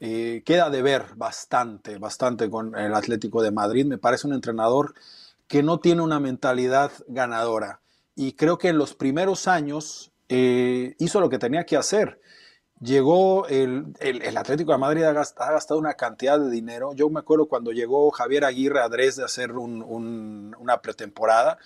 eh, 0.00 0.42
queda 0.44 0.70
de 0.70 0.82
ver 0.82 1.04
bastante, 1.16 1.98
bastante 1.98 2.50
con 2.50 2.76
el 2.76 2.94
Atlético 2.94 3.42
de 3.42 3.50
Madrid. 3.50 3.86
Me 3.86 3.98
parece 3.98 4.26
un 4.26 4.34
entrenador 4.34 4.94
que 5.46 5.62
no 5.62 5.80
tiene 5.80 6.02
una 6.02 6.20
mentalidad 6.20 6.90
ganadora. 7.06 7.80
Y 8.16 8.32
creo 8.32 8.58
que 8.58 8.68
en 8.68 8.78
los 8.78 8.94
primeros 8.94 9.46
años 9.46 10.12
eh, 10.28 10.94
hizo 10.98 11.20
lo 11.20 11.28
que 11.28 11.38
tenía 11.38 11.64
que 11.64 11.76
hacer 11.76 12.20
llegó 12.80 13.46
el, 13.46 13.94
el, 14.00 14.36
Atlético 14.36 14.72
de 14.72 14.78
Madrid 14.78 15.02
ha 15.04 15.12
gastado, 15.12 15.78
una 15.78 15.94
cantidad 15.94 16.38
de 16.38 16.50
dinero. 16.50 16.94
Yo 16.94 17.08
me 17.10 17.20
acuerdo 17.20 17.46
cuando 17.46 17.72
llegó 17.72 18.10
Javier 18.10 18.44
Aguirre 18.44 18.80
a 18.80 18.88
Dresde 18.88 19.22
a 19.22 19.26
hacer 19.26 19.52
una 19.52 20.80
pretemporada, 20.80 21.58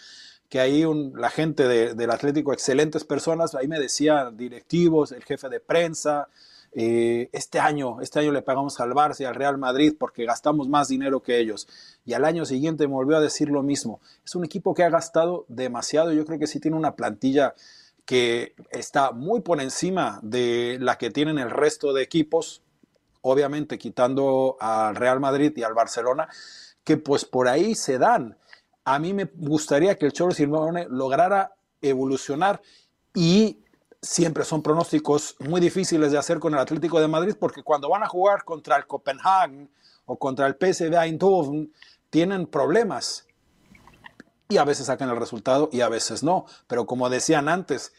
que 0.49 0.61
ahí 0.61 0.85
la 1.15 1.31
gente 1.31 1.95
del 1.95 2.11
Atlético, 2.11 2.53
excelentes 2.53 3.05
personas, 3.05 3.55
ahí 3.55 3.69
me 3.69 3.81
decían 3.81 4.37
directivos, 4.37 5.13
el 5.13 5.25
jefe 5.25 5.49
de 5.49 5.61
prensa, 5.61 6.29
eh, 6.77 7.31
este 7.33 7.61
año, 7.61 8.01
este 8.01 8.19
año 8.19 8.33
le 8.33 8.43
pagamos 8.43 8.81
al 8.81 8.91
Barça 8.91 9.21
y 9.21 9.25
al 9.25 9.37
Real 9.37 9.59
Madrid 9.59 9.95
porque 9.99 10.25
gastamos 10.25 10.69
más 10.69 10.89
dinero 10.89 11.23
que 11.23 11.39
ellos. 11.39 11.69
Y 12.05 12.15
al 12.15 12.25
año 12.25 12.45
siguiente 12.45 12.89
me 12.89 12.95
volvió 12.95 13.17
a 13.17 13.21
decir 13.21 13.49
lo 13.49 13.63
mismo. 13.63 14.01
Es 14.25 14.35
un 14.35 14.45
equipo 14.45 14.75
que 14.75 14.83
ha 14.83 14.91
gastado 14.91 15.45
demasiado. 15.49 16.13
Yo 16.13 16.25
creo 16.25 16.39
que 16.39 16.49
sí 16.49 16.59
tiene 16.59 16.77
una 16.77 16.97
plantilla 16.97 17.55
que 18.05 18.55
está 18.71 19.13
muy 19.13 19.41
por 19.41 19.61
encima 19.61 20.19
de 20.23 20.79
la 20.81 20.99
que 20.99 21.11
tienen 21.11 21.39
el 21.39 21.51
resto 21.51 21.93
de 21.93 22.03
equipos, 22.03 22.63
obviamente 23.23 23.79
quitando 23.79 24.57
al 24.61 24.97
Real 24.97 25.21
Madrid 25.21 25.53
y 25.57 25.63
al 25.63 25.75
Barcelona, 25.75 26.29
que 26.83 26.97
pues 26.97 27.25
por 27.25 27.49
ahí 27.49 27.77
se 27.77 27.99
dan. 27.99 28.37
A 28.85 28.99
mí 28.99 29.15
me 29.15 29.31
gustaría 29.37 29.97
que 29.97 30.07
el 30.07 30.13
Cholo 30.13 30.33
Simeone 30.33 30.87
lograra 30.91 31.55
evolucionar 31.81 32.61
y 33.15 33.64
siempre 34.05 34.45
son 34.45 34.63
pronósticos 34.63 35.37
muy 35.41 35.61
difíciles 35.61 36.13
de 36.13 36.19
hacer 36.19 36.39
con 36.39 36.53
el 36.53 36.61
Atlético 36.61 37.01
de 37.01 37.09
Madrid 37.09 37.35
porque 37.39 37.63
cuando 37.63 37.89
van 37.89 38.03
a 38.03 38.09
jugar 38.09 38.45
contra 38.45 38.77
el 38.77 38.87
Copenhagen 38.87 39.71
o 40.05 40.19
contra 40.19 40.47
el 40.47 40.55
PSV 40.55 40.95
Eindhoven 40.95 41.73
tienen 42.11 42.47
problemas 42.47 43.27
y 44.49 44.59
a 44.59 44.65
veces 44.65 44.87
sacan 44.87 45.09
el 45.09 45.17
resultado 45.17 45.71
y 45.73 45.81
a 45.81 45.89
veces 45.89 46.23
no. 46.23 46.45
Pero 46.67 46.87
como 46.87 47.09
decían 47.09 47.49
antes, 47.49 47.95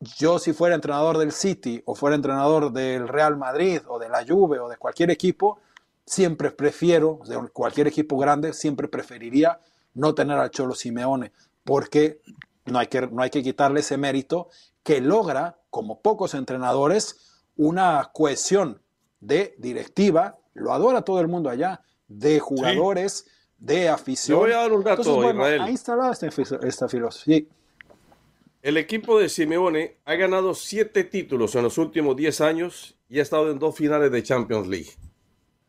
yo 0.00 0.38
si 0.38 0.52
fuera 0.52 0.74
entrenador 0.74 1.16
del 1.16 1.32
City 1.32 1.82
o 1.86 1.94
fuera 1.94 2.14
entrenador 2.14 2.72
del 2.72 3.08
Real 3.08 3.36
Madrid 3.36 3.80
o 3.88 3.98
de 3.98 4.10
la 4.10 4.24
Juve 4.26 4.60
o 4.60 4.68
de 4.68 4.76
cualquier 4.76 5.10
equipo, 5.10 5.60
siempre 6.04 6.50
prefiero, 6.50 7.20
de 7.26 7.36
cualquier 7.48 7.88
equipo 7.88 8.18
grande, 8.18 8.52
siempre 8.52 8.86
preferiría 8.86 9.60
no 9.94 10.14
tener 10.14 10.38
al 10.38 10.50
Cholo 10.50 10.74
Simeone, 10.74 11.32
porque 11.64 12.20
no 12.66 12.78
hay 12.78 12.86
que, 12.86 13.06
no 13.08 13.22
hay 13.22 13.30
que 13.30 13.42
quitarle 13.42 13.80
ese 13.80 13.96
mérito 13.96 14.50
que 14.88 15.02
logra, 15.02 15.60
como 15.68 16.00
pocos 16.00 16.32
entrenadores, 16.32 17.42
una 17.56 18.10
cohesión 18.14 18.80
de 19.20 19.54
directiva, 19.58 20.38
lo 20.54 20.72
adora 20.72 21.02
todo 21.02 21.20
el 21.20 21.28
mundo 21.28 21.50
allá, 21.50 21.82
de 22.06 22.40
jugadores 22.40 23.26
de 23.58 23.90
afición. 23.90 24.38
voy 24.38 24.52
a 24.52 24.56
dar 24.56 24.72
un 24.72 24.82
dato, 24.82 25.30
Israel. 25.30 25.60
Ha 25.60 25.70
instalado 25.70 26.10
esta, 26.10 26.28
esta 26.66 26.88
filosofía. 26.88 27.42
El 28.62 28.78
equipo 28.78 29.18
de 29.18 29.28
Simeone 29.28 29.98
ha 30.06 30.14
ganado 30.14 30.54
siete 30.54 31.04
títulos 31.04 31.54
en 31.54 31.64
los 31.64 31.76
últimos 31.76 32.16
diez 32.16 32.40
años 32.40 32.96
y 33.10 33.18
ha 33.18 33.22
estado 33.22 33.50
en 33.50 33.58
dos 33.58 33.76
finales 33.76 34.10
de 34.10 34.22
Champions 34.22 34.68
League. 34.68 34.92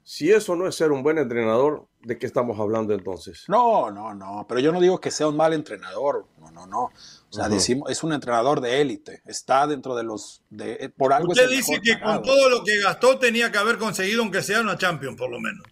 Si 0.02 0.32
eso 0.32 0.56
no 0.56 0.66
es 0.66 0.76
ser 0.76 0.94
un 0.94 1.04
buen 1.04 1.18
entrenador, 1.18 1.90
¿de 2.04 2.18
qué 2.18 2.26
estamos 2.26 2.58
hablando 2.58 2.94
entonces? 2.94 3.44
No, 3.50 3.92
no, 3.92 4.16
no, 4.16 4.46
pero 4.48 4.62
yo 4.62 4.72
no 4.72 4.80
digo 4.80 5.02
que 5.02 5.12
sea 5.12 5.28
un 5.28 5.36
mal 5.36 5.52
entrenador, 5.52 6.26
no, 6.40 6.52
no, 6.52 6.66
no. 6.66 6.92
O 7.32 7.34
sea, 7.34 7.48
decimos, 7.48 7.92
es 7.92 8.04
un 8.04 8.12
entrenador 8.12 8.60
de 8.60 8.82
élite, 8.82 9.22
está 9.26 9.68
dentro 9.68 9.96
de 9.96 10.04
los... 10.04 10.42
De, 10.50 10.92
por 10.98 11.14
algo 11.14 11.32
Usted 11.32 11.48
dice 11.50 11.80
que 11.80 12.00
con 12.00 12.24
todo 12.24 12.50
lo 12.50 12.64
que 12.64 12.80
gastó 12.82 13.20
tenía 13.20 13.52
que 13.52 13.60
haber 13.60 13.78
conseguido 13.78 14.24
aunque 14.24 14.42
sea 14.42 14.62
una 14.62 14.78
Champions, 14.78 15.16
por 15.16 15.30
lo 15.30 15.40
menos. 15.40 15.64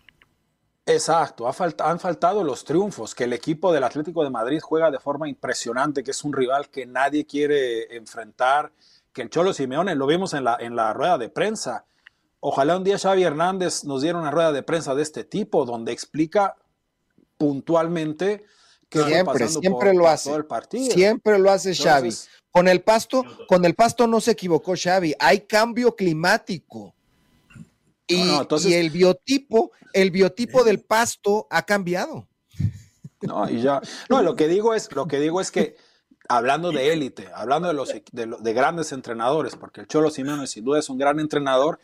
Exacto, 0.86 1.48
han 1.80 2.00
faltado 2.00 2.44
los 2.44 2.64
triunfos, 2.64 3.14
que 3.14 3.26
el 3.26 3.34
equipo 3.34 3.74
del 3.74 3.84
Atlético 3.84 4.24
de 4.24 4.30
Madrid 4.30 4.60
juega 4.62 4.92
de 4.92 5.00
forma 5.00 5.28
impresionante, 5.28 6.04
que 6.04 6.12
es 6.12 6.24
un 6.24 6.32
rival 6.32 6.70
que 6.70 6.86
nadie 6.86 7.26
quiere 7.26 7.94
enfrentar, 7.98 8.72
que 9.12 9.24
el 9.24 9.30
Cholo 9.30 9.52
Simeone, 9.52 9.96
lo 9.96 10.06
vimos 10.06 10.34
en 10.34 10.44
la, 10.44 10.58
en 10.60 10.76
la 10.76 10.94
rueda 10.94 11.18
de 11.18 11.28
prensa. 11.28 11.86
Ojalá 12.40 12.78
un 12.78 12.84
día 12.84 13.00
Xavi 13.00 13.24
Hernández 13.24 13.84
nos 13.84 14.04
diera 14.04 14.20
una 14.20 14.32
rueda 14.32 14.52
de 14.52 14.64
prensa 14.64 14.94
de 14.94 15.02
este 15.02 15.24
tipo, 15.24 15.66
donde 15.66 15.92
explica 15.92 16.56
puntualmente 17.38 18.46
que 18.90 19.04
siempre, 19.04 19.48
siempre 19.48 19.94
lo 19.94 20.08
hace. 20.08 20.34
el 20.34 20.46
partido. 20.46 20.94
Siempre 20.94 21.40
lo 21.40 21.52
hace 21.52 21.76
Xavi. 21.76 22.14
Con 22.52 22.68
el 22.68 22.82
pasto, 22.82 23.24
con 23.48 23.66
el 23.66 23.76
pasto 23.76 24.08
no 24.08 24.22
se 24.22 24.32
equivocó 24.32 24.74
Xavi. 24.76 25.14
Hay 25.20 25.42
cambio 25.42 25.96
climático 25.96 26.96
Y, 28.08 28.24
el 28.74 28.90
biotipo, 28.90 29.72
el 29.94 30.12
biotipo 30.12 30.64
del 30.64 30.80
pasto 30.80 31.48
ha 31.50 31.64
cambiado. 31.64 32.28
No, 33.22 33.50
y 33.50 33.62
ya. 33.62 33.82
No, 34.10 34.22
lo 34.22 34.36
que 34.36 34.48
digo 34.48 34.74
es, 34.74 34.92
lo 34.96 35.08
que 35.08 35.20
digo 35.20 35.42
es 35.42 35.52
que 35.52 35.76
hablando 36.30 36.72
de 36.72 36.94
élite, 36.94 37.30
hablando 37.34 37.68
de 37.68 37.74
los 37.74 37.90
de, 37.90 38.54
grandes 38.54 38.92
entrenadores, 38.92 39.56
porque 39.56 39.82
el 39.82 39.88
Cholo 39.88 40.10
Simeone 40.10 40.48
sin 40.48 40.64
duda 40.64 40.80
es 40.80 40.90
un 40.90 40.98
gran 40.98 41.20
entrenador, 41.20 41.80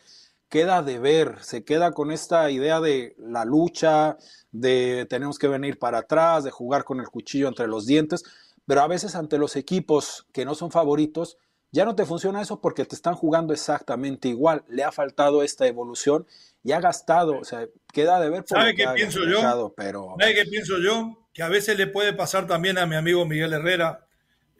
queda 0.48 0.82
de 0.82 0.98
ver, 0.98 1.42
se 1.42 1.64
queda 1.64 1.92
con 1.92 2.12
esta 2.12 2.50
idea 2.50 2.80
de 2.80 3.14
la 3.18 3.44
lucha, 3.44 4.16
de 4.52 5.06
tenemos 5.08 5.38
que 5.38 5.48
venir 5.48 5.78
para 5.78 5.98
atrás, 5.98 6.44
de 6.44 6.50
jugar 6.50 6.84
con 6.84 7.00
el 7.00 7.08
cuchillo 7.08 7.48
entre 7.48 7.66
los 7.66 7.86
dientes, 7.86 8.24
pero 8.66 8.80
a 8.82 8.88
veces 8.88 9.14
ante 9.14 9.38
los 9.38 9.56
equipos 9.56 10.26
que 10.32 10.44
no 10.44 10.54
son 10.54 10.70
favoritos, 10.70 11.38
ya 11.74 11.84
no 11.84 11.96
te 11.96 12.06
funciona 12.06 12.40
eso 12.40 12.60
porque 12.60 12.84
te 12.84 12.94
están 12.94 13.14
jugando 13.14 13.52
exactamente 13.52 14.28
igual. 14.28 14.64
Le 14.68 14.84
ha 14.84 14.92
faltado 14.92 15.42
esta 15.42 15.66
evolución 15.66 16.24
y 16.62 16.70
ha 16.70 16.80
gastado, 16.80 17.36
o 17.36 17.44
sea, 17.44 17.66
queda 17.92 18.20
de 18.20 18.30
ver. 18.30 18.44
¿Sabe 18.46 18.76
qué 18.76 18.86
pienso 18.94 19.20
yo? 19.24 19.74
Pero... 19.76 20.14
¿Sabe 20.20 20.34
qué 20.34 20.44
pienso 20.44 20.78
yo? 20.78 21.26
Que 21.32 21.42
a 21.42 21.48
veces 21.48 21.76
le 21.76 21.88
puede 21.88 22.12
pasar 22.12 22.46
también 22.46 22.78
a 22.78 22.86
mi 22.86 22.94
amigo 22.94 23.26
Miguel 23.26 23.52
Herrera. 23.52 24.06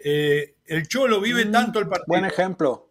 Eh, 0.05 0.57
el 0.67 0.89
Cholo 0.89 1.21
vive 1.21 1.45
mm, 1.45 1.53
tanto 1.53 1.79
el 1.79 1.89
partido. 1.89 2.07
Buen 2.09 2.25
ejemplo. 2.25 2.91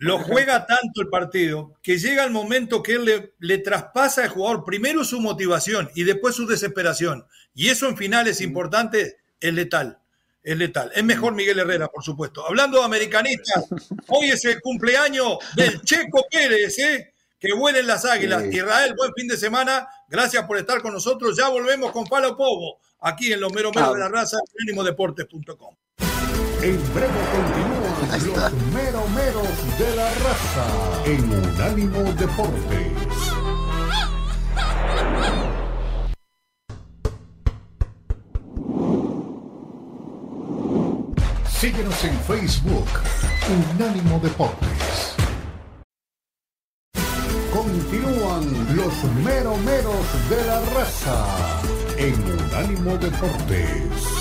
Lo 0.00 0.18
juega 0.18 0.66
tanto 0.66 1.02
el 1.02 1.08
partido 1.08 1.74
que 1.82 1.98
llega 1.98 2.24
el 2.24 2.30
momento 2.30 2.82
que 2.82 2.94
él 2.94 3.04
le, 3.04 3.34
le, 3.38 3.58
traspasa 3.58 4.24
al 4.24 4.30
jugador 4.30 4.64
primero 4.64 5.04
su 5.04 5.20
motivación 5.20 5.90
y 5.94 6.04
después 6.04 6.34
su 6.34 6.46
desesperación. 6.46 7.26
Y 7.54 7.68
eso 7.68 7.86
en 7.86 7.96
finales 7.96 8.40
importantes 8.40 9.16
es 9.40 9.54
letal 9.54 10.00
es 10.42 10.56
letal. 10.56 10.90
Es 10.94 11.04
mejor 11.04 11.34
Miguel 11.34 11.58
Herrera, 11.58 11.88
por 11.88 12.02
supuesto. 12.02 12.46
Hablando 12.46 12.78
de 12.78 12.84
americanistas, 12.84 13.66
hoy 14.08 14.30
es 14.30 14.44
el 14.44 14.60
cumpleaños 14.60 15.38
del 15.54 15.82
Checo 15.82 16.24
Pérez, 16.30 16.78
¿eh? 16.78 17.12
que 17.38 17.52
vuelen 17.52 17.86
las 17.86 18.04
águilas. 18.04 18.44
Israel, 18.52 18.94
buen 18.96 19.12
fin 19.14 19.28
de 19.28 19.36
semana. 19.36 19.88
Gracias 20.08 20.44
por 20.44 20.58
estar 20.58 20.80
con 20.82 20.92
nosotros. 20.92 21.36
Ya 21.36 21.48
volvemos 21.48 21.92
con 21.92 22.04
Palo 22.04 22.36
Povo, 22.36 22.78
aquí 23.00 23.32
en 23.32 23.40
los 23.40 23.52
Mero 23.52 23.70
Mero 23.74 23.94
de 23.94 24.00
la 24.00 24.08
Raza, 24.08 24.38
deportes.com. 24.84 25.74
En 26.62 26.78
breve 26.94 27.20
continúan 27.32 28.26
los 28.26 28.52
Mero 28.74 29.02
Meros 29.14 29.78
de 29.78 29.96
la 29.96 30.08
Raza 30.14 30.66
en 31.06 31.22
Unánimo 31.32 32.12
Deportes. 32.12 33.40
Síguenos 41.60 42.04
en 42.04 42.18
Facebook, 42.20 42.88
Unánimo 43.74 44.18
Deportes. 44.20 45.14
Continúan 47.52 48.76
los 48.76 49.04
meromeros 49.24 50.06
de 50.30 50.44
la 50.46 50.60
raza 50.74 51.26
en 51.98 52.14
Unánimo 52.14 52.96
Deportes. 52.96 54.19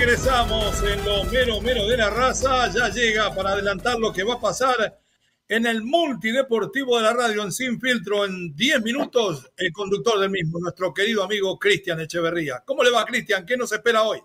Regresamos 0.00 0.82
en 0.82 1.04
lo 1.04 1.24
mero 1.24 1.60
mero 1.60 1.86
de 1.86 1.94
la 1.94 2.08
raza. 2.08 2.72
Ya 2.72 2.88
llega 2.88 3.34
para 3.34 3.50
adelantar 3.50 3.98
lo 3.98 4.10
que 4.10 4.22
va 4.22 4.34
a 4.34 4.40
pasar 4.40 4.98
en 5.46 5.66
el 5.66 5.82
multideportivo 5.82 6.96
de 6.96 7.02
la 7.02 7.12
radio 7.12 7.42
en 7.42 7.52
Sin 7.52 7.78
Filtro 7.78 8.24
en 8.24 8.56
10 8.56 8.82
minutos. 8.82 9.50
El 9.58 9.70
conductor 9.72 10.18
del 10.18 10.30
mismo, 10.30 10.58
nuestro 10.58 10.94
querido 10.94 11.22
amigo 11.22 11.58
Cristian 11.58 12.00
Echeverría. 12.00 12.62
¿Cómo 12.64 12.82
le 12.82 12.90
va, 12.90 13.04
Cristian? 13.04 13.44
¿Qué 13.44 13.58
nos 13.58 13.72
espera 13.72 14.02
hoy? 14.04 14.20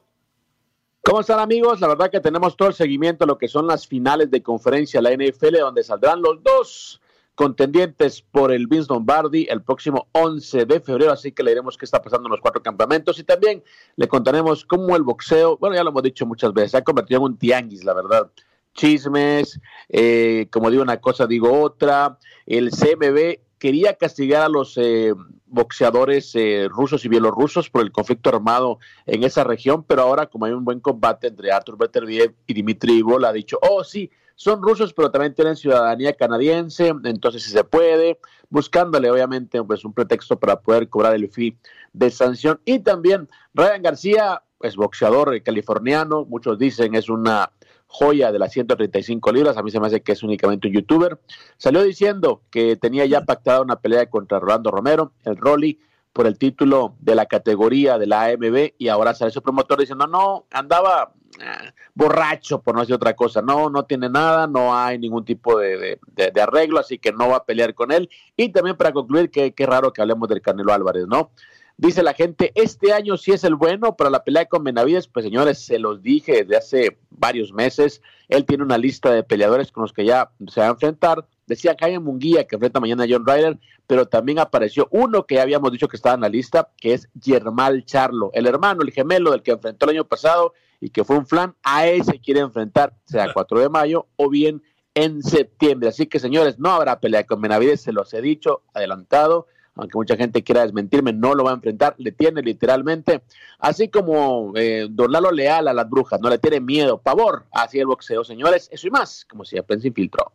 ¿Cómo 1.01 1.19
están 1.19 1.39
amigos? 1.39 1.81
La 1.81 1.89
verdad 1.89 2.09
que 2.09 2.21
tenemos 2.21 2.55
todo 2.55 2.69
el 2.69 2.73
seguimiento 2.73 3.25
a 3.25 3.27
lo 3.27 3.37
que 3.37 3.49
son 3.49 3.67
las 3.67 3.85
finales 3.85 4.31
de 4.31 4.41
conferencia 4.41 5.01
de 5.01 5.03
la 5.03 5.25
NFL, 5.25 5.57
donde 5.59 5.83
saldrán 5.83 6.21
los 6.21 6.41
dos 6.41 7.01
contendientes 7.35 8.21
por 8.21 8.51
el 8.51 8.67
Vince 8.67 8.91
Lombardi 8.91 9.45
el 9.49 9.61
próximo 9.61 10.07
11 10.13 10.65
de 10.65 10.79
febrero, 10.79 11.11
así 11.11 11.31
que 11.33 11.43
le 11.43 11.51
diremos 11.51 11.77
qué 11.77 11.85
está 11.85 12.01
pasando 12.01 12.27
en 12.27 12.31
los 12.31 12.41
cuatro 12.41 12.63
campamentos 12.63 13.19
y 13.19 13.23
también 13.23 13.61
le 13.97 14.07
contaremos 14.07 14.65
cómo 14.65 14.95
el 14.95 15.03
boxeo, 15.03 15.57
bueno, 15.57 15.75
ya 15.75 15.83
lo 15.83 15.91
hemos 15.91 16.03
dicho 16.03 16.25
muchas 16.25 16.53
veces, 16.53 16.71
se 16.71 16.77
ha 16.77 16.83
convertido 16.83 17.19
en 17.19 17.25
un 17.25 17.37
tianguis, 17.37 17.83
la 17.83 17.93
verdad. 17.93 18.31
Chismes, 18.73 19.59
eh, 19.87 20.47
como 20.51 20.69
digo 20.69 20.83
una 20.83 20.99
cosa, 20.99 21.27
digo 21.27 21.61
otra. 21.61 22.17
El 22.45 22.71
CMB 22.71 23.39
quería 23.57 23.93
castigar 23.93 24.43
a 24.43 24.49
los 24.49 24.77
eh, 24.77 25.13
boxeadores 25.45 26.35
eh, 26.35 26.67
rusos 26.69 27.05
y 27.05 27.09
bielorrusos 27.09 27.69
por 27.69 27.81
el 27.81 27.91
conflicto 27.91 28.29
armado 28.29 28.79
en 29.05 29.23
esa 29.23 29.45
región, 29.45 29.83
pero 29.83 30.01
ahora 30.01 30.27
como 30.27 30.45
hay 30.45 30.51
un 30.51 30.65
buen 30.65 30.81
combate 30.81 31.27
entre 31.27 31.51
Artur 31.51 31.77
Beterbiev 31.77 32.35
y 32.47 32.53
Dimitri 32.53 32.97
Ivol, 32.97 33.23
ha 33.23 33.31
dicho, 33.31 33.57
oh 33.61 33.83
sí, 33.83 34.11
son 34.35 34.61
rusos, 34.61 34.93
pero 34.93 35.11
también 35.11 35.33
tienen 35.33 35.55
ciudadanía 35.55 36.13
canadiense, 36.13 36.93
entonces 37.03 37.43
si 37.43 37.51
se 37.51 37.63
puede, 37.63 38.19
buscándole 38.49 39.09
obviamente 39.09 39.63
pues 39.63 39.85
un 39.85 39.93
pretexto 39.93 40.37
para 40.37 40.59
poder 40.59 40.89
cobrar 40.89 41.15
el 41.15 41.29
fee 41.29 41.57
de 41.93 42.11
sanción. 42.11 42.59
Y 42.65 42.79
también 42.79 43.29
Ryan 43.53 43.81
García, 43.81 44.43
es 44.61 44.75
boxeador 44.75 45.41
californiano, 45.43 46.25
muchos 46.25 46.57
dicen 46.57 46.95
es 46.95 47.09
una 47.09 47.51
joya 47.87 48.31
de 48.31 48.39
las 48.39 48.51
135 48.51 49.31
libras, 49.31 49.57
a 49.57 49.63
mí 49.63 49.71
se 49.71 49.79
me 49.79 49.87
hace 49.87 50.01
que 50.01 50.11
es 50.11 50.23
únicamente 50.23 50.67
un 50.67 50.73
youtuber, 50.73 51.19
salió 51.57 51.81
diciendo 51.83 52.41
que 52.49 52.75
tenía 52.75 53.05
ya 53.05 53.21
pactada 53.21 53.61
una 53.61 53.79
pelea 53.79 54.09
contra 54.09 54.39
Rolando 54.39 54.71
Romero, 54.71 55.13
el 55.23 55.37
Rolly, 55.37 55.79
por 56.11 56.27
el 56.27 56.37
título 56.37 56.95
de 56.99 57.13
la 57.13 57.25
categoría 57.25 57.97
de 57.97 58.07
la 58.07 58.25
AMB 58.25 58.73
y 58.77 58.87
ahora 58.87 59.13
sale 59.13 59.31
su 59.31 59.41
promotor 59.41 59.79
diciendo, 59.79 60.07
no, 60.07 60.45
andaba 60.49 61.11
eh, 61.41 61.71
borracho, 61.93 62.61
por 62.61 62.75
no 62.75 62.81
decir 62.81 62.95
otra 62.95 63.15
cosa. 63.15 63.41
No, 63.41 63.69
no 63.69 63.85
tiene 63.85 64.09
nada, 64.09 64.47
no 64.47 64.75
hay 64.75 64.99
ningún 64.99 65.25
tipo 65.25 65.57
de, 65.59 65.99
arreglo, 66.41 66.79
así 66.79 66.97
que 66.97 67.11
no 67.11 67.29
va 67.29 67.37
a 67.37 67.45
pelear 67.45 67.73
con 67.73 67.91
él. 67.91 68.09
Y 68.35 68.49
también 68.49 68.77
para 68.77 68.93
concluir, 68.93 69.29
que 69.29 69.53
raro 69.65 69.93
que 69.93 70.01
hablemos 70.01 70.29
del 70.29 70.41
Canelo 70.41 70.73
Álvarez, 70.73 71.07
¿no? 71.07 71.31
Dice 71.77 72.03
la 72.03 72.13
gente, 72.13 72.53
este 72.55 72.93
año 72.93 73.17
sí 73.17 73.33
es 73.33 73.43
el 73.43 73.55
bueno 73.55 73.97
para 73.97 74.09
la 74.09 74.23
pelea 74.23 74.45
con 74.45 74.63
Benavides. 74.63 75.07
Pues 75.07 75.25
señores, 75.25 75.59
se 75.59 75.77
los 75.77 76.01
dije 76.01 76.43
desde 76.43 76.55
hace 76.55 76.97
varios 77.09 77.51
meses. 77.51 78.01
Él 78.29 78.45
tiene 78.45 78.63
una 78.63 78.77
lista 78.77 79.11
de 79.11 79.23
peleadores 79.23 79.71
con 79.71 79.81
los 79.81 79.91
que 79.91 80.05
ya 80.05 80.31
se 80.47 80.61
va 80.61 80.67
a 80.67 80.71
enfrentar. 80.71 81.25
Decía 81.47 81.75
Jaime 81.79 81.99
Munguía 81.99 82.45
que 82.45 82.55
enfrenta 82.55 82.79
mañana 82.79 83.03
a 83.03 83.07
John 83.09 83.25
Ryder, 83.25 83.59
pero 83.87 84.07
también 84.07 84.39
apareció 84.39 84.87
uno 84.91 85.25
que 85.25 85.35
ya 85.35 85.43
habíamos 85.43 85.71
dicho 85.71 85.87
que 85.87 85.95
estaba 85.95 86.15
en 86.15 86.21
la 86.21 86.29
lista, 86.29 86.69
que 86.77 86.93
es 86.93 87.09
Germán 87.21 87.83
Charlo, 87.85 88.31
el 88.33 88.47
hermano, 88.47 88.81
el 88.81 88.91
gemelo 88.91 89.31
del 89.31 89.43
que 89.43 89.51
enfrentó 89.51 89.85
el 89.85 89.97
año 89.97 90.05
pasado 90.05 90.53
y 90.79 90.89
que 90.89 91.03
fue 91.03 91.17
un 91.17 91.25
flan, 91.25 91.55
a 91.63 91.87
ese 91.87 92.19
quiere 92.19 92.41
enfrentar, 92.41 92.93
sea 93.05 93.31
4 93.33 93.59
de 93.59 93.69
mayo 93.69 94.07
o 94.15 94.29
bien 94.29 94.61
en 94.93 95.21
septiembre. 95.21 95.89
Así 95.89 96.07
que, 96.07 96.19
señores, 96.19 96.57
no 96.59 96.71
habrá 96.71 96.99
pelea 96.99 97.25
con 97.25 97.41
Benavides, 97.41 97.81
se 97.81 97.91
los 97.91 98.13
he 98.13 98.21
dicho, 98.21 98.63
adelantado, 98.73 99.47
aunque 99.75 99.97
mucha 99.97 100.15
gente 100.15 100.43
quiera 100.43 100.61
desmentirme, 100.61 101.13
no 101.13 101.35
lo 101.35 101.43
va 101.43 101.51
a 101.51 101.55
enfrentar, 101.55 101.95
le 101.97 102.11
tiene 102.11 102.41
literalmente, 102.41 103.23
así 103.59 103.89
como 103.89 104.53
eh, 104.55 104.87
Don 104.89 105.11
Lalo 105.11 105.31
Leal 105.31 105.67
a 105.67 105.73
las 105.73 105.89
brujas, 105.89 106.19
no 106.21 106.29
le 106.29 106.37
tiene 106.37 106.61
miedo, 106.61 106.97
pavor, 106.97 107.45
así 107.51 107.79
el 107.79 107.87
boxeo, 107.87 108.23
señores, 108.23 108.69
eso 108.71 108.87
y 108.87 108.91
más, 108.91 109.25
como 109.25 109.43
siempre 109.43 109.79
sin 109.79 109.93
filtro. 109.93 110.31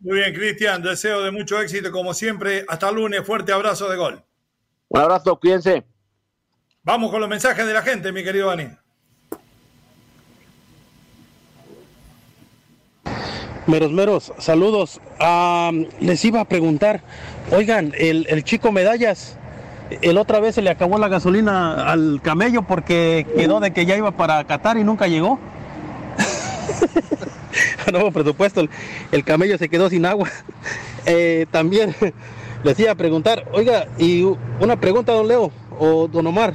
Muy 0.00 0.16
bien, 0.16 0.32
Cristian, 0.32 0.82
deseo 0.82 1.22
de 1.22 1.30
mucho 1.30 1.60
éxito, 1.60 1.92
como 1.92 2.14
siempre, 2.14 2.64
hasta 2.68 2.88
el 2.88 2.96
lunes, 2.96 3.24
fuerte 3.26 3.52
abrazo 3.52 3.88
de 3.90 3.96
gol. 3.96 4.24
Un 4.88 5.00
abrazo, 5.00 5.38
cuídense. 5.38 5.84
Vamos 6.82 7.10
con 7.10 7.20
los 7.20 7.28
mensajes 7.28 7.66
de 7.66 7.74
la 7.74 7.82
gente, 7.82 8.10
mi 8.10 8.24
querido 8.24 8.48
Dani. 8.48 8.68
Meros, 13.66 13.92
meros, 13.92 14.32
saludos. 14.38 15.00
les 16.00 16.24
iba 16.24 16.40
a 16.40 16.44
preguntar, 16.46 17.02
oigan, 17.52 17.92
el, 17.96 18.42
chico 18.42 18.72
Medallas, 18.72 19.36
el 20.00 20.16
otra 20.16 20.40
vez 20.40 20.54
se 20.54 20.62
le 20.62 20.70
acabó 20.70 20.98
la 20.98 21.08
gasolina 21.08 21.92
al 21.92 22.20
camello 22.22 22.62
porque 22.62 23.26
quedó 23.36 23.60
de 23.60 23.74
que 23.74 23.84
ya 23.84 23.96
iba 23.96 24.12
para 24.12 24.42
Qatar 24.44 24.78
y 24.78 24.84
nunca 24.84 25.08
llegó. 25.08 25.38
no, 27.92 28.10
por 28.10 28.24
supuesto, 28.24 28.66
el, 29.12 29.24
camello 29.24 29.58
se 29.58 29.68
quedó 29.68 29.88
sin 29.90 30.06
agua. 30.06 30.28
Eh, 31.06 31.46
también 31.50 31.96
les 32.62 32.78
iba 32.78 32.90
a 32.90 32.94
preguntar, 32.94 33.48
oiga, 33.54 33.88
y 33.96 34.22
una 34.60 34.78
pregunta, 34.78 35.14
don 35.14 35.26
Leo 35.26 35.50
o 35.78 36.06
don 36.08 36.26
Omar, 36.26 36.54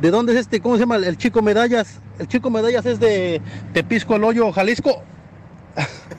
¿de 0.00 0.10
dónde 0.10 0.32
es 0.32 0.40
este, 0.40 0.60
cómo 0.60 0.74
se 0.74 0.80
llama 0.80 0.96
el 0.96 1.16
chico 1.16 1.40
Medallas? 1.40 2.00
El 2.18 2.26
chico 2.26 2.50
Medallas 2.50 2.84
es 2.84 2.98
de 2.98 3.40
Tepisco, 3.72 4.16
el 4.16 4.24
Hoyo, 4.24 4.50
Jalisco. 4.50 5.04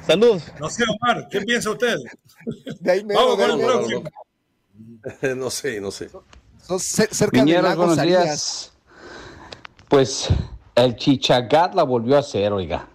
Saludos. 0.08 0.44
No 0.62 0.70
sé, 0.70 0.86
Omar, 0.88 1.28
¿qué 1.30 1.42
piensa 1.42 1.72
usted? 1.72 1.98
Vamos 3.14 3.36
con 3.36 3.52
el 3.52 3.66
próximo. 3.66 4.04
No 5.36 5.50
sé, 5.50 5.82
no 5.82 5.92
sé. 5.92 6.10
Son 6.62 6.80
cerca 6.80 7.44
de 7.44 7.76
buenos 7.76 8.02
días. 8.02 8.74
Pues 9.90 10.30
el 10.76 10.96
Chichagat 10.96 11.76
la 11.76 11.84
volvió 11.84 12.16
a 12.16 12.20
hacer, 12.20 12.54
oiga. 12.54 12.88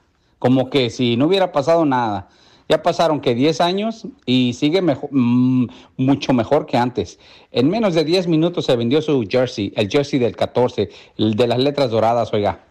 Como 0.42 0.70
que 0.70 0.90
si 0.90 1.16
no 1.16 1.28
hubiera 1.28 1.52
pasado 1.52 1.84
nada. 1.84 2.28
Ya 2.68 2.82
pasaron 2.82 3.20
que 3.20 3.36
10 3.36 3.60
años 3.60 4.08
y 4.26 4.54
sigue 4.54 4.82
mejor, 4.82 5.08
mm, 5.12 5.68
mucho 5.98 6.32
mejor 6.32 6.66
que 6.66 6.76
antes. 6.76 7.20
En 7.52 7.70
menos 7.70 7.94
de 7.94 8.02
10 8.02 8.26
minutos 8.26 8.66
se 8.66 8.74
vendió 8.74 9.00
su 9.02 9.24
jersey, 9.30 9.72
el 9.76 9.88
jersey 9.88 10.18
del 10.18 10.34
14, 10.34 10.90
el 11.16 11.36
de 11.36 11.46
las 11.46 11.60
letras 11.60 11.92
doradas, 11.92 12.32
oiga. 12.32 12.64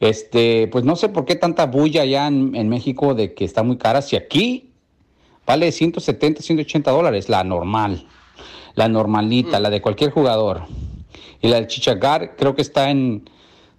Este, 0.00 0.68
pues 0.68 0.82
no 0.82 0.96
sé 0.96 1.10
por 1.10 1.26
qué 1.26 1.36
tanta 1.36 1.66
bulla 1.66 2.00
allá 2.00 2.26
en, 2.28 2.54
en 2.54 2.70
México 2.70 3.14
de 3.14 3.34
que 3.34 3.44
está 3.44 3.62
muy 3.62 3.76
cara. 3.76 4.00
Si 4.00 4.16
aquí 4.16 4.72
vale 5.44 5.70
170, 5.72 6.40
180 6.40 6.90
dólares, 6.90 7.28
la 7.28 7.44
normal, 7.44 8.06
la 8.74 8.88
normalita, 8.88 9.60
la 9.60 9.68
de 9.68 9.82
cualquier 9.82 10.12
jugador. 10.12 10.62
Y 11.42 11.48
la 11.48 11.56
del 11.56 11.66
Chichagar 11.66 12.36
creo 12.36 12.54
que 12.54 12.62
está 12.62 12.88
en 12.88 13.28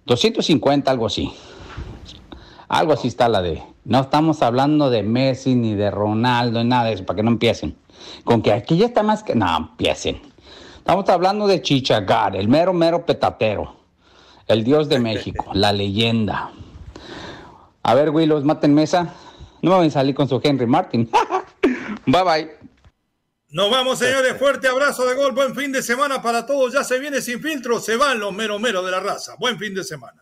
250, 0.06 0.88
algo 0.88 1.06
así. 1.06 1.32
Algo 2.72 2.94
así 2.94 3.08
está 3.08 3.28
la 3.28 3.42
de. 3.42 3.62
No 3.84 4.00
estamos 4.00 4.40
hablando 4.40 4.88
de 4.88 5.02
Messi 5.02 5.54
ni 5.54 5.74
de 5.74 5.90
Ronaldo, 5.90 6.62
ni 6.62 6.70
nada 6.70 6.84
de 6.84 6.94
eso, 6.94 7.04
para 7.04 7.18
que 7.18 7.22
no 7.22 7.30
empiecen. 7.30 7.76
Con 8.24 8.40
que 8.40 8.50
aquí 8.50 8.78
ya 8.78 8.86
está 8.86 9.02
más 9.02 9.22
que. 9.22 9.34
No, 9.34 9.54
empiecen. 9.58 10.22
Estamos 10.78 11.06
hablando 11.10 11.46
de 11.46 11.60
Chichagar, 11.60 12.34
el 12.34 12.48
mero, 12.48 12.72
mero 12.72 13.04
petatero. 13.04 13.76
El 14.48 14.64
dios 14.64 14.88
de 14.88 14.98
México, 15.00 15.50
la 15.52 15.70
leyenda. 15.70 16.50
A 17.82 17.94
ver, 17.94 18.08
Willows, 18.08 18.42
maten 18.42 18.72
mesa. 18.72 19.12
No 19.60 19.72
me 19.72 19.76
voy 19.76 19.88
a 19.88 19.90
salir 19.90 20.14
con 20.14 20.26
su 20.26 20.40
Henry 20.42 20.66
Martin. 20.66 21.10
bye 22.06 22.22
bye. 22.24 22.50
Nos 23.50 23.70
vamos, 23.70 23.98
señores. 23.98 24.38
Fuerte 24.38 24.68
abrazo 24.68 25.04
de 25.04 25.14
gol. 25.14 25.32
Buen 25.32 25.54
fin 25.54 25.72
de 25.72 25.82
semana 25.82 26.22
para 26.22 26.46
todos. 26.46 26.72
Ya 26.72 26.84
se 26.84 26.98
viene 26.98 27.20
sin 27.20 27.38
filtro. 27.42 27.80
Se 27.80 27.98
van 27.98 28.18
los 28.18 28.32
mero 28.32 28.58
mero 28.58 28.82
de 28.82 28.92
la 28.92 29.00
raza. 29.00 29.34
Buen 29.38 29.58
fin 29.58 29.74
de 29.74 29.84
semana. 29.84 30.21